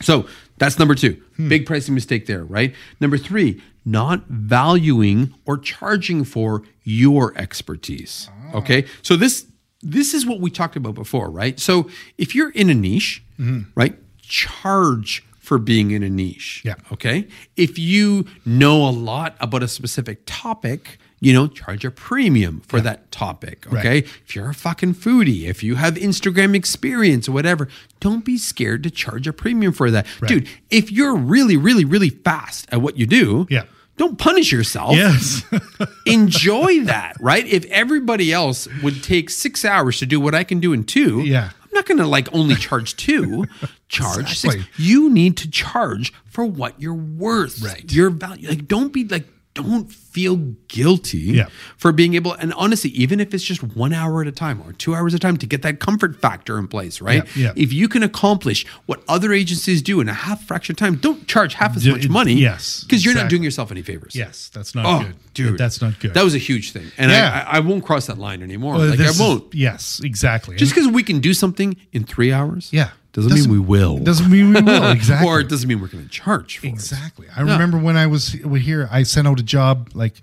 So 0.02 0.28
that's 0.60 0.78
number 0.78 0.94
two. 0.94 1.14
Hmm. 1.38 1.50
Big 1.50 1.66
pricing 1.66 1.96
mistake 1.96 2.28
there, 2.28 2.44
right? 2.46 2.72
Number 3.02 3.18
three, 3.18 3.62
not 3.84 4.28
valuing 4.30 5.34
or 5.46 5.58
charging 5.58 6.24
for 6.24 6.62
your 6.84 7.36
expertise. 7.36 8.30
Ah. 8.32 8.58
Okay. 8.60 8.86
So 9.02 9.16
this 9.16 9.46
this 9.82 10.14
is 10.14 10.24
what 10.26 10.40
we 10.40 10.50
talked 10.52 10.76
about 10.76 10.94
before, 10.96 11.30
right? 11.32 11.60
So 11.60 11.90
if 12.20 12.36
you're 12.36 12.52
in 12.52 12.70
a 12.70 12.76
niche, 12.76 13.24
Mm-hmm. 13.40 13.72
right, 13.76 13.96
charge 14.22 15.26
for 15.40 15.58
being 15.60 15.92
in 15.92 16.04
a 16.04 16.10
niche. 16.10 16.62
Yeah. 16.66 16.76
Okay. 16.92 17.28
If 17.56 17.78
you 17.80 18.26
know 18.46 18.88
a 18.88 18.94
lot 19.12 19.36
about 19.40 19.62
a 19.64 19.68
specific 19.68 20.22
topic, 20.26 20.98
you 21.26 21.34
know, 21.34 21.48
charge 21.48 21.84
a 21.84 21.90
premium 21.90 22.62
for 22.68 22.80
that 22.82 23.12
topic. 23.12 23.66
Right. 23.70 23.80
Okay. 23.80 23.98
If 24.00 24.36
you're 24.36 24.50
a 24.50 24.54
fucking 24.54 24.94
foodie, 24.94 25.46
if 25.48 25.64
you 25.64 25.74
have 25.76 25.96
Instagram 25.96 26.56
experience 26.56 27.28
or 27.28 27.32
whatever, 27.32 27.68
don't 28.00 28.24
be 28.24 28.38
scared 28.38 28.84
to 28.84 28.92
charge 28.92 29.26
a 29.28 29.34
premium 29.34 29.74
for 29.74 29.90
that. 29.90 30.06
Right. 30.22 30.30
Dude, 30.30 30.48
if 30.70 30.92
you're 30.92 31.16
really, 31.16 31.58
really, 31.58 31.84
really 31.84 32.10
fast 32.10 32.68
at 32.72 32.80
what 32.82 32.98
you 32.98 33.08
do, 33.08 33.48
Yeah. 33.50 33.64
don't 33.98 34.20
punish 34.20 34.52
yourself. 34.52 34.96
Yes. 34.96 35.44
Enjoy 36.06 36.82
that, 36.82 37.18
right? 37.20 37.46
If 37.48 37.66
everybody 37.66 38.32
else 38.32 38.68
would 38.84 39.02
take 39.04 39.30
six 39.32 39.66
hours 39.66 39.98
to 40.00 40.06
do 40.06 40.20
what 40.20 40.36
I 40.36 40.44
can 40.44 40.60
do 40.60 40.74
in 40.74 40.84
two, 40.84 41.22
Yeah. 41.22 41.50
I'm 41.64 41.70
not 41.74 41.86
going 41.88 41.98
to 41.98 42.08
like 42.08 42.32
only 42.34 42.56
charge 42.68 42.96
two. 42.96 43.46
Charge 43.90 44.32
Exactly. 44.32 44.60
six. 44.62 44.80
You 44.80 45.10
need 45.10 45.38
to 45.38 45.50
charge 45.50 46.14
for 46.26 46.46
what 46.46 46.80
you're 46.80 46.94
worth. 46.94 47.62
Right. 47.64 47.92
Your 47.92 48.10
value. 48.12 48.48
Like, 48.50 48.68
don't 48.68 48.94
be 48.94 49.04
like, 49.06 49.26
don't 49.56 49.92
feel 49.92 50.36
guilty 50.68 51.18
Yeah. 51.18 51.48
for 51.78 51.92
being 51.92 52.14
able. 52.14 52.34
And 52.34 52.54
honestly, 52.54 52.90
even 52.92 53.20
if 53.20 53.34
it's 53.34 53.44
just 53.44 53.64
one 53.64 53.94
hour 53.94 54.22
at 54.22 54.28
a 54.28 54.32
time 54.32 54.62
or 54.66 54.74
two 54.74 54.94
hours 54.94 55.14
at 55.14 55.18
a 55.18 55.22
time 55.22 55.38
to 55.38 55.46
get 55.46 55.62
that 55.64 55.80
comfort 55.80 56.20
factor 56.22 56.60
in 56.60 56.68
place, 56.68 57.02
right? 57.02 57.24
Yeah, 57.36 57.46
yeah. 57.48 57.54
If 57.56 57.72
you 57.74 57.88
can 57.88 58.04
accomplish 58.04 58.66
what 58.86 59.02
other 59.08 59.32
agencies 59.34 59.82
do 59.82 60.00
in 60.02 60.10
a 60.10 60.14
half 60.14 60.44
fraction 60.46 60.74
of 60.74 60.78
time, 60.78 60.96
don't 60.98 61.26
charge 61.28 61.54
half 61.56 61.76
as 61.76 61.88
much 61.88 62.08
money. 62.10 62.34
yes, 62.34 62.84
because 62.84 63.04
you're 63.04 63.16
not 63.16 63.30
doing 63.30 63.44
yourself 63.44 63.72
any 63.72 63.82
favors. 63.82 64.14
yes. 64.16 64.50
That's 64.54 64.76
not 64.76 64.86
Oh, 64.86 65.06
good. 65.06 65.16
dude, 65.34 65.58
That's 65.58 65.82
not 65.82 66.00
good. 66.00 66.14
That 66.14 66.24
was 66.24 66.36
a 66.36 66.40
huge 66.40 66.72
thing, 66.72 66.92
and. 66.98 67.12
I, 67.12 67.46
I, 67.58 67.60
won't 67.62 67.84
cross 67.84 68.08
that 68.08 68.18
line 68.18 68.44
anymore. 68.44 68.76
Well, 68.76 68.90
like 68.90 69.00
I 69.00 69.12
won't. 69.18 69.54
yes, 69.56 70.00
exactly. 70.04 70.58
Just 70.58 70.74
because 70.76 70.88
we 70.90 71.02
can 71.02 71.20
do 71.22 71.34
something 71.34 71.76
in 71.94 72.04
three 72.04 72.32
hours, 72.32 72.70
yeah, 72.72 72.90
doesn't, 73.22 73.34
mean 73.34 73.50
we 73.50 73.60
will. 73.60 73.98
Doesn't 74.00 74.30
mean 74.30 74.54
we 74.54 74.62
will. 74.62 74.92
Exactly. 74.92 75.28
or 75.28 75.40
it 75.40 75.50
doesn't 75.50 75.68
mean 75.68 75.80
we're 75.82 75.88
going 75.88 76.04
to 76.04 76.10
charge 76.10 76.58
for 76.60 76.68
it. 76.68 76.70
Exactly. 76.70 77.28
I 77.36 77.42
remember 77.42 77.78
when 77.78 77.98
I 77.98 78.08
was 78.08 78.30
here, 78.30 78.88
I 78.92 79.04
sent 79.04 79.28
out 79.28 79.40
a 79.40 79.44
job 79.44 79.90
like 79.94 80.22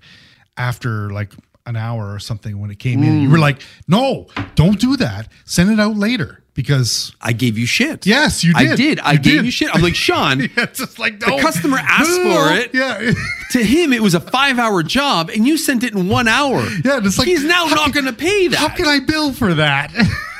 after 0.57 1.09
like 1.09 1.33
an 1.65 1.75
hour 1.75 2.13
or 2.13 2.19
something 2.19 2.59
when 2.59 2.69
it 2.71 2.79
came 2.79 3.01
in. 3.03 3.21
You 3.21 3.29
were 3.29 3.37
Mm. 3.37 3.41
like, 3.41 3.61
no, 3.87 4.27
don't 4.55 4.79
do 4.79 4.97
that. 4.97 5.29
Send 5.45 5.71
it 5.71 5.79
out 5.79 5.95
later 5.95 6.43
because 6.53 7.15
I 7.21 7.31
gave 7.33 7.57
you 7.57 7.65
shit. 7.65 8.05
yes, 8.05 8.43
you 8.43 8.53
did. 8.53 8.71
I 8.71 8.75
did. 8.75 8.99
I 8.99 9.11
You 9.13 9.17
gave 9.19 9.33
did. 9.37 9.45
you 9.45 9.51
shit. 9.51 9.73
I'm 9.73 9.81
like 9.81 9.95
Sean. 9.95 10.39
Yeah, 10.41 10.47
it's 10.57 10.79
just 10.79 10.99
like 10.99 11.19
The 11.19 11.25
customer 11.41 11.77
asked 11.79 12.09
no, 12.09 12.23
no, 12.25 12.35
for 12.35 12.53
it. 12.53 12.73
Yeah. 12.73 13.11
to 13.51 13.63
him, 13.63 13.93
it 13.93 14.01
was 14.03 14.13
a 14.13 14.19
five 14.19 14.59
hour 14.59 14.83
job, 14.83 15.29
and 15.29 15.47
you 15.47 15.57
sent 15.57 15.83
it 15.83 15.93
in 15.93 16.09
one 16.09 16.27
hour. 16.27 16.61
Yeah, 16.83 16.97
and 16.97 17.05
it's 17.05 17.17
like, 17.17 17.27
he's 17.29 17.43
now 17.45 17.65
not 17.65 17.93
going 17.93 18.05
to 18.07 18.13
pay 18.13 18.49
that. 18.49 18.57
How 18.59 18.69
can 18.69 18.85
I 18.85 18.99
bill 18.99 19.31
for 19.33 19.53
that? 19.55 19.91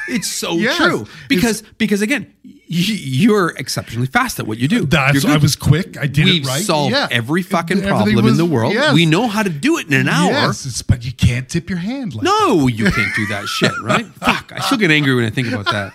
It's 0.09 0.29
so 0.29 0.55
Yes. 0.55 0.75
true 0.77 1.07
because 1.29 1.61
because 1.77 2.01
again, 2.01 2.33
you're 2.67 3.49
exceptionally 3.57 4.07
fast 4.07 4.39
at 4.39 4.47
what 4.47 4.57
you 4.57 4.67
do. 4.67 4.85
That's. 4.85 5.23
I 5.25 5.37
was 5.37 5.55
quick. 5.55 5.97
I 5.97 6.07
did 6.07 6.25
We've 6.25 6.43
it 6.43 6.47
right. 6.47 6.61
solved 6.63 6.93
Yeah. 6.93 7.07
every 7.11 7.41
fucking 7.43 7.77
Everything 7.83 8.13
problem 8.15 8.27
in 8.27 8.37
the 8.37 8.45
world. 8.45 8.73
yes. 8.73 8.93
We 8.93 9.05
know 9.05 9.27
how 9.27 9.43
to 9.43 9.49
do 9.49 9.77
it 9.77 9.87
in 9.87 9.93
an 9.93 10.09
hour. 10.09 10.31
Yes, 10.31 10.81
but 10.81 11.05
you 11.05 11.11
can't 11.13 11.47
tip 11.47 11.69
your 11.69 11.79
hand 11.79 12.15
like 12.15 12.23
No, 12.23 12.67
you 12.67 12.89
can't 12.91 13.15
do 13.15 13.25
that 13.27 13.47
shit, 13.57 13.71
right? 13.81 14.05
Fuck, 14.19 14.51
I 14.55 14.59
still 14.61 14.77
get 14.77 14.91
angry 14.91 15.13
when 15.15 15.25
I 15.25 15.29
think 15.29 15.47
about 15.51 15.65
that. 15.71 15.93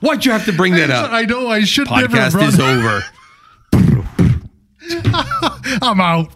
Why'd 0.00 0.24
you 0.24 0.32
have 0.32 0.44
to 0.46 0.52
bring 0.52 0.74
that 0.74 0.90
up? 0.90 1.10
I 1.12 1.22
know. 1.22 1.48
I 1.48 1.64
should 1.64 1.88
never. 1.90 2.08
Podcast 2.08 2.34
run- 2.34 2.48
is 2.48 2.60
over. 2.60 3.04
I'm 5.82 6.00
out. 6.00 6.30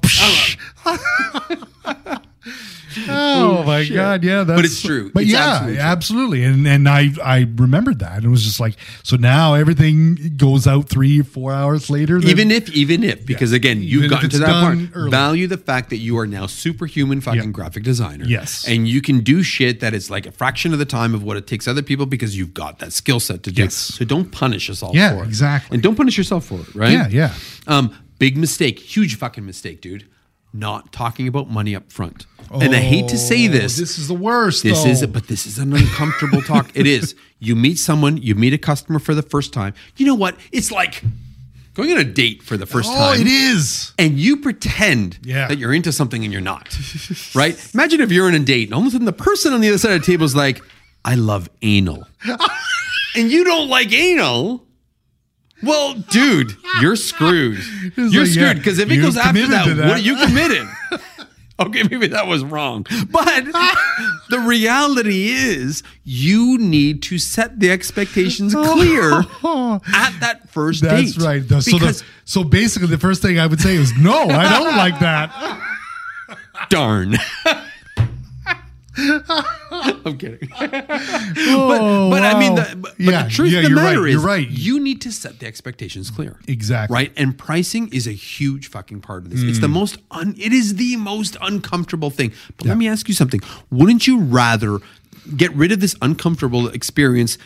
Oh 3.08 3.62
my 3.64 3.86
god, 3.88 4.24
yeah, 4.24 4.42
that's 4.44 4.58
but 4.58 4.64
it's 4.64 4.80
true. 4.82 5.10
But 5.12 5.24
It's 5.24 5.32
yeah, 5.32 5.38
absolutely 5.48 5.74
true. 5.76 5.82
absolutely, 5.84 6.44
and 6.44 6.66
and 6.66 6.88
I 6.88 7.10
I 7.22 7.46
remembered 7.56 7.98
that. 8.00 8.24
It 8.24 8.28
was 8.28 8.42
just 8.44 8.60
like 8.60 8.76
so 9.02 9.16
now 9.16 9.54
everything 9.54 10.34
goes 10.36 10.66
out 10.66 10.88
three 10.88 11.22
four 11.22 11.52
hours 11.52 11.90
later. 11.90 12.20
then- 12.20 12.30
Even 12.30 12.50
if, 12.50 12.70
even 12.70 13.04
if, 13.04 13.24
because 13.26 13.52
again, 13.52 13.82
you've 13.82 14.04
Even 14.04 14.10
gotten 14.10 14.30
to 14.30 14.38
that 14.38 14.48
part. 14.62 14.78
early. 14.94 15.10
Value 15.10 15.46
the 15.46 15.56
fact 15.58 15.90
that 15.90 15.98
you 15.98 16.18
are 16.18 16.26
now 16.26 16.46
superhuman 16.46 17.20
fucking 17.20 17.40
Yeah. 17.42 17.46
graphic 17.50 17.82
designer. 17.82 18.24
Yes. 18.26 18.66
And 18.66 18.88
you 18.88 19.00
can 19.00 19.20
do 19.20 19.42
shit 19.42 19.80
that 19.80 19.94
is 19.94 20.10
like 20.10 20.26
a 20.26 20.32
fraction 20.32 20.72
of 20.72 20.78
the 20.78 20.84
time 20.84 21.14
of 21.14 21.22
what 21.22 21.36
it 21.36 21.46
takes 21.46 21.66
other 21.68 21.82
people 21.82 22.06
because 22.06 22.36
you've 22.36 22.54
got 22.54 22.78
that 22.80 22.92
skill 22.92 23.20
set 23.20 23.42
to 23.44 23.52
do. 23.52 23.62
Yes. 23.62 23.74
So 23.74 24.04
don't 24.04 24.30
punish 24.30 24.68
us 24.70 24.82
all 24.82 24.92
Yeah, 24.94 25.16
for 25.16 25.24
it. 25.24 25.28
exactly. 25.28 25.74
And 25.76 25.82
don't 25.82 25.96
punish 25.96 26.16
yourself 26.18 26.46
for 26.46 26.60
it, 26.60 26.74
right? 26.74 26.92
Yeah, 26.92 27.08
yeah. 27.08 27.34
Um, 27.66 27.92
big 28.18 28.36
mistake, 28.36 28.78
huge 28.78 29.16
fucking 29.16 29.44
mistake, 29.46 29.80
dude. 29.80 30.04
Not 30.52 30.92
talking 30.92 31.28
about 31.28 31.50
money 31.50 31.74
up 31.76 31.92
front. 31.92 32.26
Oh, 32.50 32.60
and 32.60 32.74
I 32.74 32.78
hate 32.78 33.08
to 33.08 33.18
say 33.18 33.46
Oh, 33.48 33.52
this. 33.52 33.76
This 33.76 33.98
is 33.98 34.08
the 34.08 34.14
worst. 34.14 34.62
This 34.62 34.82
though. 34.82 34.90
is, 34.90 35.06
but 35.06 35.26
this 35.28 35.46
is 35.46 35.58
an 35.58 35.74
uncomfortable 35.74 36.40
talk. 36.40 36.70
It 36.74 36.86
is. 36.86 37.14
You 37.38 37.54
meet 37.54 37.78
someone, 37.78 38.16
you 38.16 38.34
meet 38.34 38.52
a 38.54 38.58
customer 38.58 38.98
for 38.98 39.14
the 39.14 39.22
first 39.22 39.52
time. 39.52 39.74
You 39.96 40.06
know 40.06 40.14
what? 40.14 40.36
It's 40.50 40.70
like 40.72 41.02
going 41.74 41.92
on 41.92 41.98
a 41.98 42.04
date 42.04 42.42
for 42.42 42.56
the 42.56 42.66
first 42.66 42.90
oh, 42.90 42.94
time. 42.96 43.20
it 43.20 43.26
is. 43.26 43.92
And 43.98 44.18
you 44.18 44.38
pretend 44.38 45.18
Yeah. 45.22 45.46
that 45.48 45.58
you're 45.58 45.72
into 45.74 45.92
something 45.92 46.24
and 46.24 46.32
you're 46.32 46.42
not. 46.42 46.76
right? 47.34 47.56
Imagine 47.74 48.00
if 48.00 48.10
you're 48.10 48.26
on 48.26 48.34
a 48.34 48.38
date 48.40 48.68
and 48.68 48.74
all 48.74 48.80
of 48.80 48.86
a 48.86 48.90
sudden 48.90 49.04
the 49.04 49.12
person 49.12 49.52
on 49.52 49.60
the 49.60 49.68
other 49.68 49.78
side 49.78 49.92
of 49.92 50.00
the 50.00 50.06
table 50.06 50.24
is 50.24 50.34
like, 50.34 50.60
I 51.04 51.14
love 51.14 51.48
anal. 51.62 52.06
and 53.16 53.30
you 53.30 53.44
don't 53.44 53.68
like 53.68 53.92
anal? 53.92 54.64
Well, 55.62 55.94
dude, 55.94 56.56
you're 56.80 56.96
screwed. 56.96 57.58
It's 57.58 58.12
You're 58.12 58.24
like, 58.24 58.32
screwed 58.32 58.56
because 58.58 58.78
if 58.78 58.90
it 58.90 58.98
goes 58.98 59.16
after 59.16 59.46
that, 59.48 59.76
that. 59.76 59.88
what 59.88 59.96
are 59.96 60.00
you 60.00 60.16
committed? 60.16 60.68
okay, 61.60 61.82
maybe 61.82 62.06
that 62.08 62.26
was 62.26 62.44
wrong. 62.44 62.86
But 63.10 63.44
the 64.30 64.38
reality 64.40 65.28
is 65.30 65.82
you 66.04 66.58
need 66.58 67.02
to 67.04 67.18
set 67.18 67.58
the 67.58 67.70
expectations 67.70 68.54
clear 68.54 69.12
at 69.92 70.20
that 70.20 70.48
first 70.48 70.82
That's 70.82 71.14
date. 71.14 71.48
That's 71.48 71.72
right. 71.72 71.72
So, 71.72 71.78
the, 71.78 72.04
so 72.24 72.44
basically, 72.44 72.88
the 72.88 72.98
first 72.98 73.20
thing 73.20 73.38
I 73.40 73.46
would 73.46 73.60
say 73.60 73.74
is, 73.74 73.92
no, 73.98 74.28
I 74.28 74.58
don't 74.58 74.76
like 74.76 75.00
that. 75.00 75.76
darn. 76.70 77.16
I'm 79.70 80.18
kidding. 80.18 80.48
Oh, 81.50 82.10
but 82.10 82.22
I 82.22 82.38
mean, 82.38 82.54
the, 82.54 82.76
but, 82.76 82.94
but 82.98 83.24
the 83.24 83.30
truth 83.30 83.52
yeah, 83.52 83.60
of 83.60 83.64
the 83.64 83.70
matter 83.70 84.02
right, 84.02 84.08
is, 84.08 84.14
you're 84.14 84.22
right. 84.22 84.48
you 84.48 84.80
need 84.80 85.00
to 85.02 85.12
set 85.12 85.38
the 85.38 85.46
expectations 85.46 86.10
clear. 86.10 86.38
Exactly. 86.48 86.94
Right, 86.94 87.12
and 87.16 87.36
pricing 87.36 87.88
is 87.92 88.06
a 88.06 88.12
huge 88.12 88.68
fucking 88.68 89.00
part 89.00 89.24
of 89.24 89.30
this. 89.30 89.42
It's 89.42 89.60
the 89.60 89.66
mm. 89.66 89.72
most, 89.72 89.98
un, 90.10 90.34
it 90.38 90.52
is 90.52 90.76
the 90.76 90.96
most 90.96 91.36
uncomfortable 91.40 92.10
thing. 92.10 92.32
But 92.56 92.66
let 92.66 92.76
me 92.76 92.88
ask 92.88 93.08
you 93.08 93.14
something: 93.14 93.40
Wouldn't 93.70 94.06
you 94.06 94.20
rather 94.20 94.78
get 95.36 95.52
rid 95.54 95.72
of 95.72 95.80
this 95.80 95.94
uncomfortable 96.02 96.68
experience? 96.68 97.38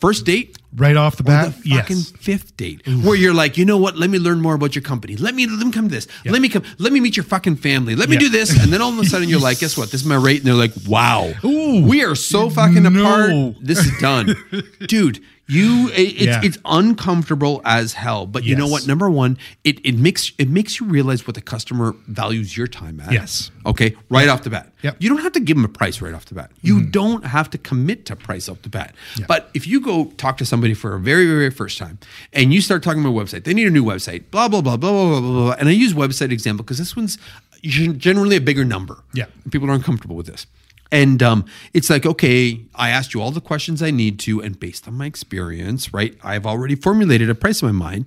First 0.00 0.24
date, 0.24 0.56
Right 0.76 0.96
off 0.96 1.16
the 1.16 1.22
or 1.22 1.26
bat, 1.26 1.54
the 1.62 1.70
fucking 1.70 1.96
yes. 1.96 2.10
fifth 2.18 2.56
date, 2.56 2.82
mm. 2.84 3.04
where 3.04 3.14
you're 3.14 3.34
like, 3.34 3.56
you 3.56 3.64
know 3.64 3.78
what? 3.78 3.96
Let 3.96 4.10
me 4.10 4.18
learn 4.18 4.40
more 4.40 4.54
about 4.54 4.74
your 4.74 4.82
company. 4.82 5.16
Let 5.16 5.34
me 5.34 5.46
let 5.46 5.64
me 5.64 5.72
come 5.72 5.88
to 5.88 5.94
this. 5.94 6.08
Let 6.24 6.42
me 6.42 6.48
come. 6.48 6.64
Let 6.78 6.92
me 6.92 7.00
meet 7.00 7.16
your 7.16 7.24
fucking 7.24 7.56
family. 7.56 7.94
Let 7.94 8.08
me 8.08 8.16
do 8.16 8.28
this, 8.28 8.50
and 8.60 8.72
then 8.72 8.82
all 8.82 8.92
of 8.92 8.98
a 8.98 9.04
sudden 9.04 9.28
you're 9.28 9.40
like, 9.40 9.60
guess 9.60 9.76
what? 9.76 9.90
This 9.90 10.00
is 10.00 10.06
my 10.06 10.16
rate, 10.16 10.38
and 10.38 10.46
they're 10.46 10.54
like, 10.54 10.72
wow, 10.88 11.32
Ooh. 11.44 11.86
we 11.86 12.04
are 12.04 12.14
so 12.14 12.50
fucking 12.50 12.82
No. 12.82 12.88
apart. 12.88 13.56
This 13.60 13.78
is 13.78 13.98
done, 14.00 14.34
dude. 14.88 15.20
You, 15.46 15.90
it's, 15.92 16.22
yeah. 16.22 16.40
it's 16.42 16.58
uncomfortable 16.64 17.60
as 17.64 17.92
hell. 17.92 18.26
But 18.26 18.44
yes. 18.44 18.50
you 18.50 18.56
know 18.56 18.66
what? 18.66 18.86
Number 18.86 19.10
one, 19.10 19.36
it 19.62 19.78
it 19.84 19.96
makes 19.96 20.32
it 20.38 20.48
makes 20.48 20.80
you 20.80 20.86
realize 20.86 21.26
what 21.26 21.34
the 21.34 21.42
customer 21.42 21.94
values 22.06 22.56
your 22.56 22.66
time 22.66 22.98
at. 23.00 23.12
Yes. 23.12 23.50
Okay. 23.66 23.94
Right 24.08 24.26
yep. 24.26 24.34
off 24.34 24.42
the 24.42 24.50
bat. 24.50 24.72
Yep. 24.82 24.96
You 25.00 25.10
don't 25.10 25.20
have 25.20 25.32
to 25.32 25.40
give 25.40 25.56
them 25.56 25.64
a 25.64 25.68
price 25.68 26.00
right 26.00 26.14
off 26.14 26.24
the 26.24 26.34
bat. 26.34 26.50
You 26.62 26.80
mm. 26.80 26.90
don't 26.90 27.26
have 27.26 27.50
to 27.50 27.58
commit 27.58 28.06
to 28.06 28.16
price 28.16 28.48
off 28.48 28.62
the 28.62 28.70
bat. 28.70 28.94
Yep. 29.18 29.28
But 29.28 29.50
if 29.52 29.66
you 29.66 29.80
go 29.80 30.06
talk 30.16 30.38
to 30.38 30.46
somebody 30.46 30.72
for 30.72 30.94
a 30.94 31.00
very 31.00 31.26
very 31.26 31.50
first 31.50 31.76
time 31.76 31.98
and 32.32 32.54
you 32.54 32.62
start 32.62 32.82
talking 32.82 33.04
about 33.04 33.14
website, 33.14 33.44
they 33.44 33.52
need 33.52 33.66
a 33.66 33.70
new 33.70 33.84
website. 33.84 34.30
Blah 34.30 34.48
blah 34.48 34.62
blah 34.62 34.78
blah 34.78 34.92
blah 34.92 35.20
blah 35.20 35.30
blah. 35.30 35.56
And 35.58 35.68
I 35.68 35.72
use 35.72 35.92
website 35.92 36.32
example 36.32 36.64
because 36.64 36.78
this 36.78 36.96
one's 36.96 37.18
generally 37.62 38.36
a 38.36 38.40
bigger 38.40 38.64
number. 38.64 39.04
Yeah. 39.12 39.26
People 39.50 39.70
are 39.70 39.74
uncomfortable 39.74 40.16
with 40.16 40.26
this. 40.26 40.46
And 40.92 41.22
um, 41.22 41.44
it's 41.72 41.90
like, 41.90 42.06
okay, 42.06 42.60
I 42.74 42.90
asked 42.90 43.14
you 43.14 43.20
all 43.20 43.30
the 43.32 43.40
questions 43.40 43.82
I 43.82 43.90
need 43.90 44.18
to, 44.20 44.40
and 44.40 44.58
based 44.60 44.86
on 44.86 44.94
my 44.94 45.06
experience, 45.06 45.92
right, 45.92 46.16
I've 46.22 46.46
already 46.46 46.76
formulated 46.76 47.28
a 47.30 47.34
price 47.34 47.62
in 47.62 47.66
my 47.74 47.90
mind, 47.90 48.06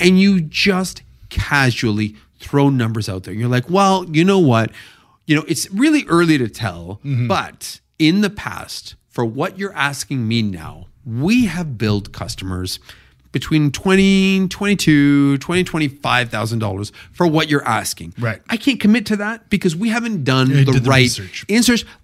and 0.00 0.18
you 0.18 0.40
just 0.40 1.02
casually 1.30 2.16
throw 2.40 2.68
numbers 2.70 3.08
out 3.08 3.22
there. 3.24 3.32
And 3.32 3.40
You're 3.40 3.50
like, 3.50 3.70
well, 3.70 4.04
you 4.10 4.24
know 4.24 4.38
what? 4.40 4.70
You 5.26 5.36
know, 5.36 5.44
it's 5.46 5.70
really 5.70 6.04
early 6.08 6.36
to 6.38 6.48
tell, 6.48 7.00
but 7.28 7.80
in 7.98 8.20
the 8.20 8.30
past, 8.30 8.96
for 9.08 9.24
what 9.24 9.58
you're 9.58 9.74
asking 9.74 10.26
me 10.26 10.42
now, 10.42 10.86
we 11.06 11.44
have 11.46 11.78
billed 11.78 12.12
customers 12.12 12.78
between 13.34 13.70
20 13.70 14.48
22 14.48 15.36
20 15.38 15.64
25000 15.64 16.58
dollars 16.60 16.92
for 17.12 17.26
what 17.26 17.50
you're 17.50 17.66
asking 17.66 18.14
Right. 18.18 18.40
i 18.48 18.56
can't 18.56 18.80
commit 18.80 19.04
to 19.06 19.16
that 19.16 19.50
because 19.50 19.74
we 19.76 19.90
haven't 19.90 20.24
done 20.24 20.48
Yeah, 20.50 20.64
the 20.64 20.80
right 20.88 21.02
research. 21.02 21.44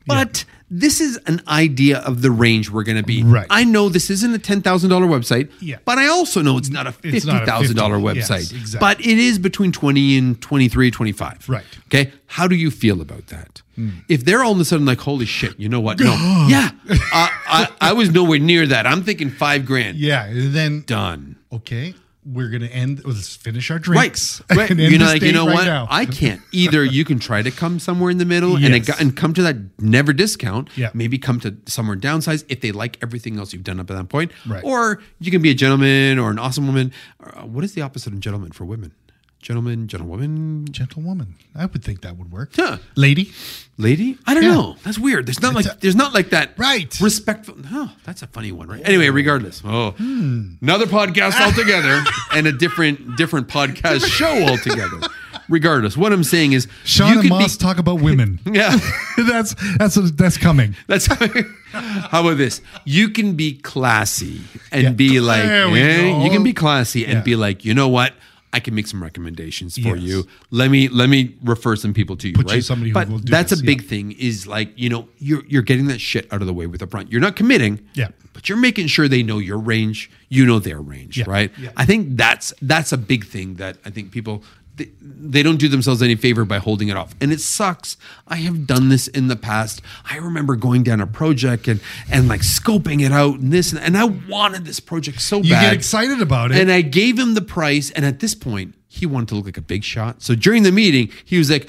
but 0.07 0.45
this 0.73 1.01
is 1.01 1.19
an 1.27 1.43
idea 1.49 1.99
of 1.99 2.23
the 2.23 2.31
range 2.31 2.71
we're 2.71 2.85
going 2.85 2.97
to 2.97 3.03
be 3.03 3.23
Right. 3.25 3.47
i 3.51 3.65
know 3.65 3.89
this 3.89 4.09
isn't 4.11 4.35
a 4.35 4.39
$10000 4.39 4.63
website 5.09 5.51
Yeah. 5.61 5.79
but 5.85 5.99
i 5.99 6.07
also 6.07 6.43
know 6.43 6.59
it's 6.59 6.71
not 6.71 6.87
a 6.87 6.91
a 6.91 6.93
$50000 6.93 7.45
$50,000 7.47 7.75
website 8.03 8.31
yes, 8.31 8.53
exactly. 8.53 8.79
but 8.81 9.01
it 9.01 9.19
is 9.19 9.39
between 9.39 9.73
20 9.73 10.19
and 10.19 10.41
23 10.41 10.91
25 10.91 11.49
Right. 11.49 11.65
okay 11.87 12.13
how 12.27 12.47
do 12.47 12.55
you 12.55 12.71
feel 12.71 13.01
about 13.01 13.27
that 13.29 13.63
Hmm. 13.77 13.91
if 14.09 14.25
they're 14.25 14.43
all 14.45 14.53
of 14.53 14.61
a 14.61 14.65
sudden 14.65 14.85
like 14.87 15.01
holy 15.01 15.27
shit 15.27 15.59
you 15.59 15.69
know 15.69 15.81
what 15.81 15.99
no 16.01 16.13
yeah 16.49 16.71
I, 17.13 17.31
I, 17.47 17.69
I 17.91 17.93
was 17.93 18.11
nowhere 18.11 18.39
near 18.39 18.67
that 18.67 18.87
i'm 18.87 19.03
thinking 19.03 19.31
five 19.31 19.65
grand 19.67 19.97
Yeah. 19.99 20.29
Then, 20.33 20.83
done 20.87 21.37
okay, 21.53 21.95
we're 22.25 22.51
going 22.51 22.63
to 22.63 22.69
end, 22.69 23.03
let's 23.05 23.35
finish 23.37 23.71
our 23.71 23.79
drinks. 23.79 24.43
right. 24.51 24.71
and 24.71 24.81
end 24.81 24.93
You 24.93 24.99
know, 24.99 25.07
like, 25.07 25.23
you 25.23 25.33
know 25.33 25.47
right 25.47 25.55
what? 25.55 25.65
now. 25.65 25.87
I 25.89 26.05
can't. 26.05 26.43
Either 26.53 26.85
you 26.85 27.05
can 27.05 27.19
try 27.19 27.43
to 27.43 27.51
come 27.51 27.79
somewhere 27.79 28.11
in 28.11 28.19
the 28.19 28.25
middle 28.27 28.57
and, 28.57 28.75
it, 28.75 29.01
and 29.01 29.17
come 29.17 29.33
to 29.35 29.43
that 29.43 29.57
never 29.81 30.13
discount. 30.13 30.69
Yeah. 30.77 30.91
Maybe 30.93 31.19
come 31.19 31.41
to 31.41 31.57
somewhere 31.67 31.97
downsize 31.97 32.45
if 32.49 32.61
they 32.61 32.73
like 32.73 32.99
everything 33.03 33.39
else 33.39 33.53
you've 33.53 33.65
done 33.65 33.81
up 33.81 33.91
at 33.91 33.97
that 33.97 34.09
point. 34.09 34.33
Right. 34.47 34.63
Or 34.63 35.03
you 35.19 35.31
can 35.31 35.41
be 35.41 35.51
a 35.51 35.55
gentleman 35.55 36.19
or 36.19 36.31
an 36.31 36.39
awesome 36.39 36.67
woman. 36.67 36.93
Uh, 37.23 37.43
what 37.43 37.65
is 37.65 37.75
the 37.75 37.83
opposite 37.83 38.13
of 38.13 38.21
gentleman 38.21 38.53
for 38.53 38.65
women? 38.65 38.93
Gentleman, 39.43 39.89
gentlewoman, 39.89 40.67
Gentlewoman. 40.71 41.35
I 41.55 41.65
would 41.65 41.83
think 41.83 42.03
that 42.03 42.19
would 42.19 42.31
work. 42.31 42.51
Huh. 42.57 42.77
Lady. 42.95 43.33
lady. 43.79 44.19
I 44.27 44.35
don't 44.35 44.43
Yeah. 44.43 44.51
know. 44.53 44.77
That's 44.85 44.99
weird. 44.99 45.25
There's 45.25 45.41
not 45.41 45.57
It's 45.57 45.67
like 45.67 45.77
a- 45.77 45.81
there's 45.81 45.97
not 45.97 46.13
like 46.13 46.29
that. 46.31 46.53
Right. 46.59 46.95
Respectful. 47.01 47.57
No, 47.73 47.89
that's 48.05 48.21
a 48.21 48.27
funny 48.27 48.53
one, 48.53 48.69
right? 48.69 48.83
Anyway, 48.85 49.09
regardless. 49.09 49.63
Oh, 49.65 49.93
Hmm. 49.93 50.57
another 50.61 50.85
podcast 50.85 51.41
altogether 51.41 52.05
and 52.35 52.47
a 52.47 52.53
different 52.53 53.17
different 53.17 53.49
podcast 53.49 54.05
show 54.07 54.43
altogether. 54.49 55.01
Regardless, 55.49 55.97
what 55.97 56.13
I'm 56.13 56.23
saying 56.25 56.53
is 56.53 56.69
Sean 56.85 57.15
you 57.15 57.21
and 57.21 57.29
Moss 57.31 57.57
talk 57.57 57.79
about 57.79 58.03
women. 58.03 58.39
yeah. 58.53 58.77
that's 59.17 59.55
that's 59.79 59.95
that's 60.13 60.37
coming. 60.37 60.77
That's 60.87 61.07
how 61.07 62.21
about 62.21 62.37
this? 62.37 62.61
You 62.85 63.09
can 63.09 63.33
be 63.35 63.55
classy 63.55 64.43
and 64.71 64.83
Yeah. 64.83 64.91
be 64.91 65.21
like, 65.21 65.43
eh, 65.45 66.23
you 66.25 66.31
can 66.31 66.43
be 66.43 66.53
classy 66.53 67.07
and 67.07 67.15
Yeah. 67.15 67.23
be 67.23 67.35
like, 67.35 67.65
you 67.65 67.73
know 67.73 67.89
what? 67.89 68.13
I 68.53 68.59
can 68.61 68.75
make 68.75 68.87
some 68.89 69.01
recommendations 69.03 69.75
for 69.79 69.97
Yes. 69.97 70.01
you. 70.01 70.27
Let 70.51 70.71
me 70.71 70.89
let 70.89 71.09
me 71.09 71.37
refer 71.45 71.77
some 71.77 71.95
people 71.95 72.17
to 72.17 72.29
you. 72.29 72.35
Put 72.35 72.49
you 72.49 72.55
right? 72.57 72.65
somebody 72.65 72.91
who 72.91 72.95
but 72.95 73.27
that's 73.27 73.51
this, 73.51 73.61
a 73.61 73.65
big 73.65 73.85
thing. 73.85 74.13
Is 74.13 74.47
like 74.47 74.73
you 74.77 74.89
know 74.89 75.09
you're 75.19 75.45
you're 75.47 75.63
getting 75.63 75.87
that 75.87 76.01
shit 76.01 76.27
out 76.33 76.41
of 76.41 76.47
the 76.49 76.53
way 76.55 76.67
with 76.67 76.81
the 76.81 76.87
front. 76.87 77.13
You're 77.13 77.21
not 77.21 77.37
committing. 77.37 77.87
Yeah. 77.95 78.09
But 78.33 78.49
you're 78.49 78.59
making 78.59 78.87
sure 78.89 79.07
they 79.09 79.23
know 79.23 79.39
your 79.39 79.59
range. 79.59 80.11
You 80.29 80.47
know 80.47 80.59
their 80.61 80.81
range, 80.81 81.19
Yeah. 81.19 81.25
right? 81.29 81.53
Yeah. 81.61 81.71
I 81.77 81.85
think 81.85 82.17
that's 82.17 82.53
that's 82.63 82.93
a 82.93 82.99
big 82.99 83.25
thing 83.27 83.55
that 83.57 83.77
I 83.85 83.91
think 83.91 84.11
people 84.11 84.43
they, 84.81 84.91
they 85.01 85.43
don't 85.43 85.59
do 85.59 85.69
themselves 85.69 86.03
any 86.03 86.15
favor 86.17 86.45
by 86.45 86.59
holding 86.59 86.89
it 86.89 86.97
off. 86.97 87.15
And 87.21 87.33
it 87.33 87.41
sucks. 87.41 87.97
I 88.27 88.37
have 88.37 88.67
done 88.67 88.89
this 88.89 89.09
in 89.09 89.29
the 89.29 89.37
past. 89.37 89.83
I 90.11 90.17
remember 90.17 90.57
going 90.57 90.83
down 90.83 91.01
a 91.01 91.07
project 91.07 91.69
and 91.69 91.81
and 92.11 92.29
like 92.29 92.41
scoping 92.41 93.05
it 93.05 93.13
out 93.13 93.39
and 93.41 93.53
this 93.53 93.73
and, 93.73 93.81
and 93.81 93.97
I 93.97 94.05
wanted 94.05 94.65
this 94.65 94.81
project 94.81 95.21
so 95.21 95.39
You 95.39 95.51
bad. 95.51 95.63
You 95.63 95.69
get 95.69 95.75
excited 95.75 96.21
about 96.23 96.51
it. 96.51 96.57
And 96.59 96.71
I 96.73 96.81
gave 96.83 97.19
him 97.19 97.35
the 97.35 97.43
price 97.43 97.91
and 97.91 98.05
at 98.05 98.21
this 98.21 98.35
point 98.35 98.75
he 98.89 99.07
wanted 99.07 99.29
to 99.29 99.35
look 99.37 99.45
like 99.45 99.57
a 99.59 99.63
big 99.63 99.85
shot. 99.85 100.23
So 100.23 100.35
during 100.35 100.63
the 100.65 100.73
meeting, 100.73 101.11
he 101.25 101.39
was 101.39 101.49
like, 101.51 101.69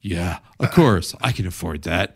"Yeah, 0.00 0.38
of 0.58 0.70
course, 0.80 1.14
I 1.20 1.32
can 1.32 1.46
afford 1.46 1.82
that." 1.82 2.14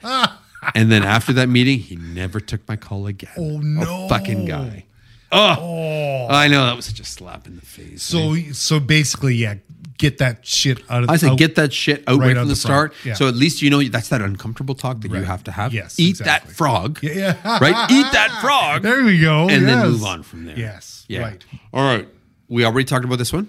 and 0.75 0.91
then 0.91 1.03
after 1.03 1.33
that 1.35 1.49
meeting, 1.49 1.79
he 1.79 1.97
never 1.97 2.41
took 2.41 2.67
my 2.67 2.77
call 2.77 3.07
again. 3.07 3.31
Oh, 3.37 3.59
A 3.59 3.63
no. 3.63 4.09
fucking 4.09 4.47
guy. 4.47 4.87
Oh, 5.31 5.57
oh. 5.59 6.27
I 6.31 6.49
know 6.49 6.65
that 6.65 6.77
was 6.77 6.87
such 6.87 7.01
a 7.01 7.05
slap 7.05 7.47
in 7.47 7.57
the 7.57 7.63
face. 7.67 8.03
so 8.03 8.35
so 8.53 8.81
basically, 8.81 9.35
yeah, 9.35 9.57
get 9.99 10.19
that 10.19 10.47
shit 10.47 10.79
out 10.91 11.03
of 11.03 11.07
the 11.09 11.13
I 11.13 11.17
said, 11.17 11.31
out- 11.31 11.39
get 11.39 11.55
that 11.57 11.73
shit 11.73 12.03
out 12.07 12.19
Right 12.19 12.29
right, 12.29 12.37
from 12.37 12.49
the 12.49 12.55
the 12.55 12.57
start. 12.61 12.95
Yeah. 13.05 13.15
So 13.15 13.29
at 13.29 13.35
least 13.35 13.63
you 13.63 13.71
know 13.71 13.83
that's 13.83 14.09
that 14.09 14.21
uncomfortable 14.23 14.75
talk 14.75 15.01
that 15.03 15.11
you 15.11 15.23
have 15.23 15.45
to 15.45 15.53
have. 15.53 15.73
Yes, 15.73 15.99
Eat 15.99 16.11
exactly. 16.21 16.51
that 16.51 16.57
frog. 16.57 16.99
Yeah. 17.03 17.59
right? 17.61 17.91
Eat 17.91 18.07
that 18.13 18.39
frog. 18.41 18.83
There 18.83 19.05
we 19.05 19.21
go. 19.21 19.49
and 19.49 19.67
then 19.67 19.87
move 19.91 20.05
on 20.05 20.23
from 20.23 20.45
there. 20.47 20.59
Yes. 20.59 21.05
Yeah. 21.09 21.21
Right. 21.23 21.45
All 21.73 21.85
right. 21.85 22.09
We 22.49 22.65
already 22.65 22.85
talked 22.85 23.05
about 23.05 23.19
this 23.19 23.33
one. 23.33 23.49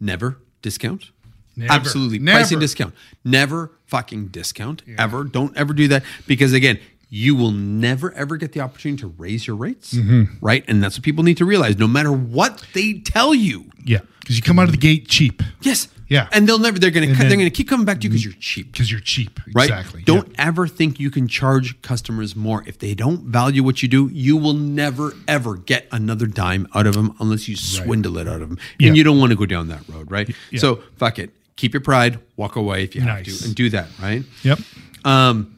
Never 0.00 0.38
discount. 0.62 1.10
Never. 1.56 1.72
Absolutely. 1.72 2.18
Never. 2.18 2.38
Pricing 2.38 2.58
discount. 2.58 2.94
Never 3.24 3.72
fucking 3.86 4.28
discount. 4.28 4.82
Ever. 4.98 5.24
Don't 5.24 5.56
ever 5.56 5.72
do 5.72 5.88
that 5.88 6.02
because 6.26 6.52
again, 6.52 6.78
you 7.08 7.34
will 7.34 7.52
never 7.52 8.12
ever 8.12 8.36
get 8.36 8.52
the 8.52 8.60
opportunity 8.60 9.00
to 9.00 9.06
raise 9.06 9.46
your 9.46 9.56
rates. 9.56 9.94
Mm-hmm. 9.94 10.44
Right. 10.44 10.64
And 10.68 10.82
that's 10.82 10.98
what 10.98 11.04
people 11.04 11.24
need 11.24 11.36
to 11.38 11.44
realize. 11.44 11.78
No 11.78 11.86
matter 11.86 12.12
what 12.12 12.64
they 12.74 12.94
tell 12.94 13.34
you. 13.34 13.70
Yeah, 13.84 14.00
because 14.26 14.36
you 14.36 14.42
come 14.42 14.58
out 14.58 14.64
of 14.64 14.72
the 14.72 14.76
gate 14.76 15.06
cheap 15.06 15.40
Yes. 15.62 15.86
Yeah. 16.08 16.28
And 16.32 16.48
they'll 16.48 16.58
never 16.60 16.78
they're 16.78 16.90
gonna 16.92 17.06
And 17.08 17.16
they're 17.16 17.30
gonna 17.36 17.50
keep 17.50 17.68
coming 17.68 17.84
back 17.86 17.98
to 18.00 18.04
you 18.04 18.10
because 18.10 18.24
you're 18.24 18.34
cheap. 18.40 18.70
because 18.72 18.90
you're 18.92 19.00
cheap. 19.00 19.38
Right? 19.54 19.68
Exactly. 19.68 20.02
Don't 20.02 20.28
Yeah. 20.28 20.46
ever 20.48 20.68
think 20.68 21.00
you 21.00 21.10
can 21.10 21.26
charge 21.28 21.80
customers 21.82 22.36
more. 22.36 22.62
If 22.66 22.78
they 22.78 22.94
don't 22.94 23.24
value 23.26 23.62
what 23.64 23.82
you 23.82 23.88
do, 23.88 24.08
you 24.12 24.36
will 24.36 24.52
never 24.54 25.14
ever 25.26 25.56
get 25.56 25.88
another 25.92 26.26
dime 26.26 26.68
out 26.74 26.86
of 26.86 26.94
them 26.94 27.14
unless 27.20 27.48
you 27.48 27.56
swindle 27.56 28.18
it 28.18 28.28
out 28.28 28.40
of 28.40 28.48
them. 28.50 28.58
Yeah. 28.78 28.88
And 28.88 28.96
you 28.96 29.02
don't 29.04 29.18
want 29.18 29.30
to 29.30 29.36
go 29.36 29.46
down 29.46 29.66
that 29.68 29.82
road, 29.88 30.10
right? 30.10 30.28
Yeah. 30.52 30.60
So 30.60 30.80
fuck 30.96 31.18
it. 31.18 31.30
Keep 31.56 31.72
your 31.74 31.80
pride, 31.80 32.20
walk 32.36 32.54
away 32.56 32.84
if 32.84 32.94
you 32.94 33.00
have 33.00 33.26
Nice. 33.26 33.38
to, 33.40 33.46
and 33.46 33.54
do 33.54 33.70
that, 33.70 33.88
right? 34.00 34.22
Yep. 34.44 34.60
Um 35.04 35.56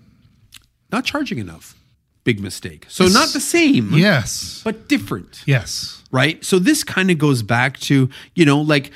not 0.91 1.05
charging 1.05 1.39
enough. 1.39 1.75
Big 2.31 2.41
mistake. 2.41 2.83
So 2.89 3.03
not 3.21 3.29
the 3.39 3.41
same, 3.57 3.87
Yes. 4.09 4.61
but 4.67 4.75
different 4.95 5.33
Yes. 5.47 5.69
right? 6.21 6.37
So 6.45 6.59
this 6.69 6.85
kind 6.85 7.09
of 7.11 7.17
goes 7.27 7.41
back 7.43 7.73
to, 7.89 7.95
you 8.39 8.45
know, 8.51 8.61
like 8.75 8.87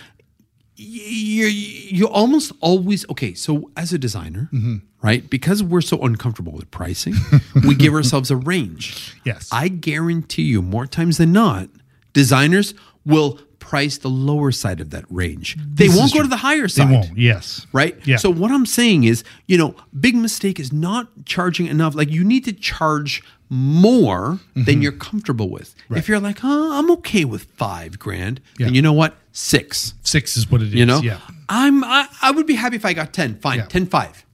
you 0.76 1.46
you 1.46 2.06
almost 2.08 2.52
always 2.60 3.08
okay. 3.10 3.34
So 3.34 3.70
as 3.76 3.92
a 3.92 3.98
designer, 3.98 4.48
Mm-hmm. 4.52 4.76
right? 5.08 5.22
Because 5.30 5.62
we're 5.62 5.80
so 5.92 5.96
uncomfortable 6.08 6.52
with 6.52 6.70
pricing, 6.70 7.14
we 7.66 7.74
give 7.74 7.94
ourselves 7.94 8.30
a 8.30 8.36
range. 8.36 9.14
Yes. 9.24 9.48
I 9.52 9.68
guarantee 9.68 10.42
you, 10.52 10.62
more 10.62 10.86
times 10.86 11.16
than 11.18 11.32
not, 11.32 11.68
designers 12.12 12.74
will 13.04 13.38
price 13.70 13.96
the 13.98 14.10
lower 14.10 14.50
side 14.52 14.80
of 14.80 14.88
that 14.90 15.04
range. 15.08 15.56
They 15.56 15.86
This 15.86 15.96
won't 15.96 16.12
go 16.12 16.18
true. 16.18 16.24
to 16.28 16.28
the 16.36 16.42
higher 16.48 16.68
side. 16.68 16.88
They 16.88 16.92
won't. 16.98 17.16
Yes. 17.16 17.66
right? 17.72 17.94
Yeah. 18.04 18.16
So 18.18 18.28
what 18.30 18.50
I'm 18.50 18.66
saying 18.66 19.04
is, 19.04 19.22
you 19.46 19.56
know, 19.56 19.74
big 20.06 20.14
mistake 20.16 20.58
is 20.64 20.70
not 20.72 21.08
charging 21.24 21.66
enough. 21.68 21.94
Like 21.94 22.10
you 22.10 22.24
need 22.24 22.44
to 22.50 22.52
charge 22.52 23.22
more 23.48 24.40
Mm-hmm. 24.56 24.64
than 24.64 24.82
you're 24.82 24.92
comfortable 25.08 25.48
with. 25.48 25.74
If 25.90 26.08
you're 26.08 26.20
like, 26.20 26.38
huh, 26.40 26.70
I'm 26.78 26.90
okay 26.98 27.24
with 27.24 27.44
five 27.56 27.98
grand, 27.98 28.40
Yeah. 28.58 28.66
then 28.66 28.74
you 28.74 28.82
know 28.82 28.92
what? 28.92 29.16
Six. 29.32 29.94
Six 30.02 30.36
is 30.36 30.50
what 30.50 30.60
it 30.62 30.68
is. 30.68 30.74
You 30.74 30.86
know, 30.86 31.00
Yeah. 31.00 31.18
I'm 31.48 31.84
I, 31.84 32.06
I 32.20 32.30
would 32.32 32.46
be 32.46 32.54
happy 32.54 32.76
if 32.76 32.84
I 32.84 32.92
got 32.94 33.12
ten. 33.12 33.38
Fine, 33.40 33.58
Yeah. 33.60 33.66
ten 33.66 33.86
five. 33.86 34.24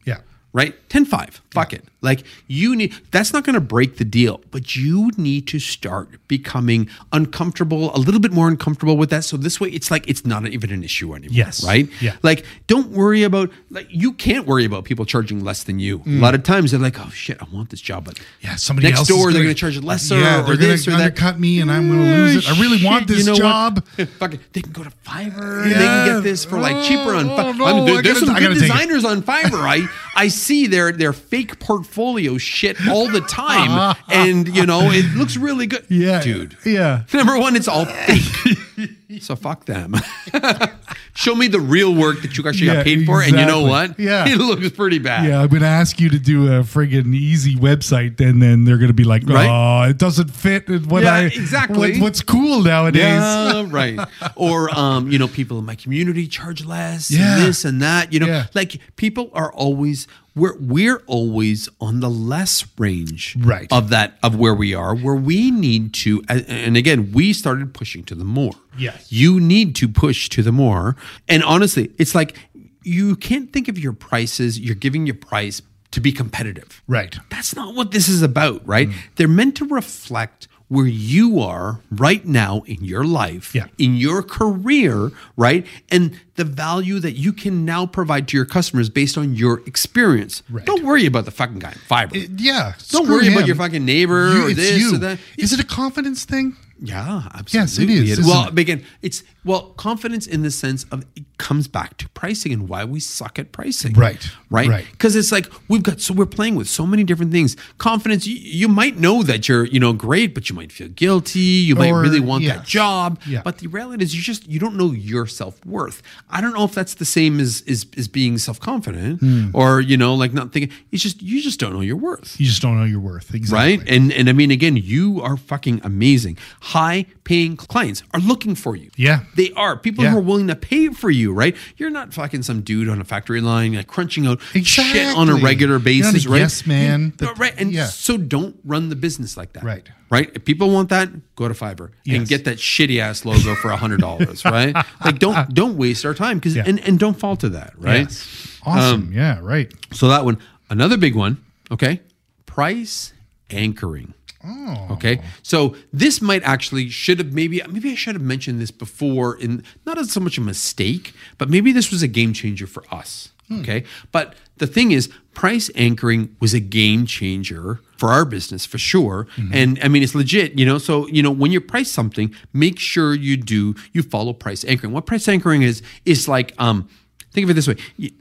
Yeah. 0.55 0.61
Right? 0.61 0.88
10 0.88 1.05
5. 1.05 1.42
Fuck 1.51 1.72
it. 1.72 1.84
Like 2.01 2.22
you 2.46 2.74
need 2.76 2.94
that's 3.11 3.32
not 3.32 3.44
going 3.44 3.55
to 3.55 3.61
break 3.61 3.96
the 3.99 4.05
deal, 4.05 4.40
but 4.51 4.76
you 4.76 5.11
need 5.16 5.46
to 5.49 5.59
start 5.59 6.09
becoming 6.28 6.88
uncomfortable, 7.12 7.94
a 7.94 7.99
little 7.99 8.20
bit 8.20 8.32
more 8.32 8.49
uncomfortable 8.49 8.96
with 8.96 9.11
that. 9.11 9.24
So 9.24 9.36
this 9.36 9.61
way 9.61 9.68
it's 9.70 9.90
like 9.90 10.09
it's 10.09 10.24
not 10.24 10.46
even 10.46 10.70
an 10.70 10.82
issue 10.84 11.12
anymore. 11.14 11.34
Yes. 11.34 11.64
Right? 11.64 11.88
Yeah. 12.01 12.16
Like 12.22 12.44
don't 12.68 12.90
worry 12.90 13.24
about 13.24 13.51
like 13.70 13.88
you 13.90 14.12
can't 14.12 14.46
worry 14.46 14.64
about 14.64 14.84
people 14.84 15.05
charging 15.05 15.42
less 15.44 15.64
than 15.64 15.78
you. 15.80 16.03
A 16.07 16.11
lot 16.11 16.34
of 16.34 16.44
times 16.44 16.70
they're 16.70 16.80
like, 16.80 16.99
"Oh 17.01 17.11
shit, 17.11 17.36
I 17.42 17.46
want 17.53 17.70
this 17.70 17.80
job, 17.80 18.05
but 18.05 18.14
Mm. 18.14 18.22
Yeah, 18.40 18.57
somebody 18.57 18.86
next 18.88 19.01
else 19.01 19.09
door 19.09 19.28
is 19.28 19.34
they're 19.34 19.42
gonna- 19.42 19.55
charge 19.55 19.76
it 19.76 19.84
lesser 19.84 20.18
Yeah, 20.18 20.40
or 20.42 20.46
they're 20.46 20.57
gonna 20.57 20.66
this 20.68 20.86
or 20.88 20.92
that." 20.92 21.01
undercut 21.01 21.38
me 21.40 21.61
and 21.61 21.70
I'm 21.70 21.88
gonna 21.88 22.03
lose 22.03 22.36
it. 22.49 22.51
I 22.51 22.61
really 22.61 22.82
want 22.84 23.09
this 23.09 23.18
you 23.20 23.32
know 23.32 23.34
job. 23.34 23.84
Fuck 24.18 24.34
it. 24.34 24.40
They 24.53 24.61
can 24.62 24.72
go 24.72 24.84
to 24.84 24.90
Fiverr. 25.05 25.68
Yeah. 25.68 25.78
They 25.78 25.84
can 25.84 26.14
get 26.14 26.22
this 26.22 26.44
for 26.44 26.59
like 26.61 26.84
cheaper 26.86 27.14
on. 27.14 27.28
Oh, 27.28 27.53
no, 27.53 27.64
I 27.66 27.72
mean, 27.74 27.86
there- 27.86 27.96
I 27.99 28.03
gotta- 28.03 28.20
some 28.20 28.30
I 28.30 28.38
good 28.38 28.49
gotta 28.49 28.61
take 28.61 28.70
it. 28.70 28.72
designers 28.72 29.05
on 29.05 29.22
Fiverr. 29.22 29.66
I 29.68 29.88
I 30.18 30.26
see 30.28 30.66
their 30.66 30.90
their 30.90 31.12
fake 31.12 31.60
portfolio 31.60 32.38
shit 32.38 32.76
all 32.88 33.08
the 33.08 33.20
time, 33.20 33.70
uh-huh. 33.70 34.02
and 34.10 34.48
you 34.48 34.66
know 34.66 34.90
it 34.90 35.04
looks 35.16 35.36
really 35.36 35.68
good. 35.68 35.86
Yeah. 35.88 36.20
dude. 36.20 36.56
Yeah. 36.66 37.04
Number 37.12 37.38
one, 37.38 37.54
it's 37.54 37.68
all 37.68 37.84
fake. 37.84 38.90
so 39.20 39.34
fuck 39.36 39.64
them. 39.64 39.94
Show 41.14 41.34
me 41.34 41.48
the 41.48 41.59
real 41.61 41.94
work 41.94 42.22
that 42.22 42.36
you 42.38 42.46
actually 42.46 42.68
Yeah, 42.68 42.74
got 42.74 42.84
paid 42.84 43.04
for, 43.06 43.22
and 43.22 43.32
you 43.32 43.44
know 43.44 43.62
what? 43.62 43.98
Yeah. 43.98 44.28
it 44.28 44.36
looks 44.38 44.70
pretty 44.70 44.98
bad. 44.98 45.26
Yeah, 45.26 45.40
I'm 45.42 45.48
to 45.48 45.66
ask 45.66 45.98
you 45.98 46.09
to 46.11 46.18
do 46.18 46.46
a 46.46 46.61
friggin' 46.61 47.12
easy 47.14 47.56
website, 47.56 48.20
and 48.20 48.40
then 48.40 48.64
they're 48.64 48.76
going 48.76 48.88
to 48.88 48.94
be 48.94 49.04
like, 49.04 49.24
"Oh, 49.26 49.34
Right? 49.34 49.88
it 49.88 49.98
doesn't 49.98 50.30
fit 50.30 50.68
what 50.86 51.02
Yeah, 51.02 51.14
I 51.14 51.20
exactly. 51.22 51.92
what- 51.94 52.00
what's 52.02 52.22
cool 52.22 52.62
nowadays." 52.62 53.02
Yeah, 53.02 53.66
right. 53.70 53.98
Or 54.36 54.70
um, 54.78 55.11
you 55.11 55.18
know, 55.18 55.26
people 55.28 55.59
in 55.59 55.64
my 55.64 55.74
community 55.74 56.28
charge 56.28 56.64
less, 56.64 57.11
Yeah. 57.11 57.36
and 57.38 57.42
this 57.46 57.64
and 57.64 57.82
that. 57.82 58.12
You 58.12 58.20
know, 58.20 58.26
Yeah. 58.26 58.46
like 58.54 58.78
people 58.96 59.30
are 59.32 59.52
always 59.52 60.06
we're 60.36 60.56
we're 60.61 61.02
always 61.06 61.68
on 61.80 61.98
the 61.98 62.11
less 62.11 62.64
range 62.78 63.36
Right. 63.40 63.66
of 63.72 63.88
that 63.88 64.18
of 64.22 64.36
where 64.36 64.54
we 64.54 64.72
are, 64.74 64.94
where 64.94 65.16
we 65.16 65.50
need 65.50 65.94
to. 65.94 66.22
And 66.28 66.76
again, 66.76 67.11
we 67.12 67.32
started 67.32 67.74
pushing 67.74 68.04
to 68.04 68.14
the 68.14 68.24
more. 68.24 68.52
Yes. 68.99 69.12
you 69.12 69.40
need 69.40 69.74
to 69.76 69.88
push 69.88 70.28
to 70.30 70.42
the 70.42 70.53
more. 70.53 70.96
And 71.28 71.42
honestly, 71.44 71.90
it's 71.99 72.14
like 72.14 72.36
you 72.82 73.16
can't 73.16 73.53
think 73.53 73.68
of 73.68 73.78
your 73.78 73.92
prices. 73.92 74.59
You're 74.59 74.74
giving 74.74 75.07
your 75.07 75.14
price 75.16 75.62
to 75.90 76.01
be 76.01 76.12
competitive. 76.12 76.82
Right. 76.86 77.16
That's 77.30 77.57
not 77.57 77.74
what 77.74 77.90
this 77.92 78.09
is 78.09 78.22
about, 78.22 78.66
right? 78.66 78.88
Mm. 78.88 78.94
They're 79.16 79.28
meant 79.28 79.57
to 79.57 79.64
reflect 79.66 80.49
where 80.68 80.86
you 80.86 81.40
are 81.40 81.80
right 81.90 82.26
now 82.26 82.61
in 82.66 82.84
your 82.84 83.03
life, 83.03 83.55
Yeah. 83.55 83.68
in 83.78 83.96
your 83.96 84.22
career, 84.22 85.11
right? 85.34 85.66
And 85.90 86.20
the 86.34 86.44
value 86.44 86.99
that 86.99 87.12
you 87.12 87.32
can 87.32 87.64
now 87.64 87.86
provide 87.86 88.28
to 88.28 88.36
your 88.36 88.44
customers 88.44 88.90
based 88.90 89.16
on 89.16 89.34
your 89.34 89.62
experience. 89.66 90.42
Right. 90.51 90.66
Don't 90.66 90.84
worry 90.84 91.07
about 91.07 91.24
the 91.24 91.30
fucking 91.30 91.59
guy 91.61 91.72
in 91.72 91.78
Fiverr. 91.88 92.28
Yeah. 92.38 92.74
Don't 92.90 93.09
worry 93.09 93.28
about 93.32 93.46
your 93.46 93.57
fucking 93.57 93.82
neighbor 93.82 94.30
You- 94.34 94.46
or 94.49 94.53
this 94.53 94.78
you. 94.78 94.94
or 94.96 94.99
that. 94.99 95.18
Is 95.38 95.55
it 95.55 95.61
a 95.61 95.64
confidence 95.64 96.26
thing? 96.26 96.55
Yeah, 96.81 97.22
Yes, 97.24 97.33
absolutely. 97.35 98.11
is, 98.11 98.18
isn't 98.20 98.26
well, 98.26 98.49
it? 98.49 98.59
again, 98.59 98.85
it's 99.03 99.22
well 99.49 99.62
confidence 99.86 100.26
in 100.34 100.42
the 100.42 100.51
sense 100.51 100.84
of 100.92 101.05
it 101.16 101.24
comes 101.38 101.68
back 101.68 101.96
to 101.99 102.09
pricing 102.11 102.53
and 102.53 102.68
why 102.68 102.84
we 102.84 102.99
suck 103.01 103.38
at 103.38 103.53
pricing. 103.53 103.92
Right, 103.94 104.22
right, 104.51 104.68
right. 104.68 104.86
Because 104.90 105.14
it's 105.16 105.32
like 105.32 105.46
we've 105.68 105.82
got 105.82 106.01
so 106.01 106.12
we're 106.14 106.26
playing 106.38 106.55
with 106.57 106.68
so 106.68 106.84
many 106.86 107.03
different 107.05 107.32
things. 107.32 107.57
Confidence, 107.78 108.26
you, 108.26 108.36
you 108.36 108.68
might 108.68 108.96
know 108.99 109.22
that 109.22 109.49
you're 109.49 109.64
you 109.64 109.80
know 109.80 109.92
great, 109.92 110.34
but 110.34 110.49
you 110.49 110.55
might 110.57 110.72
feel 110.72 110.88
guilty. 110.88 111.40
You 111.68 111.74
might 111.76 111.90
really 112.05 112.20
want 112.20 112.44
that 112.46 112.64
job, 112.64 113.20
Yeah. 113.26 113.42
but 113.44 113.59
the 113.59 113.66
reality 113.68 114.05
is 114.05 114.14
you 114.14 114.22
just 114.22 114.49
you 114.49 114.59
don't 114.61 114.76
know 114.76 114.92
your 114.92 115.26
self 115.26 115.64
worth. 115.64 116.03
I 116.30 116.40
don't 116.40 116.55
know 116.55 116.64
if 116.64 116.74
that's 116.74 116.94
the 116.94 117.05
same 117.05 117.40
as 117.40 117.62
is 117.62 117.86
is 117.96 118.09
being 118.09 118.38
self 118.38 118.59
confident 118.61 119.20
Hmm. 119.20 119.51
or 119.55 119.80
you 119.80 119.96
know 119.96 120.14
like 120.14 120.32
not 120.32 120.53
thinking. 120.53 120.72
It's 120.92 121.03
just 121.03 121.22
you 121.22 121.40
just 121.40 121.59
don't 121.61 121.72
know 121.72 121.80
your 121.80 121.96
worth 121.96 122.38
You 122.40 122.46
just 122.46 122.62
don't 122.62 122.76
know 122.78 122.84
your 122.84 123.01
worth. 123.01 123.34
Exactly. 123.34 123.78
right? 123.78 123.88
And 123.88 124.12
and 124.12 124.28
I 124.28 124.32
mean, 124.32 124.51
again, 124.51 124.76
you 124.76 125.22
are 125.22 125.36
fucking 125.36 125.80
amazing. 125.84 126.36
High 126.61 127.07
paying 127.24 127.57
clients 127.57 128.03
are 128.12 128.20
looking 128.20 128.55
for 128.55 128.74
you. 128.76 128.90
Yeah. 128.96 129.20
They 129.39 129.53
are 129.53 129.76
people 129.78 130.05
Yeah. 130.05 130.11
who 130.11 130.18
are 130.18 130.20
willing 130.30 130.49
to 130.49 130.57
pay 130.57 130.89
for 130.89 131.11
you. 131.11 131.32
Right? 131.32 131.57
You're 131.78 131.89
not 131.91 132.12
fucking 132.12 132.43
some 132.43 132.61
dude 132.61 132.89
on 132.89 133.01
a 133.01 133.05
factory 133.05 133.41
line 133.41 133.72
like 133.74 133.86
crunching 133.86 134.26
out 134.26 134.43
shit 134.62 135.16
on 135.16 135.28
a 135.28 135.32
Exactly. 135.32 135.43
regular 135.43 135.78
basis. 135.78 136.26
a 136.26 136.28
right? 136.28 136.39
yes 136.41 136.66
man 136.66 137.14
You- 137.20 137.32
right? 137.34 137.55
And 137.57 137.72
yeah. 137.72 137.86
so 137.86 138.16
don't 138.18 138.57
run 138.64 138.89
the 138.91 138.97
business 138.97 139.36
like 139.36 139.55
that. 139.55 139.62
Right. 139.64 139.89
Right. 140.11 140.30
If 140.34 140.45
people 140.45 140.70
want 140.70 140.89
that, 140.89 141.11
go 141.36 141.49
to 141.49 141.55
Fiverr 141.55 141.91
and 142.07 142.26
get 142.26 142.45
that 142.47 142.57
shitty 142.59 142.99
ass 142.99 143.24
logo 143.24 143.55
for 143.57 143.70
a 143.70 143.76
hundred 143.76 144.01
dollars. 144.01 144.43
Right? 144.59 144.74
Like 145.05 145.18
don't 145.18 145.53
don't 145.55 145.76
waste 145.76 146.05
our 146.05 146.14
time 146.14 146.39
because 146.39 146.57
Yeah. 146.57 146.64
and 146.66 146.80
and 146.80 146.99
don't 146.99 147.18
fall 147.18 147.36
to 147.36 147.49
that. 147.51 147.74
Right. 147.78 148.01
Yes. 148.09 148.59
Awesome. 148.64 149.03
Um, 149.09 149.12
yeah. 149.12 149.39
Right. 149.41 149.72
So 149.93 150.09
that 150.09 150.24
one, 150.24 150.39
another 150.70 150.97
big 150.97 151.14
one, 151.14 151.39
okay? 151.70 152.01
Price 152.47 153.12
anchoring. 153.51 154.14
Oh. 154.49 154.88
Okay. 154.92 155.20
So 155.42 155.76
this 155.92 156.22
might 156.22 156.42
actually 156.42 156.88
should 156.88 157.18
have 157.18 157.32
maybe 157.32 157.61
maybe 157.68 157.92
I 157.92 157.94
should 157.94 158.14
have 158.14 158.22
mentioned 158.22 158.61
this 158.61 158.70
before 158.70 159.36
in 159.36 159.62
not 159.84 159.99
as 159.99 160.11
so 160.11 160.20
much 160.20 160.38
a 160.38 160.40
mistake, 160.40 161.12
but 161.36 161.51
maybe 161.51 161.70
this 161.72 161.90
was 161.90 162.03
a 162.03 162.09
game 162.09 162.32
changer 162.32 162.66
for 162.66 162.84
us. 162.90 163.30
Okay. 163.51 163.84
But 164.12 164.34
the 164.59 164.66
thing 164.66 164.90
is, 164.90 165.09
price 165.32 165.70
anchoring 165.74 166.36
was 166.38 166.53
a 166.53 166.61
game 166.61 167.07
changer 167.07 167.80
for 167.96 168.11
our 168.11 168.24
business 168.24 168.66
for 168.66 168.76
sure. 168.78 169.26
And 169.53 169.78
I 169.82 169.88
mean 169.88 170.03
it's 170.03 170.14
legit, 170.14 170.59
you 170.59 170.66
know. 170.66 170.78
So, 170.78 171.07
you 171.09 171.22
know, 171.22 171.30
when 171.30 171.51
you 171.51 171.61
price 171.61 171.90
something, 171.90 172.34
make 172.53 172.78
sure 172.78 173.14
you 173.14 173.36
do 173.36 173.74
you 173.92 174.03
follow 174.03 174.32
price 174.32 174.64
anchoring. 174.64 174.92
What 174.92 175.07
price 175.07 175.28
anchoring 175.28 175.62
is 175.62 175.82
is 176.05 176.28
like 176.28 176.55
um 176.59 176.88
think 177.32 177.44
of 177.44 177.51
it 177.51 177.55
this 177.55 177.68
way. 177.68 177.76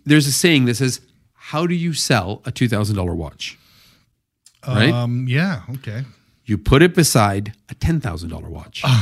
There's 0.05 0.27
a 0.27 0.31
saying 0.31 0.65
that 0.65 0.75
says, 0.75 1.01
How 1.33 1.67
do 1.67 1.75
you 1.75 1.93
sell 1.93 2.41
a 2.45 2.51
two 2.51 2.67
thousand 2.67 2.95
dollar 2.95 3.15
watch? 3.15 3.57
Right? 4.67 4.91
Um. 4.91 5.27
Yeah. 5.27 5.61
Okay. 5.75 6.03
You 6.47 6.57
put 6.57 6.81
it 6.81 6.95
beside 6.95 7.53
a 7.69 7.75
ten 7.75 7.99
thousand 8.01 8.29
dollar 8.29 8.49
watch. 8.49 8.81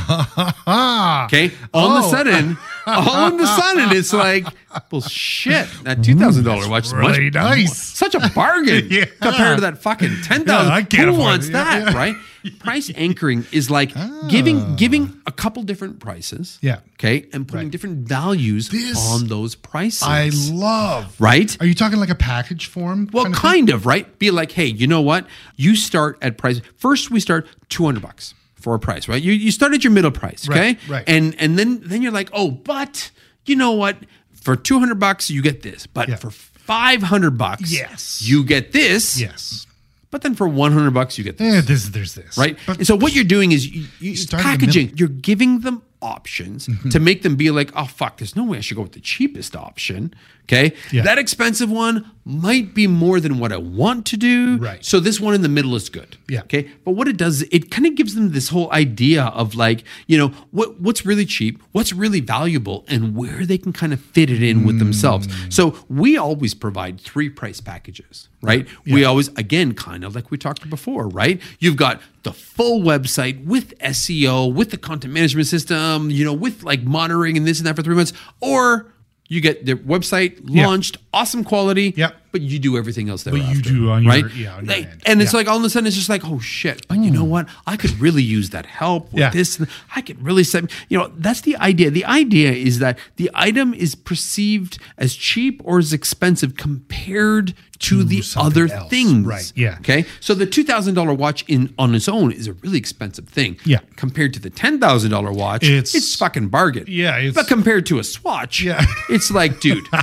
Okay, 1.26 1.50
all 1.72 1.90
of 1.96 2.04
a 2.04 2.06
Oh. 2.06 2.10
sudden, 2.10 2.56
all 2.86 3.34
of 3.34 3.40
a 3.40 3.46
sudden, 3.46 3.96
it's 3.96 4.12
like, 4.12 4.46
well, 4.90 5.00
shit, 5.00 5.68
that 5.82 5.98
mm, 5.98 6.04
two 6.04 6.16
thousand 6.16 6.44
dollar 6.44 6.68
watch 6.68 6.86
is 6.86 6.94
really 6.94 7.24
much, 7.24 7.34
nice. 7.34 7.76
such 7.76 8.14
a 8.14 8.30
bargain 8.34 8.86
Yeah. 8.90 9.06
compared 9.20 9.56
to 9.56 9.60
that 9.62 9.78
fucking 9.82 10.22
ten 10.22 10.44
thousand. 10.44 10.68
Yeah, 10.68 10.74
I 10.76 10.82
can't 10.82 11.14
Who 11.14 11.18
wants 11.18 11.48
it. 11.48 11.52
that, 11.52 11.88
Yeah, 11.92 11.96
right? 11.96 12.14
Price 12.60 12.90
anchoring 12.94 13.44
is 13.50 13.70
like 13.70 13.92
giving 14.28 14.60
ah. 14.60 14.74
giving 14.76 15.20
a 15.26 15.32
couple 15.32 15.64
different 15.64 15.98
prices. 15.98 16.58
Yeah. 16.62 16.78
Okay, 16.94 17.26
and 17.32 17.46
putting 17.46 17.70
different 17.70 18.06
values 18.08 18.68
This 18.68 18.96
on 19.10 19.26
those 19.26 19.54
prices. 19.56 20.02
I 20.04 20.30
love. 20.52 21.20
right. 21.20 21.56
Are 21.60 21.66
you 21.66 21.74
talking 21.74 21.98
like 21.98 22.08
a 22.08 22.14
package 22.14 22.66
form? 22.66 23.10
Well, 23.12 23.24
kind 23.24 23.34
of 23.34 23.40
kind, 23.42 23.70
of, 23.70 23.86
right? 23.86 24.18
Be 24.18 24.30
like, 24.30 24.52
hey, 24.52 24.66
you 24.66 24.86
know 24.86 25.00
what? 25.02 25.26
You 25.56 25.74
start 25.74 26.18
at 26.22 26.38
price. 26.38 26.60
First, 26.76 27.10
we 27.10 27.18
start 27.20 27.48
two 27.68 27.84
hundred 27.84 28.02
bucks 28.02 28.34
for 28.66 28.74
a 28.74 28.80
price, 28.80 29.06
right? 29.06 29.22
You 29.22 29.32
you 29.32 29.52
start 29.52 29.72
at 29.74 29.84
your 29.84 29.92
middle 29.92 30.10
price, 30.10 30.48
okay? 30.50 30.60
Right, 30.70 30.88
right. 30.88 31.04
And 31.06 31.36
and 31.38 31.56
then 31.56 31.80
then 31.84 32.02
you're 32.02 32.10
like, 32.20 32.30
oh, 32.32 32.50
but 32.50 33.12
you 33.44 33.54
know 33.54 33.70
what? 33.70 33.94
For 34.34 34.56
two 34.56 34.80
hundred 34.80 34.98
bucks, 34.98 35.30
you 35.30 35.40
get 35.40 35.62
this, 35.62 35.86
but 35.86 36.08
Yeah. 36.08 36.16
for 36.16 36.30
five 36.32 37.00
hundred 37.12 37.38
bucks, 37.38 37.70
Yes. 37.70 38.20
you 38.28 38.42
get 38.42 38.72
this. 38.72 39.20
Yes. 39.20 39.66
But 40.10 40.22
then 40.22 40.34
for 40.34 40.48
one 40.48 40.72
hundred 40.72 40.94
bucks, 40.94 41.16
you 41.16 41.22
get 41.22 41.38
this 41.38 41.54
Yeah. 41.54 41.60
This. 41.60 41.88
There's 41.90 42.14
this. 42.14 42.36
right? 42.36 42.58
But 42.66 42.78
and 42.78 42.86
so 42.86 42.96
what 42.96 43.14
you're 43.14 43.30
doing 43.36 43.52
is 43.52 43.68
you, 43.72 43.86
you 44.00 44.16
start 44.16 44.42
packaging. 44.42 44.88
Mm-hmm. 44.88 44.96
You're 44.98 45.16
giving 45.30 45.60
them 45.60 45.82
options 46.02 46.68
to 46.90 46.98
make 46.98 47.22
them 47.22 47.36
be 47.36 47.50
like, 47.52 47.70
oh 47.76 47.86
fuck, 47.86 48.16
there's 48.18 48.34
no 48.34 48.42
way 48.50 48.58
I 48.58 48.62
should 48.62 48.76
go 48.76 48.82
with 48.82 48.92
the 48.98 49.00
cheapest 49.14 49.54
option. 49.54 50.12
Okay, 50.48 50.74
Yeah. 50.92 51.02
that 51.02 51.18
expensive 51.18 51.70
one 51.70 52.08
might 52.24 52.74
be 52.74 52.86
more 52.88 53.20
than 53.20 53.38
what 53.38 53.52
I 53.52 53.56
want 53.56 54.04
to 54.06 54.16
do. 54.16 54.56
Right. 54.56 54.84
So 54.84 54.98
this 55.00 55.20
one 55.20 55.34
in 55.34 55.42
the 55.42 55.48
middle 55.48 55.74
is 55.76 55.88
good. 55.88 56.16
Yeah. 56.28 56.40
Okay. 56.40 56.68
But 56.84 56.92
what 56.92 57.06
it 57.08 57.16
does, 57.16 57.42
it 57.52 57.70
kind 57.70 57.86
of 57.86 57.94
gives 57.94 58.14
them 58.16 58.32
this 58.32 58.48
whole 58.48 58.72
idea 58.72 59.24
of 59.26 59.54
like, 59.54 59.84
you 60.06 60.18
know, 60.18 60.28
what 60.50 60.80
what's 60.80 61.04
really 61.06 61.24
cheap, 61.24 61.60
what's 61.72 61.92
really 61.92 62.20
valuable, 62.20 62.84
and 62.88 63.14
where 63.16 63.44
they 63.44 63.58
can 63.58 63.72
kind 63.72 63.92
of 63.92 64.00
fit 64.00 64.30
it 64.30 64.42
in 64.42 64.64
with 64.64 64.78
themselves. 64.78 65.26
Mm. 65.28 65.52
So 65.52 65.76
we 65.88 66.16
always 66.16 66.54
provide 66.54 67.00
three 67.00 67.28
price 67.28 67.60
packages, 67.60 68.28
right? 68.42 68.66
We 68.84 69.04
always, 69.04 69.28
again, 69.36 69.74
kind 69.74 70.04
of 70.04 70.14
like 70.14 70.30
we 70.30 70.38
talked 70.38 70.68
before, 70.70 71.08
right? 71.08 71.40
You've 71.58 71.76
got 71.76 72.00
the 72.24 72.32
full 72.32 72.80
website 72.82 73.44
with 73.44 73.76
SEO, 73.78 74.52
with 74.52 74.70
the 74.70 74.78
content 74.78 75.12
management 75.14 75.46
system, 75.48 76.10
you 76.10 76.24
know, 76.24 76.32
with 76.32 76.62
like 76.64 76.82
monitoring 76.82 77.36
and 77.36 77.46
this 77.46 77.58
and 77.58 77.66
that 77.66 77.76
for 77.76 77.82
three 77.82 77.94
months, 77.96 78.12
or 78.40 78.92
You 79.28 79.40
get 79.40 79.66
their 79.66 79.76
website 79.76 80.40
Yeah. 80.44 80.66
launched, 80.66 80.98
awesome 81.12 81.42
quality. 81.44 81.94
Yep. 81.96 82.14
But 82.36 82.42
you 82.42 82.58
do 82.58 82.76
everything 82.76 83.08
else 83.08 83.24
you 83.24 83.62
do 83.62 83.88
on 83.90 84.02
your- 84.04 84.12
right? 84.12 84.34
yeah, 84.34 84.56
on 84.56 84.66
your 84.66 84.74
Like, 84.76 84.90
and 85.06 85.22
it's 85.22 85.32
Yeah. 85.32 85.38
like 85.38 85.48
all 85.48 85.56
of 85.56 85.64
a 85.64 85.70
sudden 85.70 85.86
it's 85.86 85.96
just 85.96 86.10
like, 86.10 86.22
oh 86.24 86.38
shit! 86.38 86.86
But 86.88 86.98
you 86.98 87.10
know 87.10 87.24
mm. 87.24 87.28
what? 87.34 87.48
I 87.66 87.76
could 87.78 87.98
really 87.98 88.22
use 88.22 88.50
that 88.50 88.66
help 88.66 89.10
with 89.12 89.20
Yeah. 89.20 89.30
this. 89.30 89.58
I 89.94 90.00
could 90.02 90.22
really 90.22 90.44
set. 90.44 90.70
You 90.90 90.98
know, 90.98 91.10
that's 91.16 91.40
the 91.40 91.56
idea. 91.56 91.90
The 91.90 92.04
idea 92.04 92.52
is 92.52 92.78
that 92.80 92.98
the 93.16 93.30
item 93.32 93.72
is 93.72 93.94
perceived 93.94 94.78
as 94.98 95.14
cheap 95.14 95.62
or 95.64 95.78
as 95.78 95.92
expensive 95.94 96.56
compared 96.56 97.54
to 97.78 98.04
the 98.04 98.22
other 98.36 98.68
else. 98.72 98.88
things. 98.90 99.26
Right, 99.26 99.52
yeah. 99.54 99.76
Okay. 99.80 100.04
So 100.20 100.34
the 100.34 100.46
two 100.46 100.64
thousand 100.64 100.94
dollar 100.94 101.14
watch 101.14 101.44
in 101.48 101.72
on 101.78 101.94
its 101.94 102.08
own 102.08 102.32
is 102.32 102.46
a 102.48 102.52
really 102.54 102.78
expensive 102.78 103.28
thing. 103.28 103.56
Yeah. 103.64 103.80
Compared 103.96 104.32
to 104.34 104.40
the 104.40 104.50
ten 104.50 104.78
thousand 104.80 105.10
dollar 105.10 105.32
watch, 105.32 105.64
It's- 105.64 105.94
it's 105.94 106.14
fucking 106.16 106.48
bargain. 106.48 106.84
Yeah, 106.88 107.16
it's- 107.18 107.34
but 107.34 107.48
compared 107.48 107.86
to 107.86 107.98
a 107.98 108.04
swatch, 108.04 108.62
Yeah. 108.62 108.84
it's 109.08 109.30
like, 109.30 109.60
dude. 109.60 109.86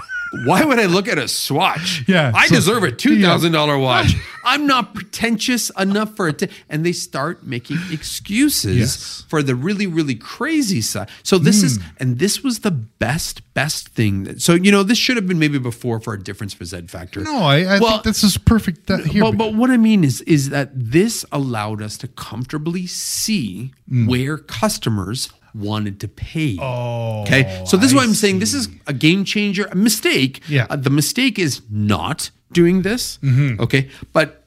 Why 0.45 0.63
would 0.65 0.79
I 0.79 0.85
look 0.85 1.07
at 1.07 1.17
a 1.17 1.27
swatch? 1.27 2.03
Yeah, 2.07 2.31
I 2.33 2.47
so- 2.47 2.55
deserve 2.55 2.83
a 2.83 2.91
two 2.91 3.21
thousand 3.21 3.51
dollar 3.51 3.77
watch. 3.77 4.15
I'm 4.45 4.67
not 4.67 4.93
pretentious 4.93 5.69
enough 5.79 6.15
for 6.17 6.27
it 6.27 6.51
and 6.69 6.85
they 6.85 6.91
start 6.91 7.45
making 7.45 7.77
excuses 7.91 8.77
Yes. 8.77 9.21
Hmm. 9.21 9.29
for 9.29 9.43
the 9.43 9.55
really, 9.55 9.87
really 9.87 10.15
crazy 10.15 10.81
side. 10.81 11.09
So 11.23 11.37
this 11.37 11.63
is, 11.63 11.79
and 11.97 12.19
this 12.19 12.43
was 12.43 12.59
the 12.59 12.71
best, 12.71 13.41
best 13.53 13.89
thing. 13.89 14.23
That, 14.25 14.41
so 14.41 14.53
you 14.55 14.69
know, 14.71 14.83
this 14.83 14.97
should 14.97 15.15
have 15.15 15.27
been 15.27 15.39
maybe 15.39 15.59
before 15.59 15.99
for 16.01 16.13
a 16.13 16.19
difference 16.21 16.53
for 16.53 16.65
Z 16.65 16.87
Factor. 16.87 17.21
No, 17.21 17.37
I, 17.37 17.59
I 17.75 17.79
Well, 17.79 17.91
think 17.91 18.03
this 18.03 18.23
is 18.23 18.37
perfect. 18.37 18.87
That, 18.87 19.05
here, 19.05 19.21
but, 19.23 19.37
but 19.37 19.53
what 19.53 19.69
I 19.69 19.77
mean 19.77 20.03
is 20.03 20.19
is 20.21 20.49
that 20.49 20.71
this 20.73 21.25
allowed 21.31 21.81
us 21.81 21.97
to 21.99 22.07
comfortably 22.07 22.85
see 22.87 23.71
Mm. 23.91 24.07
where 24.07 24.37
customers 24.37 25.29
wanted 25.55 25.99
to 26.01 26.07
pay. 26.07 26.57
Oh, 26.59 27.21
okay. 27.21 27.63
So 27.65 27.77
this 27.77 27.87
is 27.87 27.93
I 27.93 27.97
why 27.97 28.03
I'm 28.03 28.13
saying 28.13 28.39
this 28.39 28.53
is 28.53 28.69
a 28.87 28.93
game 28.93 29.23
changer. 29.25 29.65
A 29.71 29.75
mistake. 29.75 30.41
Yeah. 30.47 30.67
Uh, 30.69 30.75
the 30.75 30.89
mistake 30.89 31.37
is 31.39 31.61
not 31.69 32.31
doing 32.51 32.81
this. 32.83 33.19
Okay. 33.59 33.89
But 34.13 34.39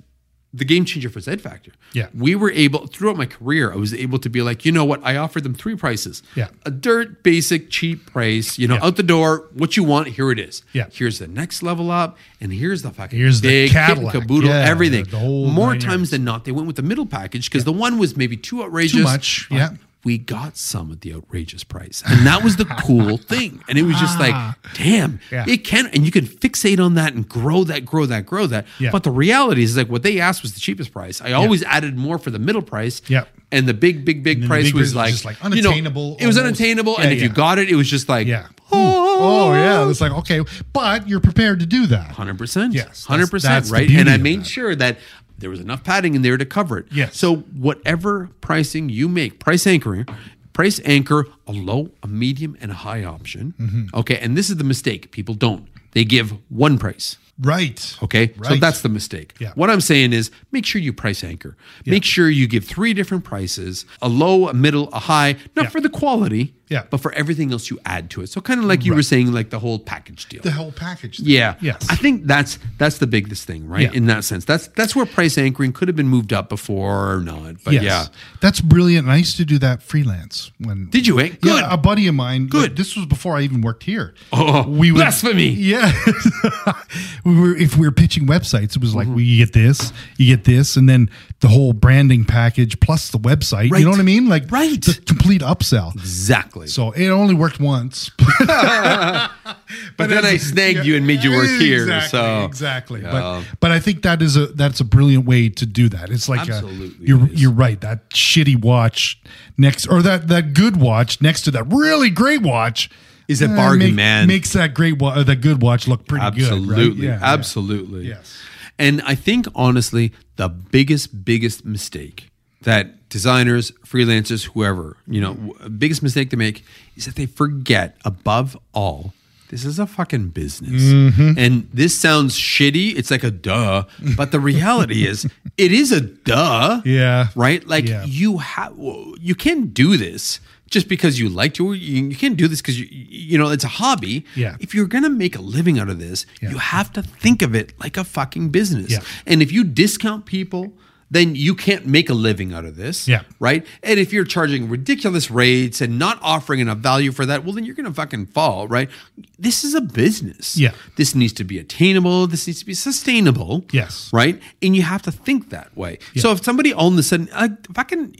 the 0.54 0.64
game 0.64 0.86
changer 0.86 1.10
for 1.10 1.20
Z 1.20 1.36
Factor. 1.36 1.70
Mm-hmm. 1.72 1.98
Yeah. 1.98 2.08
We 2.14 2.34
were 2.34 2.50
able 2.50 2.86
throughout 2.86 3.16
my 3.18 3.26
career, 3.26 3.72
I 3.72 3.76
was 3.76 3.92
able 3.92 4.18
to 4.20 4.30
be 4.30 4.40
like, 4.40 4.64
you 4.64 4.72
know 4.72 4.86
what? 4.86 5.00
I 5.04 5.16
offered 5.16 5.42
them 5.42 5.52
three 5.54 5.76
prices. 5.76 6.22
Yeah. 6.34 6.48
A 6.64 6.70
dirt 6.70 7.22
basic 7.22 7.68
cheap 7.68 8.06
price. 8.06 8.58
You 8.58 8.66
know, 8.68 8.74
Yeah. 8.76 8.84
out 8.86 8.96
the 8.96 9.02
door, 9.02 9.48
what 9.52 9.76
you 9.76 9.84
want, 9.84 10.08
here 10.08 10.30
it 10.30 10.38
is. 10.38 10.62
Yeah. 10.72 10.86
Here's 10.90 11.18
the 11.18 11.26
next 11.28 11.62
level 11.62 11.90
up, 11.90 12.16
and 12.40 12.52
here's 12.54 12.80
the 12.82 12.90
fucking 12.90 13.18
Here's 13.18 13.42
the 13.42 13.48
big 13.48 13.76
and 13.76 13.86
Cadillac. 13.86 14.12
caboodle, 14.14 14.48
Yeah, 14.48 14.64
everything. 14.66 15.04
the 15.04 15.18
More 15.20 15.74
times 15.74 15.84
yards. 15.84 16.10
than 16.12 16.24
not, 16.24 16.46
they 16.46 16.52
went 16.52 16.66
with 16.66 16.76
the 16.76 16.82
middle 16.82 17.06
package 17.06 17.50
because 17.50 17.64
the 17.64 17.72
one 17.72 17.98
was 17.98 18.16
maybe 18.16 18.36
too 18.38 18.62
outrageous. 18.62 18.92
Too 18.92 19.02
much, 19.04 19.48
yeah. 19.50 19.70
We 20.06 20.18
got 20.18 20.56
some 20.56 20.92
at 20.92 21.00
the 21.00 21.12
outrageous 21.14 21.64
price. 21.64 22.00
And 22.06 22.24
that 22.28 22.44
was 22.44 22.54
the 22.54 22.64
cool 22.64 23.16
thing. 23.32 23.60
And 23.68 23.76
it 23.76 23.82
was 23.82 23.96
just 23.98 24.20
like, 24.20 24.34
ah. 24.34 24.56
damn, 24.74 25.18
Yeah. 25.32 25.44
it 25.48 25.64
can, 25.64 25.88
and 25.88 26.04
you 26.04 26.12
can 26.12 26.24
fixate 26.24 26.78
on 26.78 26.94
that 26.94 27.12
and 27.14 27.28
grow 27.28 27.64
that, 27.64 27.84
grow 27.84 28.06
that, 28.06 28.24
grow 28.24 28.46
that. 28.46 28.66
Yeah. 28.78 28.92
But 28.92 29.02
the 29.02 29.10
reality 29.10 29.64
is 29.64 29.76
like 29.76 29.88
what 29.88 30.04
they 30.04 30.20
asked 30.20 30.42
was 30.42 30.54
the 30.54 30.60
cheapest 30.60 30.92
price. 30.92 31.20
I 31.20 31.32
always 31.32 31.64
added 31.64 31.96
more 31.98 32.18
for 32.18 32.30
the 32.30 32.38
middle 32.38 32.62
price. 32.62 33.02
Yeah. 33.08 33.24
And 33.50 33.66
the 33.66 33.74
big, 33.74 34.04
big, 34.04 34.22
big 34.22 34.46
price 34.46 34.66
big 34.66 34.74
was 34.74 34.92
price 34.92 35.10
was 35.12 35.24
like, 35.24 35.42
like 35.42 35.54
you 35.54 35.62
know, 35.62 35.70
unattainable 35.70 36.16
it 36.20 36.26
was 36.28 36.38
unattainable. 36.38 36.94
Yeah, 36.98 37.04
and 37.04 37.12
if 37.12 37.20
you 37.20 37.28
got 37.28 37.58
it, 37.58 37.68
it 37.68 37.74
was 37.74 37.90
just 37.90 38.08
like, 38.08 38.28
yeah. 38.28 38.46
Oh. 38.70 39.48
oh, 39.50 39.52
yeah. 39.54 39.88
It's 39.90 40.00
like 40.00 40.12
okay, 40.12 40.40
but 40.72 41.08
you're 41.08 41.20
prepared 41.20 41.58
to 41.60 41.66
do 41.66 41.86
that. 41.86 42.12
Hundred 42.12 42.38
percent. 42.38 42.74
Yes, 42.74 42.84
that's- 42.84 43.04
hundred 43.06 43.22
that's 43.30 43.30
percent. 43.30 43.70
Right. 43.70 43.90
And 43.90 44.08
I 44.08 44.18
made 44.18 44.46
sure 44.46 44.74
that 44.76 44.98
there 45.38 45.50
was 45.50 45.60
enough 45.60 45.84
padding 45.84 46.14
in 46.14 46.22
there 46.22 46.36
to 46.36 46.44
cover 46.46 46.78
it. 46.78 46.86
Yes. 46.90 47.16
So 47.16 47.36
whatever 47.36 48.30
pricing 48.40 48.88
you 48.88 49.08
make, 49.08 49.38
price 49.38 49.66
anchoring, 49.66 50.06
price 50.52 50.80
anchor 50.84 51.26
a 51.46 51.52
low, 51.52 51.90
a 52.02 52.06
medium, 52.08 52.56
and 52.60 52.70
a 52.70 52.74
high 52.74 53.04
option. 53.04 53.54
Mm-hmm. 53.60 53.86
Okay. 53.98 54.18
And 54.18 54.36
this 54.36 54.48
is 54.50 54.56
the 54.56 54.64
mistake. 54.64 55.10
People 55.10 55.34
don't. 55.34 55.68
They 55.92 56.04
give 56.04 56.32
one 56.50 56.78
price. 56.78 57.16
Right. 57.38 57.96
Okay. 58.02 58.32
Right. 58.38 58.52
So 58.52 58.56
that's 58.56 58.80
the 58.80 58.88
mistake. 58.88 59.34
Yeah. 59.38 59.52
What 59.56 59.68
I'm 59.68 59.82
saying 59.82 60.14
is 60.14 60.30
make 60.52 60.64
sure 60.64 60.80
you 60.80 60.94
price 60.94 61.22
anchor. 61.22 61.54
Make 61.84 62.02
sure 62.02 62.30
you 62.30 62.46
give 62.46 62.64
three 62.64 62.94
different 62.94 63.24
prices 63.24 63.84
a 64.00 64.08
low, 64.08 64.48
a 64.48 64.54
middle, 64.54 64.88
a 64.94 65.00
high, 65.00 65.36
not 65.54 65.64
Yeah. 65.64 65.68
for 65.68 65.82
the 65.82 65.90
quality, 65.90 66.54
Yeah. 66.68 66.82
but 66.90 66.98
for 67.00 67.12
everything 67.12 67.52
else 67.52 67.70
you 67.70 67.78
add 67.86 68.10
to 68.10 68.22
it. 68.22 68.28
So 68.28 68.40
kind 68.40 68.58
of 68.60 68.66
like 68.66 68.84
you 68.84 68.94
were 68.94 69.02
saying, 69.02 69.32
like 69.32 69.50
the 69.50 69.58
whole 69.58 69.78
package 69.78 70.28
deal. 70.28 70.42
the 70.42 70.50
whole 70.50 70.72
package. 70.72 71.18
thing. 71.18 71.26
Yeah. 71.26 71.54
Yes. 71.60 71.86
I 71.88 71.96
think 71.96 72.26
that's 72.26 72.58
that's 72.78 72.98
the 72.98 73.06
biggest 73.06 73.46
thing, 73.46 73.68
right? 73.68 73.82
Yeah. 73.82 73.92
In 73.92 74.06
that 74.06 74.24
sense. 74.24 74.44
That's 74.44 74.66
that's 74.68 74.96
where 74.96 75.06
price 75.06 75.38
anchoring 75.38 75.72
could 75.72 75.88
have 75.88 75.96
been 75.96 76.08
moved 76.08 76.32
up 76.32 76.48
before 76.48 77.12
or 77.14 77.20
not. 77.20 77.62
But 77.64 77.74
Yes. 77.74 77.82
yeah. 77.84 78.04
That's 78.40 78.60
brilliant. 78.60 79.06
And 79.06 79.12
I 79.12 79.16
used 79.18 79.36
to 79.36 79.44
do 79.44 79.58
that 79.58 79.82
freelance 79.82 80.50
when 80.58 80.90
Did 80.90 81.06
you, 81.06 81.20
eh? 81.20 81.28
Good. 81.40 81.60
Yeah, 81.60 81.72
a 81.72 81.76
buddy 81.76 82.06
of 82.08 82.14
mine. 82.14 82.46
Good. 82.48 82.76
This 82.76 82.96
was 82.96 83.06
before 83.06 83.36
I 83.36 83.42
even 83.42 83.60
worked 83.60 83.84
here. 83.84 84.14
Oh, 84.32 84.64
blasphemy. 84.64 85.48
Yeah, 85.50 85.92
we 87.24 87.38
were 87.40 87.56
if 87.56 87.76
we 87.76 87.86
were 87.86 87.92
pitching 87.92 88.26
websites, 88.26 88.74
it 88.76 88.78
was 88.78 88.86
Mm-hmm. 88.90 88.98
like, 88.98 89.08
well, 89.08 89.20
you 89.20 89.44
get 89.44 89.52
this, 89.52 89.92
you 90.16 90.34
get 90.34 90.44
this, 90.44 90.76
and 90.76 90.88
then 90.88 91.10
the 91.40 91.48
whole 91.48 91.74
branding 91.74 92.24
package 92.24 92.80
plus 92.80 93.10
the 93.10 93.18
website. 93.18 93.70
Right. 93.70 93.78
You 93.80 93.84
know 93.84 93.90
what 93.90 94.00
I 94.00 94.04
mean? 94.04 94.26
Like 94.28 94.50
Right. 94.50 94.80
the 94.82 94.94
complete 95.06 95.42
upsell. 95.42 95.94
Exactly. 95.94 96.66
So 96.66 96.92
it 96.92 97.08
only 97.08 97.34
worked 97.34 97.60
once. 97.60 98.10
but 98.18 100.08
then 100.08 100.24
I 100.24 100.36
snagged 100.38 100.84
you 100.86 100.96
and 100.96 101.06
made 101.06 101.22
you 101.22 101.32
work 101.32 101.48
here. 101.48 101.82
Exactly, 101.82 102.08
So 102.18 102.44
exactly. 102.44 103.02
Yeah. 103.02 103.10
But 103.10 103.44
but 103.60 103.70
I 103.70 103.80
think 103.80 104.02
that 104.02 104.22
is 104.22 104.36
a 104.36 104.46
that's 104.46 104.80
a 104.80 104.84
brilliant 104.84 105.26
way 105.26 105.48
to 105.50 105.66
do 105.66 105.88
that. 105.90 106.10
It's 106.10 106.28
like 106.28 106.48
a, 106.48 106.62
you're 107.00 107.24
it 107.26 107.32
is. 107.32 107.42
you're 107.42 107.52
right. 107.52 107.80
That 107.80 108.08
shitty 108.10 108.60
watch 108.62 109.20
next 109.58 109.86
or 109.86 110.02
that 110.02 110.28
that 110.28 110.54
good 110.54 110.76
watch 110.78 111.20
next 111.20 111.42
to 111.42 111.50
that 111.52 111.64
really 111.72 112.10
great 112.10 112.42
watch 112.42 112.88
Is 113.28 113.42
a 113.42 113.46
eh, 113.46 113.56
bargain, 113.56 113.88
make- 113.88 113.94
man. 113.94 114.26
Makes 114.26 114.52
that 114.54 114.72
great 114.74 114.98
wa- 114.98 115.10
uh, 115.14 115.22
that 115.24 115.36
good 115.42 115.60
watch 115.62 115.86
look 115.88 116.06
pretty 116.06 116.24
good. 116.30 116.44
absolutely. 116.44 116.84
right? 117.08 117.18
Yeah, 117.18 117.18
absolutely. 117.22 118.08
Yes. 118.08 118.38
And 118.78 119.00
I 119.02 119.14
think 119.14 119.46
honestly, 119.54 120.12
the 120.36 120.48
biggest, 120.48 121.24
biggest 121.24 121.64
mistake 121.64 122.28
that 122.62 123.08
designers, 123.08 123.70
freelancers, 123.86 124.44
whoever, 124.48 124.96
you 125.06 125.20
know, 125.20 125.34
biggest 125.78 126.02
mistake 126.02 126.30
they 126.30 126.36
make 126.36 126.64
is 126.96 127.06
that 127.06 127.14
they 127.14 127.26
forget 127.26 127.96
above 128.04 128.56
all. 128.74 129.12
This 129.48 129.64
is 129.64 129.78
a 129.78 129.86
fucking 129.86 130.30
business. 130.30 130.82
Mm-hmm. 130.82 131.38
And 131.38 131.68
this 131.72 131.98
sounds 131.98 132.36
shitty. 132.36 132.96
It's 132.98 133.12
like 133.12 133.22
a 133.22 133.30
duh. 133.30 133.84
But 134.16 134.32
the 134.32 134.40
reality 134.40 135.06
is, 135.06 135.24
it 135.56 135.70
is 135.72 135.92
a 135.92 136.00
duh. 136.00 136.82
Yeah. 136.84 137.28
Right? 137.36 137.64
Like 137.66 137.86
Yeah. 137.88 138.04
you 138.04 138.38
have, 138.38 138.74
you 139.20 139.36
can't 139.36 139.72
do 139.72 139.96
this 139.96 140.40
just 140.70 140.88
because 140.88 141.18
you 141.20 141.28
like 141.28 141.54
to. 141.54 141.72
You, 141.74 142.08
you 142.08 142.16
can't 142.16 142.36
do 142.36 142.48
this 142.48 142.60
because 142.60 142.78
you, 142.80 142.86
you 142.90 143.38
know, 143.38 143.48
it's 143.50 143.64
a 143.64 143.68
hobby. 143.68 144.24
Yeah. 144.34 144.56
If 144.60 144.74
you're 144.74 144.86
going 144.86 145.04
to 145.04 145.10
make 145.10 145.36
a 145.36 145.40
living 145.42 145.78
out 145.78 145.88
of 145.88 145.98
this, 145.98 146.26
Yeah. 146.42 146.50
you 146.50 146.58
have 146.58 146.92
to 146.94 147.02
think 147.02 147.42
of 147.42 147.54
it 147.54 147.72
like 147.78 147.96
a 147.96 148.04
fucking 148.04 148.50
business. 148.50 148.90
Yeah. 148.90 149.00
And 149.26 149.42
if 149.42 149.52
you 149.52 149.64
discount 149.64 150.26
people, 150.26 150.72
then 151.08 151.36
you 151.36 151.54
can't 151.54 151.86
make 151.86 152.10
a 152.10 152.14
living 152.14 152.52
out 152.52 152.64
of 152.64 152.74
this. 152.74 153.06
Yeah. 153.06 153.22
Right. 153.38 153.64
And 153.84 154.00
if 154.00 154.12
you're 154.12 154.24
charging 154.24 154.68
ridiculous 154.68 155.30
rates 155.30 155.80
and 155.80 156.00
not 156.00 156.18
offering 156.20 156.58
enough 156.58 156.78
value 156.78 157.12
for 157.12 157.24
that, 157.26 157.44
well, 157.44 157.52
then 157.52 157.64
you're 157.64 157.76
going 157.76 157.86
to 157.86 157.94
fucking 157.94 158.26
fall. 158.26 158.66
Right. 158.66 158.90
This 159.38 159.62
is 159.62 159.72
a 159.74 159.80
business. 159.80 160.56
Yeah. 160.56 160.72
This 160.96 161.14
needs 161.14 161.32
to 161.34 161.44
be 161.44 161.60
attainable. 161.60 162.26
This 162.26 162.48
needs 162.48 162.58
to 162.58 162.66
be 162.66 162.74
sustainable. 162.74 163.64
Yes. 163.70 164.10
Right. 164.12 164.42
And 164.60 164.74
you 164.74 164.82
have 164.82 165.02
to 165.02 165.12
think 165.12 165.50
that 165.50 165.76
way. 165.76 166.00
So 166.16 166.32
if 166.32 166.42
somebody 166.42 166.72
all 166.72 166.88
of 166.88 166.98
a 166.98 167.04
sudden, 167.04 167.28
uh, 167.32 167.50
fucking, 167.72 168.16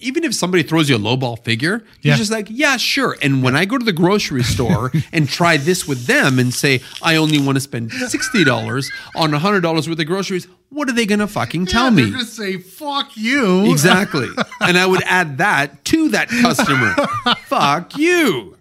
even 0.00 0.24
if 0.24 0.34
somebody 0.34 0.62
throws 0.62 0.88
you 0.88 0.96
a 0.96 0.98
lowball 0.98 1.42
figure, 1.44 1.84
you're 2.02 2.16
just 2.16 2.30
like, 2.30 2.48
yeah, 2.50 2.76
sure. 2.76 3.16
And 3.22 3.42
when 3.42 3.54
I 3.56 3.64
go 3.64 3.78
to 3.78 3.84
the 3.84 3.92
grocery 3.92 4.42
store 4.42 4.92
and 5.12 5.28
try 5.28 5.56
this 5.56 5.86
with 5.86 6.06
them 6.06 6.38
and 6.38 6.52
say, 6.52 6.80
I 7.02 7.16
only 7.16 7.38
want 7.40 7.56
to 7.56 7.60
spend 7.60 7.90
$60 7.90 8.86
on 9.16 9.30
$100 9.32 9.62
worth 9.88 9.98
of 9.98 10.06
groceries, 10.06 10.46
what 10.70 10.88
are 10.88 10.92
they 10.92 11.06
going 11.06 11.20
to 11.20 11.26
fucking 11.26 11.66
tell 11.66 11.84
Yeah, 11.84 11.90
me? 11.90 12.02
They're 12.04 12.12
gonna 12.12 12.24
say 12.24 12.58
fuck 12.58 13.16
you. 13.16 13.70
Exactly. 13.70 14.28
and 14.60 14.76
I 14.78 14.86
would 14.86 15.02
add 15.04 15.38
that 15.38 15.84
to 15.86 16.08
that 16.10 16.28
customer. 16.28 16.94
Fuck 17.46 17.96
you. 17.96 18.56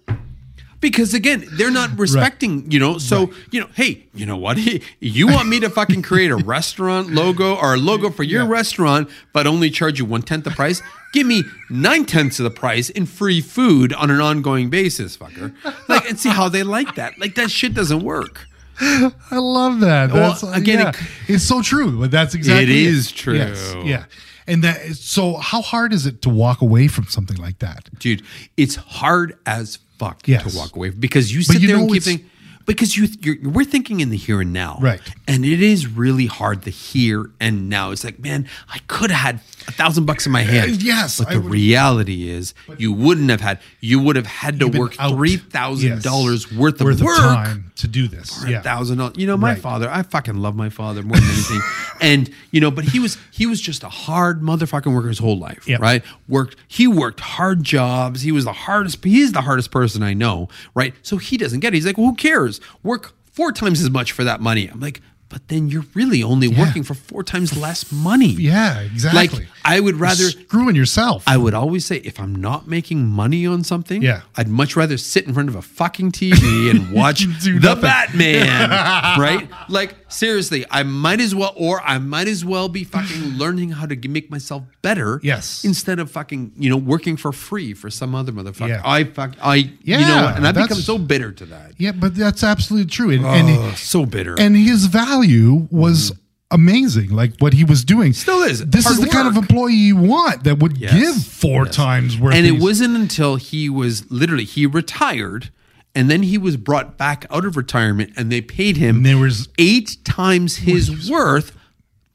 Because 0.81 1.15
again, 1.15 1.45
they're 1.53 1.71
not 1.71 1.97
respecting, 1.97 2.69
you 2.71 2.79
know. 2.79 2.99
So, 2.99 3.31
you 3.49 3.59
know, 3.61 3.67
hey, 3.73 4.05
you 4.13 4.25
know 4.27 4.37
what? 4.37 4.59
You 4.99 5.25
want 5.27 5.47
me 5.49 5.59
to 5.61 5.69
fucking 5.69 6.03
create 6.03 6.29
a 6.29 6.35
restaurant 6.35 7.09
logo 7.11 7.55
or 7.55 7.73
a 7.73 7.77
logo 7.77 8.11
for 8.11 8.21
your 8.21 8.43
Yeah. 8.43 8.49
restaurant, 8.49 9.09
but 9.33 9.47
only 9.47 9.71
charge 9.71 9.97
you 9.97 10.05
one 10.05 10.21
tenth 10.21 10.43
the 10.43 10.51
price? 10.51 10.83
Give 11.15 11.25
me 11.25 11.43
nine 11.69 12.05
tenths 12.05 12.39
of 12.39 12.43
the 12.43 12.49
price 12.51 12.89
in 12.89 13.05
free 13.05 13.41
food 13.41 13.93
on 13.93 14.11
an 14.11 14.19
ongoing 14.21 14.69
basis, 14.69 15.17
fucker. 15.17 15.53
Like, 15.87 16.09
and 16.09 16.19
see 16.19 16.29
how 16.29 16.49
they 16.49 16.61
like 16.63 16.95
that. 16.95 17.17
Like, 17.17 17.35
that 17.35 17.49
shit 17.49 17.73
doesn't 17.73 18.03
work. 18.03 18.45
I 18.81 19.11
love 19.37 19.79
that. 19.79 20.11
Well, 20.11 20.37
again, 20.53 20.79
yeah. 20.79 20.89
it- 20.89 20.95
it's 21.35 21.43
so 21.45 21.61
true. 21.61 21.97
But 21.99 22.11
that's 22.11 22.35
exactly 22.35 22.63
It 22.63 22.69
is 22.69 23.11
true. 23.11 23.35
Yes, 23.35 23.73
yeah. 23.83 24.05
And 24.47 24.63
that 24.63 24.81
is, 24.81 24.99
so 24.99 25.37
how 25.37 25.61
hard 25.61 25.93
is 25.93 26.05
it 26.05 26.21
to 26.23 26.29
walk 26.29 26.61
away 26.61 26.87
from 26.87 27.05
something 27.05 27.37
like 27.37 27.59
that? 27.59 27.89
dude 27.97 28.21
it's 28.57 28.75
hard 28.75 29.37
as 29.45 29.79
fuck 29.97 30.27
Yes. 30.27 30.51
to 30.51 30.57
walk 30.57 30.75
away 30.75 30.89
because 30.91 31.33
you 31.33 31.41
sit 31.41 31.61
you 31.61 31.67
there 31.69 31.77
and 31.77 31.89
keep 31.89 32.03
thinking 32.03 32.29
because 32.65 32.95
you 32.97 33.07
you're, 33.21 33.49
we're 33.51 33.65
thinking 33.65 33.99
in 33.99 34.09
the 34.09 34.17
here 34.17 34.41
and 34.41 34.51
now, 34.53 34.77
Right. 34.81 35.01
And 35.27 35.43
it 35.45 35.61
is 35.61 35.87
really 35.87 36.25
hard 36.27 36.63
the 36.63 36.71
here 36.71 37.31
and 37.39 37.69
now. 37.69 37.91
It's 37.91 38.03
like, 38.03 38.19
man, 38.19 38.47
I 38.69 38.79
could 38.87 39.11
have 39.11 39.19
had 39.19 39.35
a 39.67 39.71
thousand 39.71 40.05
bucks 40.05 40.25
in 40.25 40.31
my 40.31 40.41
hand. 40.41 40.71
Uh, 40.71 40.75
yes, 40.79 41.19
but 41.19 41.27
I 41.29 41.33
the 41.35 41.41
would- 41.41 41.51
reality 41.51 42.29
is, 42.29 42.53
you 42.77 42.93
wouldn't 42.93 43.29
have 43.29 43.41
had. 43.41 43.59
You 43.81 43.99
would 43.99 44.15
have 44.15 44.27
had 44.27 44.59
to 44.59 44.67
work 44.67 44.95
out. 44.99 45.15
three 45.15 45.37
thousand 45.37 46.03
dollars 46.03 46.51
worth 46.53 46.79
of 46.81 47.01
work 47.01 47.17
time 47.17 47.71
to 47.77 47.87
do 47.87 48.07
this. 48.07 48.41
For 48.43 48.47
yeah, 48.49 48.61
thousand 48.61 48.97
dollars. 48.99 49.15
You 49.17 49.27
know, 49.27 49.37
my 49.37 49.53
Right. 49.53 49.61
father, 49.61 49.89
I 49.89 50.03
fucking 50.03 50.35
love 50.35 50.55
my 50.55 50.69
father 50.69 51.01
more 51.03 51.17
than 51.17 51.29
anything. 51.29 51.61
and 52.01 52.29
you 52.51 52.61
know, 52.61 52.71
but 52.71 52.85
he 52.85 52.99
was 52.99 53.17
he 53.31 53.45
was 53.45 53.59
just 53.61 53.83
a 53.83 53.89
hard 53.89 54.41
motherfucking 54.41 54.93
worker 54.93 55.07
his 55.09 55.19
whole 55.19 55.37
life. 55.39 55.67
Yep. 55.67 55.79
Right? 55.81 56.03
Worked 56.27 56.57
he 56.67 56.87
worked 56.87 57.19
hard 57.19 57.63
jobs. 57.63 58.21
He 58.21 58.31
was 58.31 58.45
the 58.45 58.53
hardest 58.53 59.03
he's 59.03 59.31
the 59.31 59.41
hardest 59.41 59.71
person 59.71 60.03
I 60.03 60.13
know, 60.13 60.49
right? 60.75 60.93
So 61.01 61.17
he 61.17 61.37
doesn't 61.37 61.59
get 61.61 61.73
it. 61.73 61.77
He's 61.77 61.85
like, 61.85 61.97
well, 61.97 62.07
who 62.07 62.15
cares? 62.15 62.54
Work 62.83 63.13
four 63.31 63.51
times 63.51 63.81
as 63.81 63.89
much 63.89 64.11
for 64.11 64.23
that 64.23 64.41
money. 64.41 64.67
I'm 64.67 64.79
like, 64.79 65.01
but 65.35 65.49
then 65.49 65.67
you're 65.67 65.83
really 65.93 66.23
only 66.23 66.47
working 66.47 66.81
for 66.81 66.93
four 66.93 67.21
times 67.21 67.57
less 67.57 67.91
money. 67.91 68.27
Yeah, 68.29 68.79
exactly. 68.79 69.39
Like 69.39 69.47
I 69.65 69.81
would 69.81 69.97
rather 69.99 70.21
You're 70.23 70.31
screwing 70.31 70.77
yourself. 70.77 71.25
I 71.27 71.35
would 71.35 71.53
always 71.53 71.85
say 71.85 71.97
if 71.97 72.21
I'm 72.21 72.33
not 72.33 72.69
making 72.69 73.05
money 73.05 73.45
on 73.45 73.65
something, 73.65 74.01
Yeah. 74.01 74.21
I'd 74.37 74.47
much 74.47 74.77
rather 74.77 74.95
sit 74.97 75.27
in 75.27 75.33
front 75.33 75.49
of 75.49 75.55
a 75.55 75.61
fucking 75.61 76.13
TV 76.13 76.69
and 76.71 76.89
watch 76.99 77.25
the 77.43 77.59
nothing. 77.61 77.81
Batman, 77.81 78.69
right? 79.19 79.49
Like 79.67 79.95
seriously, 80.07 80.63
I 80.71 80.83
might 80.83 81.19
as 81.19 81.35
well, 81.35 81.51
or 81.57 81.81
I 81.81 81.97
might 81.97 82.29
as 82.29 82.45
well 82.45 82.69
be 82.69 82.85
fucking 82.85 83.37
learning 83.37 83.71
how 83.71 83.87
to 83.87 84.07
make 84.07 84.31
myself 84.31 84.63
better. 84.81 85.19
Yes. 85.21 85.65
instead 85.65 85.99
of 85.99 86.09
fucking 86.11 86.53
you 86.57 86.69
know 86.69 86.77
working 86.77 87.17
for 87.17 87.33
free 87.33 87.73
for 87.73 87.89
some 87.89 88.15
other 88.15 88.31
motherfucker. 88.31 88.69
Yeah. 88.69 88.81
I 88.85 89.03
fuck 89.03 89.33
I 89.41 89.55
yeah, 89.55 89.99
you 89.99 90.05
Yeah, 90.05 90.07
know, 90.21 90.27
and 90.37 90.47
I've 90.47 90.55
become 90.55 90.77
so 90.77 90.97
bitter 90.97 91.31
to 91.33 91.45
that. 91.47 91.73
yeah, 91.77 91.91
but 91.91 92.15
that's 92.15 92.41
absolutely 92.43 92.89
true. 92.89 93.09
And 93.11 93.25
Oh, 93.25 93.29
and, 93.29 93.77
so 93.77 94.05
bitter. 94.05 94.35
and 94.39 94.55
his 94.55 94.85
value 94.85 95.24
was 95.71 96.11
mm-hmm. 96.11 96.19
amazing. 96.51 97.09
Like 97.09 97.33
what 97.39 97.53
he 97.53 97.63
was 97.63 97.83
doing 97.83 98.13
Still 98.13 98.43
is. 98.43 98.65
This 98.65 98.89
is 98.89 98.99
the 98.99 99.07
kind 99.07 99.27
of 99.27 99.35
employee 99.37 99.73
you 99.73 99.95
want 99.95 100.43
that 100.43 100.59
would 100.59 100.77
Yes. 100.77 100.93
give 100.93 101.23
four 101.25 101.65
times 101.65 102.17
worth. 102.17 102.35
and 102.35 102.45
it 102.45 102.53
these- 102.53 102.61
wasn't 102.61 102.95
until 102.95 103.35
he 103.37 103.69
was 103.69 104.09
literally 104.11 104.45
he 104.45 104.65
retired 104.65 105.49
and 105.97 106.09
then 106.11 106.23
he 106.23 106.37
was 106.37 106.57
brought 106.57 106.97
back 106.97 107.25
out 107.31 107.45
of 107.45 107.55
retirement 107.55 108.11
and 108.17 108.31
they 108.31 108.41
paid 108.41 108.77
him 108.77 108.97
And 108.97 109.05
there 109.05 109.17
was- 109.17 109.47
eight 109.57 109.97
times 110.03 110.57
his 110.57 111.09
worth 111.09 111.55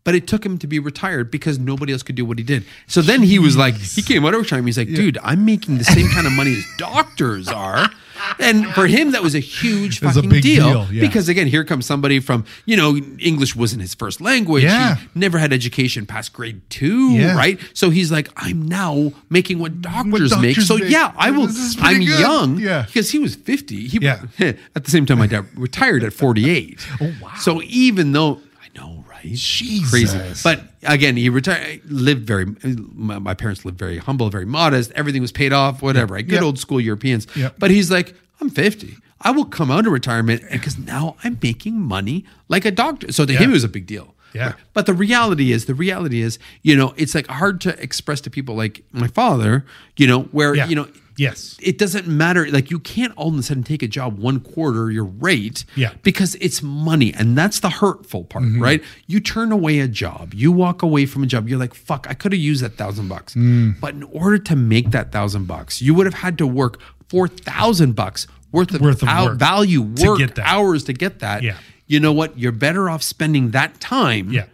but 0.03 0.15
it 0.15 0.27
took 0.27 0.45
him 0.45 0.57
to 0.59 0.67
be 0.67 0.79
retired 0.79 1.31
because 1.31 1.59
nobody 1.59 1.93
else 1.93 2.03
could 2.03 2.15
do 2.17 2.25
what 2.25 2.39
he 2.39 2.45
did 2.45 2.65
so 2.87 3.01
then 3.03 3.23
he 3.23 3.39
was 3.39 3.57
like 3.57 3.77
he 3.77 4.03
came 4.03 4.25
out 4.25 4.33
of 4.35 4.41
retirement 4.41 4.67
he's 4.69 4.79
like 4.79 4.89
dude 4.89 5.19
i'm 5.23 5.45
making 5.45 5.79
the 5.79 5.85
same 5.85 6.09
kind 6.09 6.27
of 6.27 6.33
money 6.33 6.53
as 6.57 6.65
doctors 6.79 7.49
are 7.49 7.91
and 8.39 8.66
for 8.75 8.87
him 8.87 9.12
that 9.12 9.23
was 9.23 9.35
a 9.35 9.41
huge 9.41 10.01
was 10.03 10.12
a 10.12 10.14
fucking 10.16 10.31
big 10.31 10.43
deal, 10.43 10.68
deal, 10.85 10.93
yeah. 10.93 11.01
because 11.01 11.29
again 11.29 11.47
here 11.47 11.64
comes 11.64 11.87
somebody 11.87 12.21
from 12.21 12.45
you 12.66 12.77
know 12.77 12.97
english 13.18 13.55
wasn't 13.57 13.81
his 13.81 13.95
first 13.95 14.21
language 14.21 14.62
Yeah. 14.64 14.97
he 14.97 15.09
never 15.14 15.39
had 15.39 15.53
education 15.53 16.07
past 16.07 16.33
grade 16.33 16.61
two 16.71 17.11
Yeah. 17.12 17.37
right 17.37 17.59
so 17.75 17.91
he's 17.91 18.11
like 18.12 18.29
i'm 18.37 18.62
now 18.66 19.12
making 19.29 19.59
what 19.59 19.81
doctors, 19.81 20.31
make 20.39 20.57
doctors 20.57 20.66
so 20.68 20.77
make. 20.79 20.91
yeah 20.91 21.12
i 21.16 21.31
will 21.31 21.47
This 21.47 21.59
is 21.59 21.77
pretty 21.77 21.95
i'm 21.97 22.01
good. 22.05 22.21
young 22.21 22.59
Yeah. 22.59 22.83
because 22.87 23.11
he 23.11 23.18
was 23.18 23.35
50 23.37 23.87
he 23.89 23.99
Yeah. 24.01 24.23
at 24.39 24.85
the 24.85 24.91
same 24.91 25.07
time 25.07 25.18
my 25.18 25.27
dad 25.27 25.47
retired 25.57 26.03
at 26.05 26.12
48 26.12 26.87
Oh, 27.01 27.12
wow. 27.23 27.33
so 27.39 27.61
even 27.62 28.12
though 28.12 28.31
i 28.33 28.35
know 28.35 28.41
right 28.41 28.49
Jesus. 29.23 29.91
crazy 29.91 30.18
but 30.43 30.62
again 30.83 31.16
he 31.16 31.29
retired 31.29 31.81
lived 31.91 32.27
very 32.27 32.47
my, 32.95 33.18
my 33.18 33.35
parents 33.35 33.64
lived 33.64 33.79
very 33.79 33.99
humble 33.99 34.31
very 34.31 34.47
modest 34.47 34.91
everything 34.95 35.23
was 35.23 35.33
paid 35.33 35.53
off 35.53 35.83
whatever 35.83 36.14
right? 36.14 36.27
good 36.27 36.41
Yeah. 36.41 36.45
old 36.47 36.59
school 36.59 36.81
europeans 36.81 37.27
Yeah. 37.35 37.51
but 37.59 37.71
he's 37.71 37.91
like 37.91 38.14
i'm 38.41 38.51
50 38.51 38.97
i 39.23 39.31
will 39.31 39.45
come 39.45 39.71
out 39.71 39.87
of 39.87 39.93
retirement 39.93 40.43
because 40.51 40.79
now 40.79 41.16
i'm 41.25 41.39
making 41.43 41.81
money 41.81 42.25
like 42.49 42.64
a 42.64 42.71
doctor 42.71 43.12
so 43.12 43.25
to 43.27 43.33
him 43.35 43.51
it 43.51 43.55
was 43.55 43.64
a 43.64 43.68
big 43.68 43.87
deal 43.87 44.14
Yeah. 44.33 44.53
but 44.75 44.87
the 44.87 44.95
reality 44.95 45.51
is, 45.53 45.64
the 45.66 45.75
reality 45.75 46.21
is, 46.23 46.39
you 46.62 46.77
know, 46.77 46.95
it's 46.97 47.14
like 47.16 47.27
hard 47.27 47.61
to 47.62 47.71
express 47.83 48.21
to 48.23 48.31
people 48.31 48.55
like 48.55 48.85
my 48.93 49.09
father, 49.09 49.64
you 49.97 50.07
know, 50.07 50.21
where, 50.31 50.55
Yeah. 50.55 50.68
you 50.71 50.77
know, 50.77 50.87
Yes. 51.21 51.57
it 51.61 51.77
doesn't 51.79 52.07
matter. 52.07 52.51
Like 52.51 52.71
you 52.71 52.79
can't 52.79 53.12
all 53.16 53.29
of 53.29 53.39
a 53.39 53.43
sudden 53.43 53.62
take 53.62 53.83
a 53.83 53.89
job 53.89 54.18
one 54.18 54.41
quarter 54.41 54.91
your 54.91 55.05
rate 55.05 55.64
Yeah. 55.77 55.93
because 56.03 56.35
it's 56.41 56.62
money. 56.62 57.12
And 57.14 57.37
that's 57.37 57.61
the 57.61 57.71
hurtful 57.71 58.25
part, 58.25 58.45
Mm-hmm. 58.45 58.62
right? 58.62 58.83
You 59.07 59.21
turn 59.21 59.53
away 59.53 59.81
a 59.81 59.89
job, 59.89 60.33
you 60.35 60.51
walk 60.51 60.83
away 60.83 61.05
from 61.07 61.23
a 61.23 61.27
job, 61.27 61.49
you're 61.49 61.59
like, 61.59 61.75
fuck, 61.75 62.07
I 62.09 62.14
could 62.14 62.33
have 62.33 62.41
used 62.41 62.62
that 62.64 62.75
thousand 62.77 63.09
bucks. 63.09 63.35
Mm. 63.35 63.79
But 63.81 63.95
in 63.95 64.03
order 64.05 64.39
to 64.39 64.57
make 64.57 64.91
that 64.93 65.12
thousand 65.12 65.47
bucks, 65.47 65.83
you 65.83 65.93
would 65.95 66.07
have 66.07 66.14
had 66.27 66.39
to 66.39 66.47
work 66.47 66.81
four 67.09 67.29
thousand 67.29 67.95
bucks 67.97 68.27
worth 68.53 68.73
of, 68.75 68.81
Worth 68.81 69.03
of 69.03 69.09
hou- 69.09 69.25
work 69.27 69.39
value 69.39 69.95
to 69.97 70.09
work 70.09 70.18
get 70.18 70.35
that. 70.37 70.47
hours 70.47 70.85
to 70.85 70.93
get 70.93 71.18
that. 71.21 71.43
Yeah. 71.43 71.57
You 71.87 72.01
know 72.01 72.12
what? 72.12 72.39
You're 72.39 72.53
better 72.53 72.89
off 72.89 73.03
spending 73.03 73.51
that 73.51 73.81
time 73.81 74.31
Yeah. 74.33 74.47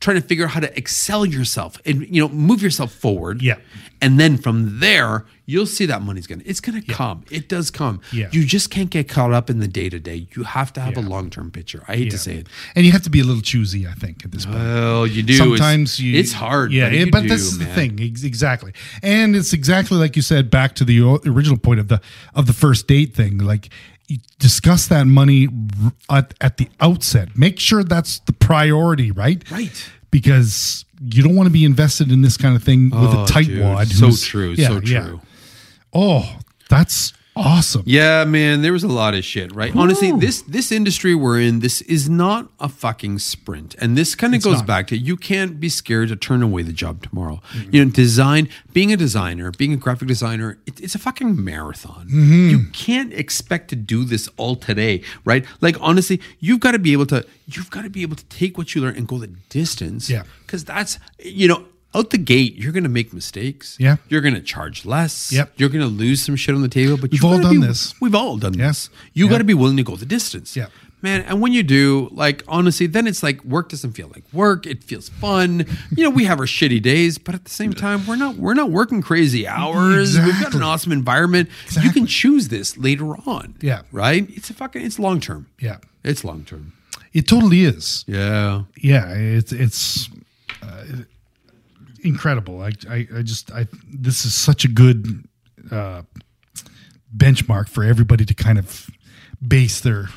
trying 0.00 0.20
to 0.20 0.26
figure 0.26 0.44
out 0.46 0.52
how 0.52 0.60
to 0.60 0.76
excel 0.78 1.26
yourself 1.26 1.78
and 1.84 2.06
you 2.14 2.20
know 2.22 2.28
move 2.28 2.62
yourself 2.62 2.92
forward 2.92 3.42
Yeah. 3.42 3.56
and 4.00 4.18
then 4.20 4.36
from 4.38 4.78
there 4.80 5.24
you'll 5.48 5.64
see 5.66 5.86
that 5.86 6.02
money's 6.02 6.26
gonna 6.26 6.42
it's 6.44 6.60
gonna 6.60 6.82
come 6.82 7.24
it 7.30 7.48
does 7.48 7.70
come 7.70 8.00
Yeah. 8.12 8.28
you 8.32 8.44
just 8.44 8.68
can't 8.70 8.90
get 8.90 9.08
caught 9.08 9.32
up 9.32 9.48
in 9.48 9.60
the 9.60 9.68
day-to-day 9.68 10.26
you 10.36 10.42
have 10.42 10.72
to 10.72 10.80
have 10.80 10.96
a 10.96 11.00
long-term 11.00 11.50
picture 11.52 11.84
i 11.86 11.94
hate 11.96 12.10
to 12.10 12.18
say 12.18 12.34
it 12.38 12.48
And 12.74 12.84
you 12.84 12.92
have 12.92 13.02
to 13.02 13.10
be 13.10 13.20
a 13.20 13.24
little 13.24 13.42
choosy, 13.42 13.86
I 13.86 13.92
think, 13.94 14.24
at 14.24 14.32
this 14.32 14.44
point. 14.44 14.58
well 14.58 15.06
you 15.06 15.22
do 15.22 15.34
Sometimes 15.34 15.90
it's, 15.92 16.00
you, 16.00 16.18
it's 16.18 16.32
hard 16.32 16.72
yeah. 16.72 16.90
but, 17.04 17.10
but 17.12 17.22
do, 17.22 17.28
this 17.28 17.42
is 17.42 17.58
the 17.58 17.66
thing, 17.66 17.98
exactly, 18.00 18.72
and 19.02 19.36
it's 19.36 19.52
exactly 19.52 19.96
like 19.98 20.16
you 20.16 20.22
said. 20.22 20.50
Back 20.50 20.74
to 20.76 20.84
the 20.84 21.00
original 21.26 21.58
point 21.58 21.80
of 21.80 21.88
the 21.88 22.00
of 22.34 22.46
the 22.46 22.52
first 22.52 22.86
date 22.88 23.14
thing, 23.14 23.38
like 23.38 23.68
you 24.08 24.18
discuss 24.38 24.86
that 24.88 25.06
money 25.06 25.48
at, 26.10 26.34
at 26.40 26.56
the 26.58 26.68
outset. 26.80 27.36
Make 27.36 27.58
sure 27.60 27.82
that's 27.84 28.18
the 28.20 28.32
priority, 28.32 29.10
right? 29.10 29.48
Right. 29.50 29.90
Because 30.10 30.84
you 31.00 31.22
don't 31.22 31.34
want 31.36 31.46
to 31.46 31.52
be 31.52 31.64
invested 31.64 32.10
in 32.10 32.22
this 32.22 32.36
kind 32.36 32.56
of 32.56 32.62
thing 32.62 32.90
with 32.90 33.14
Oh, 33.14 33.24
a 33.24 33.26
tight 33.26 33.46
dude, 33.46 33.62
wad. 33.62 33.88
so 33.88 34.10
true 34.12 34.50
yeah, 34.56 34.68
so 34.68 34.80
yeah. 34.84 35.16
Oh, 35.92 36.38
that's 36.68 37.12
awesome. 37.36 37.82
Yeah, 37.84 38.24
man, 38.24 38.62
there 38.62 38.72
was 38.72 38.82
a 38.82 38.88
lot 38.88 39.14
of 39.14 39.24
shit, 39.24 39.54
right? 39.54 39.74
Honestly, 39.76 40.10
this 40.12 40.42
this 40.42 40.72
industry 40.72 41.14
we're 41.14 41.40
in, 41.40 41.60
this 41.60 41.82
is 41.82 42.08
not 42.08 42.50
a 42.58 42.68
fucking 42.68 43.18
sprint. 43.18 43.74
And 43.78 43.96
this 43.96 44.14
kind 44.14 44.34
of 44.34 44.42
goes 44.42 44.58
not. 44.58 44.66
back 44.66 44.86
to 44.88 44.96
you 44.96 45.16
can't 45.16 45.60
be 45.60 45.68
scared 45.68 46.08
to 46.08 46.16
turn 46.16 46.42
away 46.42 46.62
the 46.62 46.72
job 46.72 47.02
tomorrow. 47.02 47.40
Mm-hmm. 47.52 47.74
You 47.74 47.84
know, 47.84 47.90
design, 47.90 48.48
being 48.72 48.92
a 48.92 48.96
designer, 48.96 49.50
being 49.52 49.72
a 49.72 49.76
graphic 49.76 50.08
designer, 50.08 50.58
it, 50.66 50.80
it's 50.80 50.94
a 50.94 50.98
fucking 50.98 51.42
marathon. 51.44 52.06
Mm-hmm. 52.06 52.48
You 52.48 52.64
can't 52.72 53.12
expect 53.12 53.68
to 53.68 53.76
do 53.76 54.04
this 54.04 54.28
all 54.36 54.56
today, 54.56 55.02
right? 55.24 55.44
Like 55.60 55.76
honestly, 55.80 56.20
you've 56.40 56.60
got 56.60 56.72
to 56.72 56.78
be 56.78 56.92
able 56.92 57.06
to 57.06 57.26
you've 57.46 57.70
got 57.70 57.82
to 57.82 57.90
be 57.90 58.02
able 58.02 58.16
to 58.16 58.24
take 58.26 58.58
what 58.58 58.74
you 58.74 58.80
learn 58.80 58.96
and 58.96 59.06
go 59.06 59.18
the 59.18 59.28
distance. 59.28 60.08
Yeah. 60.10 60.22
Cuz 60.46 60.64
that's 60.64 60.98
you 61.18 61.48
know, 61.48 61.66
out 61.96 62.10
the 62.10 62.18
gate, 62.18 62.54
you're 62.56 62.72
going 62.72 62.82
to 62.84 62.88
make 62.90 63.12
mistakes. 63.12 63.76
Yeah. 63.80 63.96
You're 64.08 64.20
going 64.20 64.34
to 64.34 64.40
charge 64.42 64.84
less. 64.84 65.32
Yep. 65.32 65.52
You're 65.56 65.68
going 65.70 65.80
to 65.82 65.88
lose 65.90 66.22
some 66.22 66.36
shit 66.36 66.54
on 66.54 66.62
the 66.62 66.68
table, 66.68 66.96
but 66.96 67.10
We've 67.10 67.14
you've 67.22 67.24
all 67.24 67.40
done 67.40 67.60
be- 67.60 67.66
this. 67.66 67.94
We've 68.00 68.14
all 68.14 68.36
done 68.36 68.54
Yeah. 68.54 68.68
this. 68.68 68.90
You 69.14 69.24
Yeah. 69.24 69.30
got 69.32 69.38
to 69.38 69.44
be 69.44 69.54
willing 69.54 69.76
to 69.78 69.82
go 69.82 69.96
the 69.96 70.06
distance. 70.06 70.56
Yeah. 70.56 70.66
Man, 71.02 71.20
and 71.22 71.40
when 71.42 71.52
you 71.52 71.62
do, 71.62 72.08
like 72.10 72.42
honestly, 72.48 72.86
then 72.86 73.06
it's 73.06 73.22
like 73.22 73.44
work 73.44 73.68
doesn't 73.68 73.92
feel 73.92 74.08
like 74.14 74.24
work. 74.32 74.66
It 74.66 74.82
feels 74.82 75.10
fun. 75.10 75.66
You 75.94 76.04
know, 76.04 76.10
we 76.10 76.24
have 76.24 76.40
our 76.40 76.46
shitty 76.46 76.80
days, 76.82 77.18
but 77.18 77.34
at 77.34 77.44
the 77.44 77.50
same 77.50 77.74
time, 77.74 78.06
we're 78.06 78.16
not 78.16 78.36
we're 78.36 78.54
not 78.54 78.70
working 78.70 79.02
crazy 79.02 79.46
hours. 79.46 80.18
We've 80.18 80.40
got 80.40 80.54
an 80.54 80.62
awesome 80.62 80.92
environment. 80.92 81.50
You 81.82 81.90
can 81.92 82.06
choose 82.06 82.48
this 82.48 82.76
later 82.78 83.14
on. 83.26 83.54
Yeah. 83.60 83.82
Right? 83.92 84.26
It's 84.30 84.48
a 84.48 84.54
fucking 84.54 84.82
it's 84.82 84.98
long 84.98 85.20
term. 85.20 85.46
Yeah. 85.60 85.76
It's 86.02 86.24
long 86.24 86.44
term. 86.44 86.72
It 87.12 87.28
totally 87.28 87.64
is. 87.64 88.04
Yeah. 88.08 88.62
yeah 88.80 89.12
it's 89.14 89.52
it's 89.52 90.08
uh, 90.62 90.84
incredible 92.06 92.60
I, 92.62 92.70
I 92.88 93.06
i 93.16 93.22
just 93.22 93.50
i 93.52 93.66
this 93.92 94.24
is 94.24 94.34
such 94.34 94.64
a 94.64 94.68
good 94.68 95.24
uh 95.70 96.02
benchmark 97.16 97.68
for 97.68 97.84
everybody 97.84 98.24
to 98.24 98.34
kind 98.34 98.58
of 98.58 98.88
base 99.46 99.80
their 99.80 100.08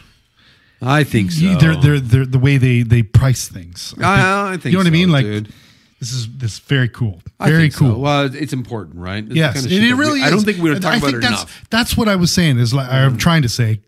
I 0.81 1.03
think 1.03 1.31
so. 1.31 1.55
their, 1.55 1.75
their 1.75 1.99
their 1.99 2.25
the 2.25 2.39
way 2.39 2.57
they 2.57 2.83
they 2.83 3.03
price 3.03 3.47
things 3.49 3.93
I, 4.01 4.53
I 4.53 4.57
think 4.57 4.65
you 4.65 4.71
know 4.73 4.77
what 4.79 4.87
i 4.87 4.91
mean 4.91 5.11
like 5.11 5.25
dude. 5.25 5.53
this 5.99 6.11
is 6.13 6.27
this 6.37 6.53
is 6.53 6.59
very 6.59 6.87
cool 6.89 7.21
very 7.41 7.63
think 7.63 7.73
so. 7.73 7.79
cool 7.79 8.01
Well, 8.01 8.33
it's 8.33 8.53
important, 8.53 8.95
right? 8.97 9.23
It's 9.23 9.33
Yes, 9.33 9.53
kind 9.55 9.65
of 9.65 9.71
it, 9.71 9.83
it 9.83 9.93
we- 9.93 9.99
really 9.99 10.19
is. 10.21 10.27
I 10.27 10.29
don't 10.29 10.43
think 10.43 10.57
we 10.57 10.69
would 10.69 10.81
talking 10.81 10.81
talk 10.81 10.93
I 10.93 10.97
about 10.97 11.21
think 11.21 11.23
it 11.23 11.27
that's, 11.29 11.43
enough. 11.43 11.63
Mm. 11.63 11.69
That's 11.69 11.97
what 11.97 12.07
I 12.09 12.15
was 12.17 12.31
saying. 12.33 12.57
Is 12.59 12.73
like 12.73 12.89
I'm 12.89 13.15
trying 13.17 13.43
to 13.43 13.49
say, 13.49 13.79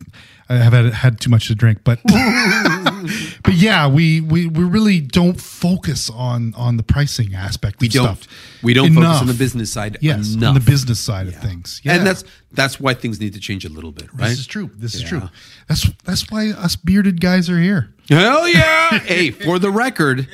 I 0.51 0.55
have 0.57 0.73
had, 0.73 0.93
had 0.93 1.21
too 1.21 1.29
much 1.29 1.47
to 1.47 1.55
drink, 1.55 1.79
but 1.83 1.99
but 3.43 3.53
yeah, 3.53 3.87
we, 3.87 4.19
we 4.21 4.47
we 4.47 4.63
really 4.63 4.99
don't 4.99 5.39
focus 5.39 6.09
on 6.09 6.53
on 6.55 6.77
the 6.77 6.83
pricing 6.83 7.33
aspect. 7.33 7.79
We 7.79 7.87
of 7.87 7.93
don't. 7.93 8.17
Stuff 8.17 8.61
We 8.61 8.73
don't 8.73 8.93
focus 8.93 9.21
on 9.21 9.27
the 9.27 9.33
business 9.33 9.71
side 9.71 9.97
Yes, 10.01 10.33
enough. 10.33 10.49
on 10.49 10.53
the 10.55 10.59
business 10.71 10.99
side 10.99 11.27
of 11.27 11.35
things. 11.35 11.79
Yeah, 11.83 11.95
And 11.95 12.05
that's 12.05 12.23
that's 12.51 12.79
why 12.79 12.93
things 12.93 13.19
need 13.19 13.33
to 13.33 13.39
change 13.39 13.63
a 13.65 13.69
little 13.69 13.91
bit, 13.91 14.13
right? 14.13 14.29
this 14.29 14.39
is 14.39 14.47
true. 14.47 14.69
This 14.75 14.93
is 14.95 15.03
true. 15.03 15.21
That's 15.67 15.89
that's 16.03 16.29
why 16.29 16.49
us 16.49 16.75
bearded 16.75 17.21
guys 17.21 17.49
are 17.49 17.59
here. 17.59 17.93
Hell 18.09 18.47
yeah! 18.47 18.99
hey, 18.99 19.31
for 19.31 19.57
the 19.57 19.71
record, 19.71 20.27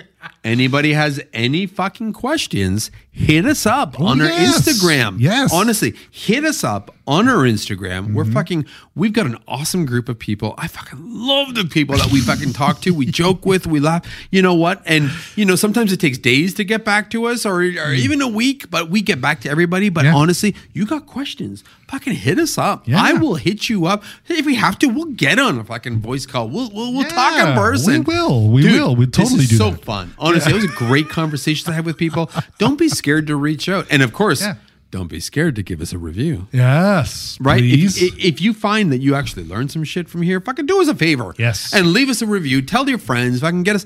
anybody 0.48 0.94
has 0.94 1.20
any 1.34 1.66
fucking 1.66 2.14
questions, 2.14 2.92
hit 3.12 3.46
us 3.46 3.66
up 3.66 4.00
on 4.00 4.22
our 4.22 4.28
Oh. 4.28 4.32
Instagram. 4.32 5.18
Yes. 5.20 5.50
Mm-hmm. 5.52 5.56
Honestly, 5.56 5.96
hit 6.12 6.44
us 6.46 6.64
up 6.64 6.94
on 7.08 7.28
our 7.30 7.38
Instagram. 7.46 8.14
We're 8.14 8.26
fucking, 8.26 8.66
we've 8.96 9.14
got 9.14 9.26
an 9.28 9.38
awesome 9.48 9.86
group 9.86 10.10
of 10.10 10.20
people. 10.20 10.54
I 10.58 10.68
fucking 10.68 11.00
love 11.02 11.56
the 11.56 11.64
people 11.66 11.96
that 11.98 12.12
we 12.12 12.20
fucking 12.22 12.54
talk 12.54 12.82
to. 12.82 12.92
We 12.94 13.06
joke 13.22 13.46
with, 13.46 13.66
we 13.66 13.80
laugh. 13.80 14.06
You 14.30 14.42
know 14.42 14.54
what? 14.54 14.82
And, 14.86 15.10
you 15.36 15.46
know, 15.46 15.56
sometimes 15.56 15.92
it 15.94 16.00
takes 16.00 16.18
days 16.18 16.54
to 16.56 16.64
get 16.64 16.84
back 16.86 17.10
to 17.12 17.26
us 17.26 17.46
or, 17.46 17.62
or 17.62 17.94
even 17.94 18.22
a 18.22 18.28
week, 18.28 18.70
but 18.70 18.90
we 18.90 19.02
get 19.02 19.22
back 19.22 19.42
to 19.42 19.50
everybody. 19.50 19.90
But 19.90 20.06
Mm. 20.06 20.12
Yeah. 20.12 20.16
honestly, 20.16 20.56
you 20.74 20.86
got 20.86 21.06
questions, 21.08 21.64
fucking 21.88 22.14
hit 22.14 22.38
us 22.40 22.58
up. 22.58 22.88
Yeah. 22.88 23.02
I 23.02 23.14
will 23.14 23.36
hit 23.36 23.68
you 23.70 23.86
up. 23.88 24.04
If 24.28 24.46
we 24.46 24.56
have 24.56 24.78
to, 24.80 24.88
we'll 24.88 25.06
get 25.06 25.40
on 25.40 25.58
a 25.60 25.64
fucking 25.64 26.02
voice 26.02 26.26
call. 26.26 26.50
We'll, 26.50 26.70
we'll, 26.72 26.94
we'll 26.94 27.06
talk 27.10 27.34
in 27.40 27.56
person. 27.56 28.04
we 28.04 28.14
will. 28.16 28.48
We 28.50 28.64
will. 28.66 28.96
We 28.96 29.06
totally 29.08 29.38
this 29.38 29.44
is 29.46 29.50
do 29.52 29.58
so 29.58 29.72
that. 29.72 29.84
fun. 29.86 30.14
Honestly, 30.20 30.37
it 30.46 30.54
was 30.54 30.66
a 30.66 30.68
great 30.68 31.08
conversation 31.10 31.66
to 31.66 31.74
have 31.74 31.86
with 31.86 31.98
people. 31.98 32.30
Don't 32.60 32.78
be 32.78 32.90
scared 32.90 33.26
to 33.28 33.36
reach 33.36 33.70
out. 33.70 33.88
And 33.90 34.04
of 34.04 34.12
course, 34.14 34.42
Yeah. 34.42 34.56
don't 34.92 35.08
be 35.08 35.20
scared 35.20 35.56
to 35.56 35.64
give 35.64 35.82
us 35.82 35.94
a 35.94 35.98
review. 35.98 36.48
Yes. 36.52 37.38
Right? 37.42 37.64
If, 37.64 37.98
if 38.24 38.42
you 38.42 38.54
find 38.54 38.92
that 38.92 39.00
you 39.00 39.16
actually 39.16 39.46
learned 39.46 39.72
some 39.72 39.84
shit 39.84 40.08
from 40.10 40.22
here, 40.22 40.40
fucking 40.42 40.66
do 40.66 40.82
us 40.82 40.88
a 40.90 40.96
favor. 40.96 41.34
Yes. 41.40 41.74
And 41.74 41.88
leave 41.94 42.10
us 42.10 42.22
a 42.22 42.26
review. 42.28 42.62
Tell 42.62 42.88
your 42.90 43.00
friends. 43.00 43.40
Fucking 43.40 43.64
get 43.64 43.76
us. 43.78 43.86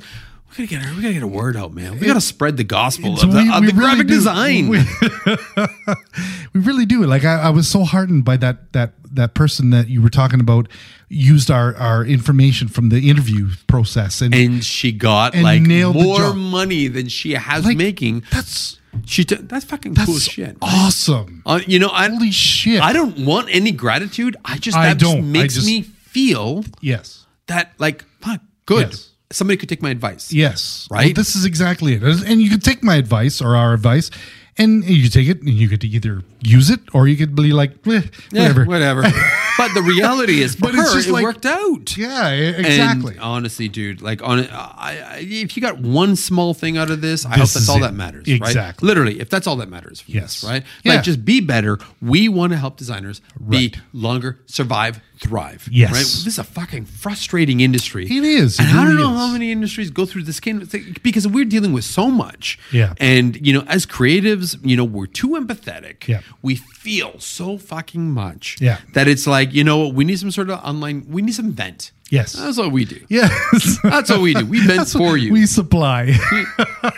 We 0.58 0.68
gotta 0.68 0.84
get. 0.86 0.95
We 0.97 1.02
gotta 1.02 1.14
get 1.14 1.24
a 1.24 1.28
word 1.28 1.56
out, 1.56 1.74
man. 1.74 1.97
We 1.97 2.08
gotta 2.08 2.20
spread 2.20 2.58
the 2.58 2.66
gospel 2.66 3.14
of 3.14 3.22
the, 3.32 3.38
we- 3.43 3.49
of 3.54 3.62
we 3.62 3.68
the 3.68 3.74
really 3.74 4.04
graphic 4.04 4.08
do. 4.08 4.14
design. 4.16 4.68
We, 4.68 4.80
we 6.54 6.60
really 6.60 6.86
do. 6.86 7.06
Like 7.06 7.24
I, 7.24 7.36
I 7.43 7.49
was 7.49 7.68
so 7.70 7.84
heartened 7.84 8.26
by 8.26 8.38
that 8.38 8.72
that 8.74 8.93
that 9.14 9.34
person 9.34 9.70
that 9.70 9.88
you 9.88 10.02
were 10.02 10.10
talking 10.10 10.39
about 10.41 10.68
used 11.12 11.51
our 11.51 11.76
our 11.76 12.05
information 12.05 12.68
from 12.68 12.89
the 12.89 13.09
interview 13.09 13.49
process 13.68 14.22
and, 14.22 14.34
and 14.34 14.64
she 14.64 14.91
got 14.93 15.34
And 15.36 15.43
like 15.43 15.62
more 15.62 16.34
money 16.34 16.88
than 16.88 17.09
she 17.09 17.34
has 17.34 17.66
like, 17.66 17.78
making. 17.78 18.24
That's 18.32 18.80
She 19.05 19.24
t- 19.26 19.36
that's 19.36 19.66
fucking 19.66 19.93
that's 19.93 20.05
cool 20.05 20.20
shit. 20.20 20.57
awesome. 20.62 21.43
Uh, 21.45 21.59
you 21.68 21.80
know, 21.80 21.89
I, 21.91 22.09
Holy 22.09 22.32
shit. 22.32 22.82
I 22.82 22.93
don't 22.93 23.26
want 23.26 23.49
any 23.51 23.72
gratitude. 23.72 24.38
I 24.45 24.57
just 24.57 24.78
I 24.78 24.88
that 24.88 24.97
just 24.97 25.12
don't. 25.14 25.24
I 25.26 25.28
makes 25.28 25.55
just- 25.55 25.68
me 25.68 25.82
feel 25.84 26.64
yes. 26.82 27.26
that 27.47 27.74
like 27.78 28.05
fuck 28.22 28.41
good. 28.66 28.89
Yes. 28.91 29.09
Somebody 29.32 29.55
could 29.57 29.70
take 29.70 29.82
my 29.82 29.89
advice. 29.91 30.34
Yes. 30.34 30.88
Right? 30.91 31.05
Well, 31.07 31.14
this 31.14 31.36
is 31.38 31.45
exactly 31.45 31.93
it. 31.93 32.03
And 32.03 32.41
you 32.41 32.49
could 32.49 32.64
take 32.64 32.84
my 32.84 32.95
advice 32.95 33.41
or 33.41 33.55
our 33.55 33.74
advice 33.74 34.12
and 34.57 34.84
you 34.84 35.09
take 35.09 35.30
it 35.30 35.39
and 35.39 35.49
you 35.49 35.70
could 35.70 35.84
either 35.86 36.22
use 36.44 36.70
it 36.70 36.80
or 36.94 37.08
you 37.08 37.16
could 37.18 37.36
be 37.36 37.54
like, 37.54 37.72
eh, 37.88 38.02
Yeah, 38.32 38.50
whatever. 38.50 38.66
whatever. 38.66 39.02
but 39.58 39.74
the 39.74 39.82
reality 39.84 40.42
is, 40.42 40.56
for 40.56 40.62
But 40.62 40.76
it's 40.76 40.94
just 40.94 41.08
it 41.08 41.12
like- 41.12 41.24
worked 41.24 41.46
out. 41.46 41.96
Yeah, 41.98 42.30
exactly. 42.30 43.14
And 43.16 43.22
honestly, 43.22 43.68
dude, 43.70 44.02
like 44.02 44.24
on, 44.24 44.39
I, 44.50 45.02
I, 45.16 45.18
if 45.20 45.56
you 45.56 45.62
got 45.62 45.80
one 45.80 46.16
small 46.16 46.54
thing 46.54 46.78
out 46.78 46.89
of 46.89 47.02
this, 47.02 47.26
I 47.26 47.30
hope 47.30 47.50
that's 47.50 47.70
all 47.70 47.78
it. 47.78 47.82
that 47.82 47.94
matters. 47.94 48.28
Right? 48.28 48.36
Exactly. 48.38 48.88
Literally, 48.88 49.20
if 49.20 49.30
that's 49.30 49.46
all 49.48 49.56
that 49.58 49.70
matters. 49.70 50.04
Yes. 50.08 50.42
This, 50.42 50.50
right. 50.50 50.64
Yeah. 50.84 50.96
Like, 50.96 51.04
just 51.04 51.24
be 51.26 51.42
better. 51.42 51.78
We 52.02 52.28
want 52.30 52.54
to 52.54 52.58
help 52.58 52.78
designers 52.78 53.22
be 53.50 53.58
Right. 53.74 53.78
longer, 53.94 54.39
survive, 54.46 55.00
thrive. 55.20 55.68
Yes. 55.72 55.92
Right. 55.92 56.00
This 56.00 56.26
is 56.28 56.39
a 56.39 56.44
fucking 56.44 56.86
frustrating 56.86 57.60
industry. 57.60 58.06
It 58.06 58.24
is. 58.24 58.60
And 58.60 58.68
It 58.70 58.76
I 58.76 58.86
don't 58.86 58.96
know 58.98 59.12
is. 59.14 59.18
how 59.18 59.32
many 59.32 59.52
industries 59.52 59.92
go 59.92 60.06
through 60.06 60.24
this 60.24 60.39
kind 60.39 60.62
of 60.62 60.70
thing 60.70 60.96
because 61.04 61.28
we're 61.28 61.46
dealing 61.46 61.74
with 61.74 61.84
so 61.84 62.10
much. 62.10 62.58
Yeah. 62.72 62.94
And 63.00 63.46
you 63.46 63.54
know, 63.54 63.64
as 63.68 63.86
creatives, 63.86 64.58
you 64.66 64.76
know, 64.76 64.84
we're 64.86 65.06
too 65.06 65.30
empathetic. 65.30 66.08
Yeah. 66.08 66.22
We 66.42 66.56
feel 66.56 67.20
so 67.20 67.58
fucking 67.58 68.12
much. 68.12 68.58
Yeah. 68.60 68.80
That 68.94 69.08
it's 69.08 69.28
like, 69.28 69.54
you 69.54 69.64
know 69.64 69.78
what, 69.78 69.96
we 69.96 70.06
need 70.06 70.20
some 70.20 70.32
sort 70.32 70.50
of 70.50 70.60
online, 70.64 71.06
we 71.08 71.22
need 71.22 71.34
some 71.34 71.52
vent. 71.52 71.92
Yes. 72.10 72.34
That's 72.34 72.58
what 72.58 72.72
we 72.72 72.86
do. 72.86 73.00
yes. 73.10 73.78
That's 73.84 74.10
what 74.10 74.20
we 74.22 74.34
do. 74.34 74.46
We 74.46 74.66
vent 74.66 74.90
for 74.90 75.16
you. 75.18 75.32
We 75.32 75.46
supply. 75.46 76.18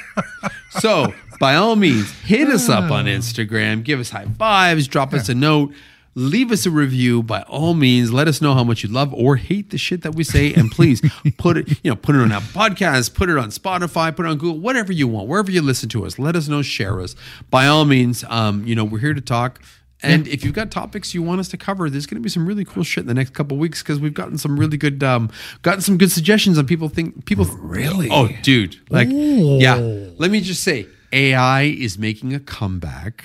So, 0.79 1.13
by 1.39 1.55
all 1.55 1.75
means, 1.75 2.11
hit 2.21 2.49
us 2.49 2.69
up 2.69 2.89
on 2.91 3.05
ah. 3.05 3.11
Instagram, 3.11 3.83
give 3.83 3.99
us 3.99 4.09
high 4.09 4.25
fives, 4.25 4.87
drop 4.87 5.13
us 5.13 5.29
a 5.29 5.35
note, 5.35 5.73
leave 6.15 6.51
us 6.51 6.65
a 6.65 6.71
review. 6.71 7.23
By 7.23 7.41
all 7.43 7.73
means, 7.73 8.11
let 8.11 8.27
us 8.27 8.41
know 8.41 8.53
how 8.53 8.63
much 8.63 8.83
you 8.83 8.89
love 8.89 9.13
or 9.13 9.35
hate 9.35 9.69
the 9.69 9.77
shit 9.77 10.01
that 10.03 10.15
we 10.15 10.23
say, 10.23 10.53
and 10.53 10.71
please 10.71 11.01
put 11.37 11.57
it, 11.57 11.69
you 11.83 11.91
know, 11.91 11.95
put 11.95 12.15
it 12.15 12.21
on 12.21 12.31
Apple 12.31 12.61
podcast, 12.61 13.13
put 13.13 13.29
it 13.29 13.37
on 13.37 13.49
Spotify, 13.49 14.15
put 14.15 14.25
it 14.25 14.29
on 14.29 14.37
Google, 14.37 14.59
whatever 14.59 14.91
you 14.93 15.07
want, 15.07 15.27
wherever 15.27 15.51
you 15.51 15.61
listen 15.61 15.89
to 15.89 16.05
us. 16.05 16.19
Let 16.19 16.35
us 16.35 16.47
know, 16.47 16.61
share 16.61 16.99
us. 16.99 17.15
By 17.49 17.67
all 17.67 17.85
means, 17.85 18.23
um, 18.25 18.65
you 18.65 18.75
know, 18.75 18.83
we're 18.83 18.99
here 18.99 19.13
to 19.13 19.21
talk. 19.21 19.61
And 20.05 20.27
if 20.27 20.43
you've 20.43 20.53
got 20.53 20.69
topics 20.69 21.13
you 21.13 21.23
want 21.23 21.39
us 21.39 21.47
to 21.47 21.57
cover, 21.57 21.89
there's 21.89 22.05
going 22.05 22.17
to 22.17 22.21
be 22.21 22.27
some 22.27 22.45
really 22.45 22.65
cool 22.65 22.83
shit 22.83 23.03
in 23.03 23.07
the 23.07 23.13
next 23.13 23.33
couple 23.33 23.55
weeks 23.55 23.81
because 23.81 24.01
we've 24.01 24.13
gotten 24.13 24.37
some 24.37 24.59
really 24.59 24.75
good, 24.75 25.01
um, 25.01 25.31
gotten 25.61 25.79
some 25.79 25.97
good 25.97 26.11
suggestions 26.11 26.57
on 26.57 26.67
people 26.67 26.89
think 26.89 27.23
people 27.23 27.45
Really? 27.45 28.09
Oh, 28.11 28.27
dude, 28.41 28.75
like 28.89 29.07
Ooh. 29.07 29.59
yeah. 29.59 29.75
Let 30.17 30.29
me 30.29 30.41
just 30.41 30.61
say, 30.61 30.87
AI 31.13 31.63
is 31.63 31.97
making 31.97 32.33
a 32.33 32.39
comeback, 32.39 33.23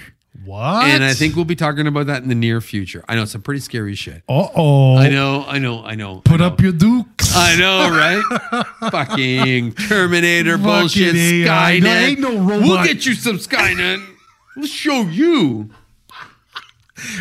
what? 0.49 0.87
and 0.87 1.05
I 1.05 1.13
think 1.13 1.37
we'll 1.37 1.45
be 1.45 1.55
talking 1.57 1.87
about 1.87 2.07
that 2.07 2.23
in 2.23 2.29
the 2.31 2.35
near 2.35 2.61
future. 2.63 3.05
I 3.07 3.17
know 3.17 3.27
some 3.27 3.43
pretty 3.43 3.61
scary 3.61 3.95
shit. 3.95 4.23
Uh 4.29 4.49
oh. 4.57 4.97
I 4.97 5.11
know, 5.11 5.45
I 5.47 5.59
know, 5.59 5.85
I 5.85 5.95
know. 5.95 6.21
Put 6.25 6.35
I 6.35 6.37
know. 6.39 6.47
up 6.47 6.61
your 6.61 6.73
dukes. 6.73 7.37
I 7.37 7.57
know, 7.57 7.91
right? 7.91 8.65
Fucking 8.91 9.75
Terminator 9.75 10.57
bullshit. 10.57 11.15
Skynet. 11.15 11.83
There 11.83 12.09
ain't 12.09 12.21
no 12.21 12.39
robot. 12.39 12.63
We'll 12.63 12.85
get 12.85 13.05
you 13.05 13.13
some 13.15 13.37
Skynet. 13.37 14.05
We'll 14.57 14.67
show 14.67 15.03
you. 15.03 15.71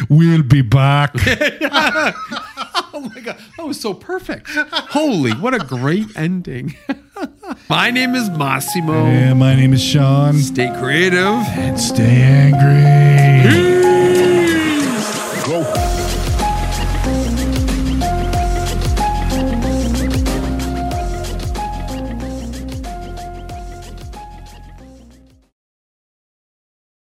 We'll 0.09 0.43
be 0.43 0.61
back. 0.61 1.13
Oh 2.97 3.11
my 3.13 3.21
god, 3.21 3.37
that 3.57 3.63
was 3.67 3.79
so 3.79 3.93
perfect. 3.93 4.49
Holy, 4.49 5.31
what 5.33 5.53
a 5.53 5.59
great 5.59 6.07
ending. 6.17 6.75
My 7.69 7.91
name 7.91 8.15
is 8.15 8.27
Massimo. 8.31 8.93
and 9.05 9.37
my 9.37 9.53
name 9.55 9.71
is 9.73 9.83
Sean. 9.83 10.33
Stay 10.39 10.73
creative. 10.79 11.19
And 11.19 11.79
stay 11.79 12.03
angry. 12.23 13.76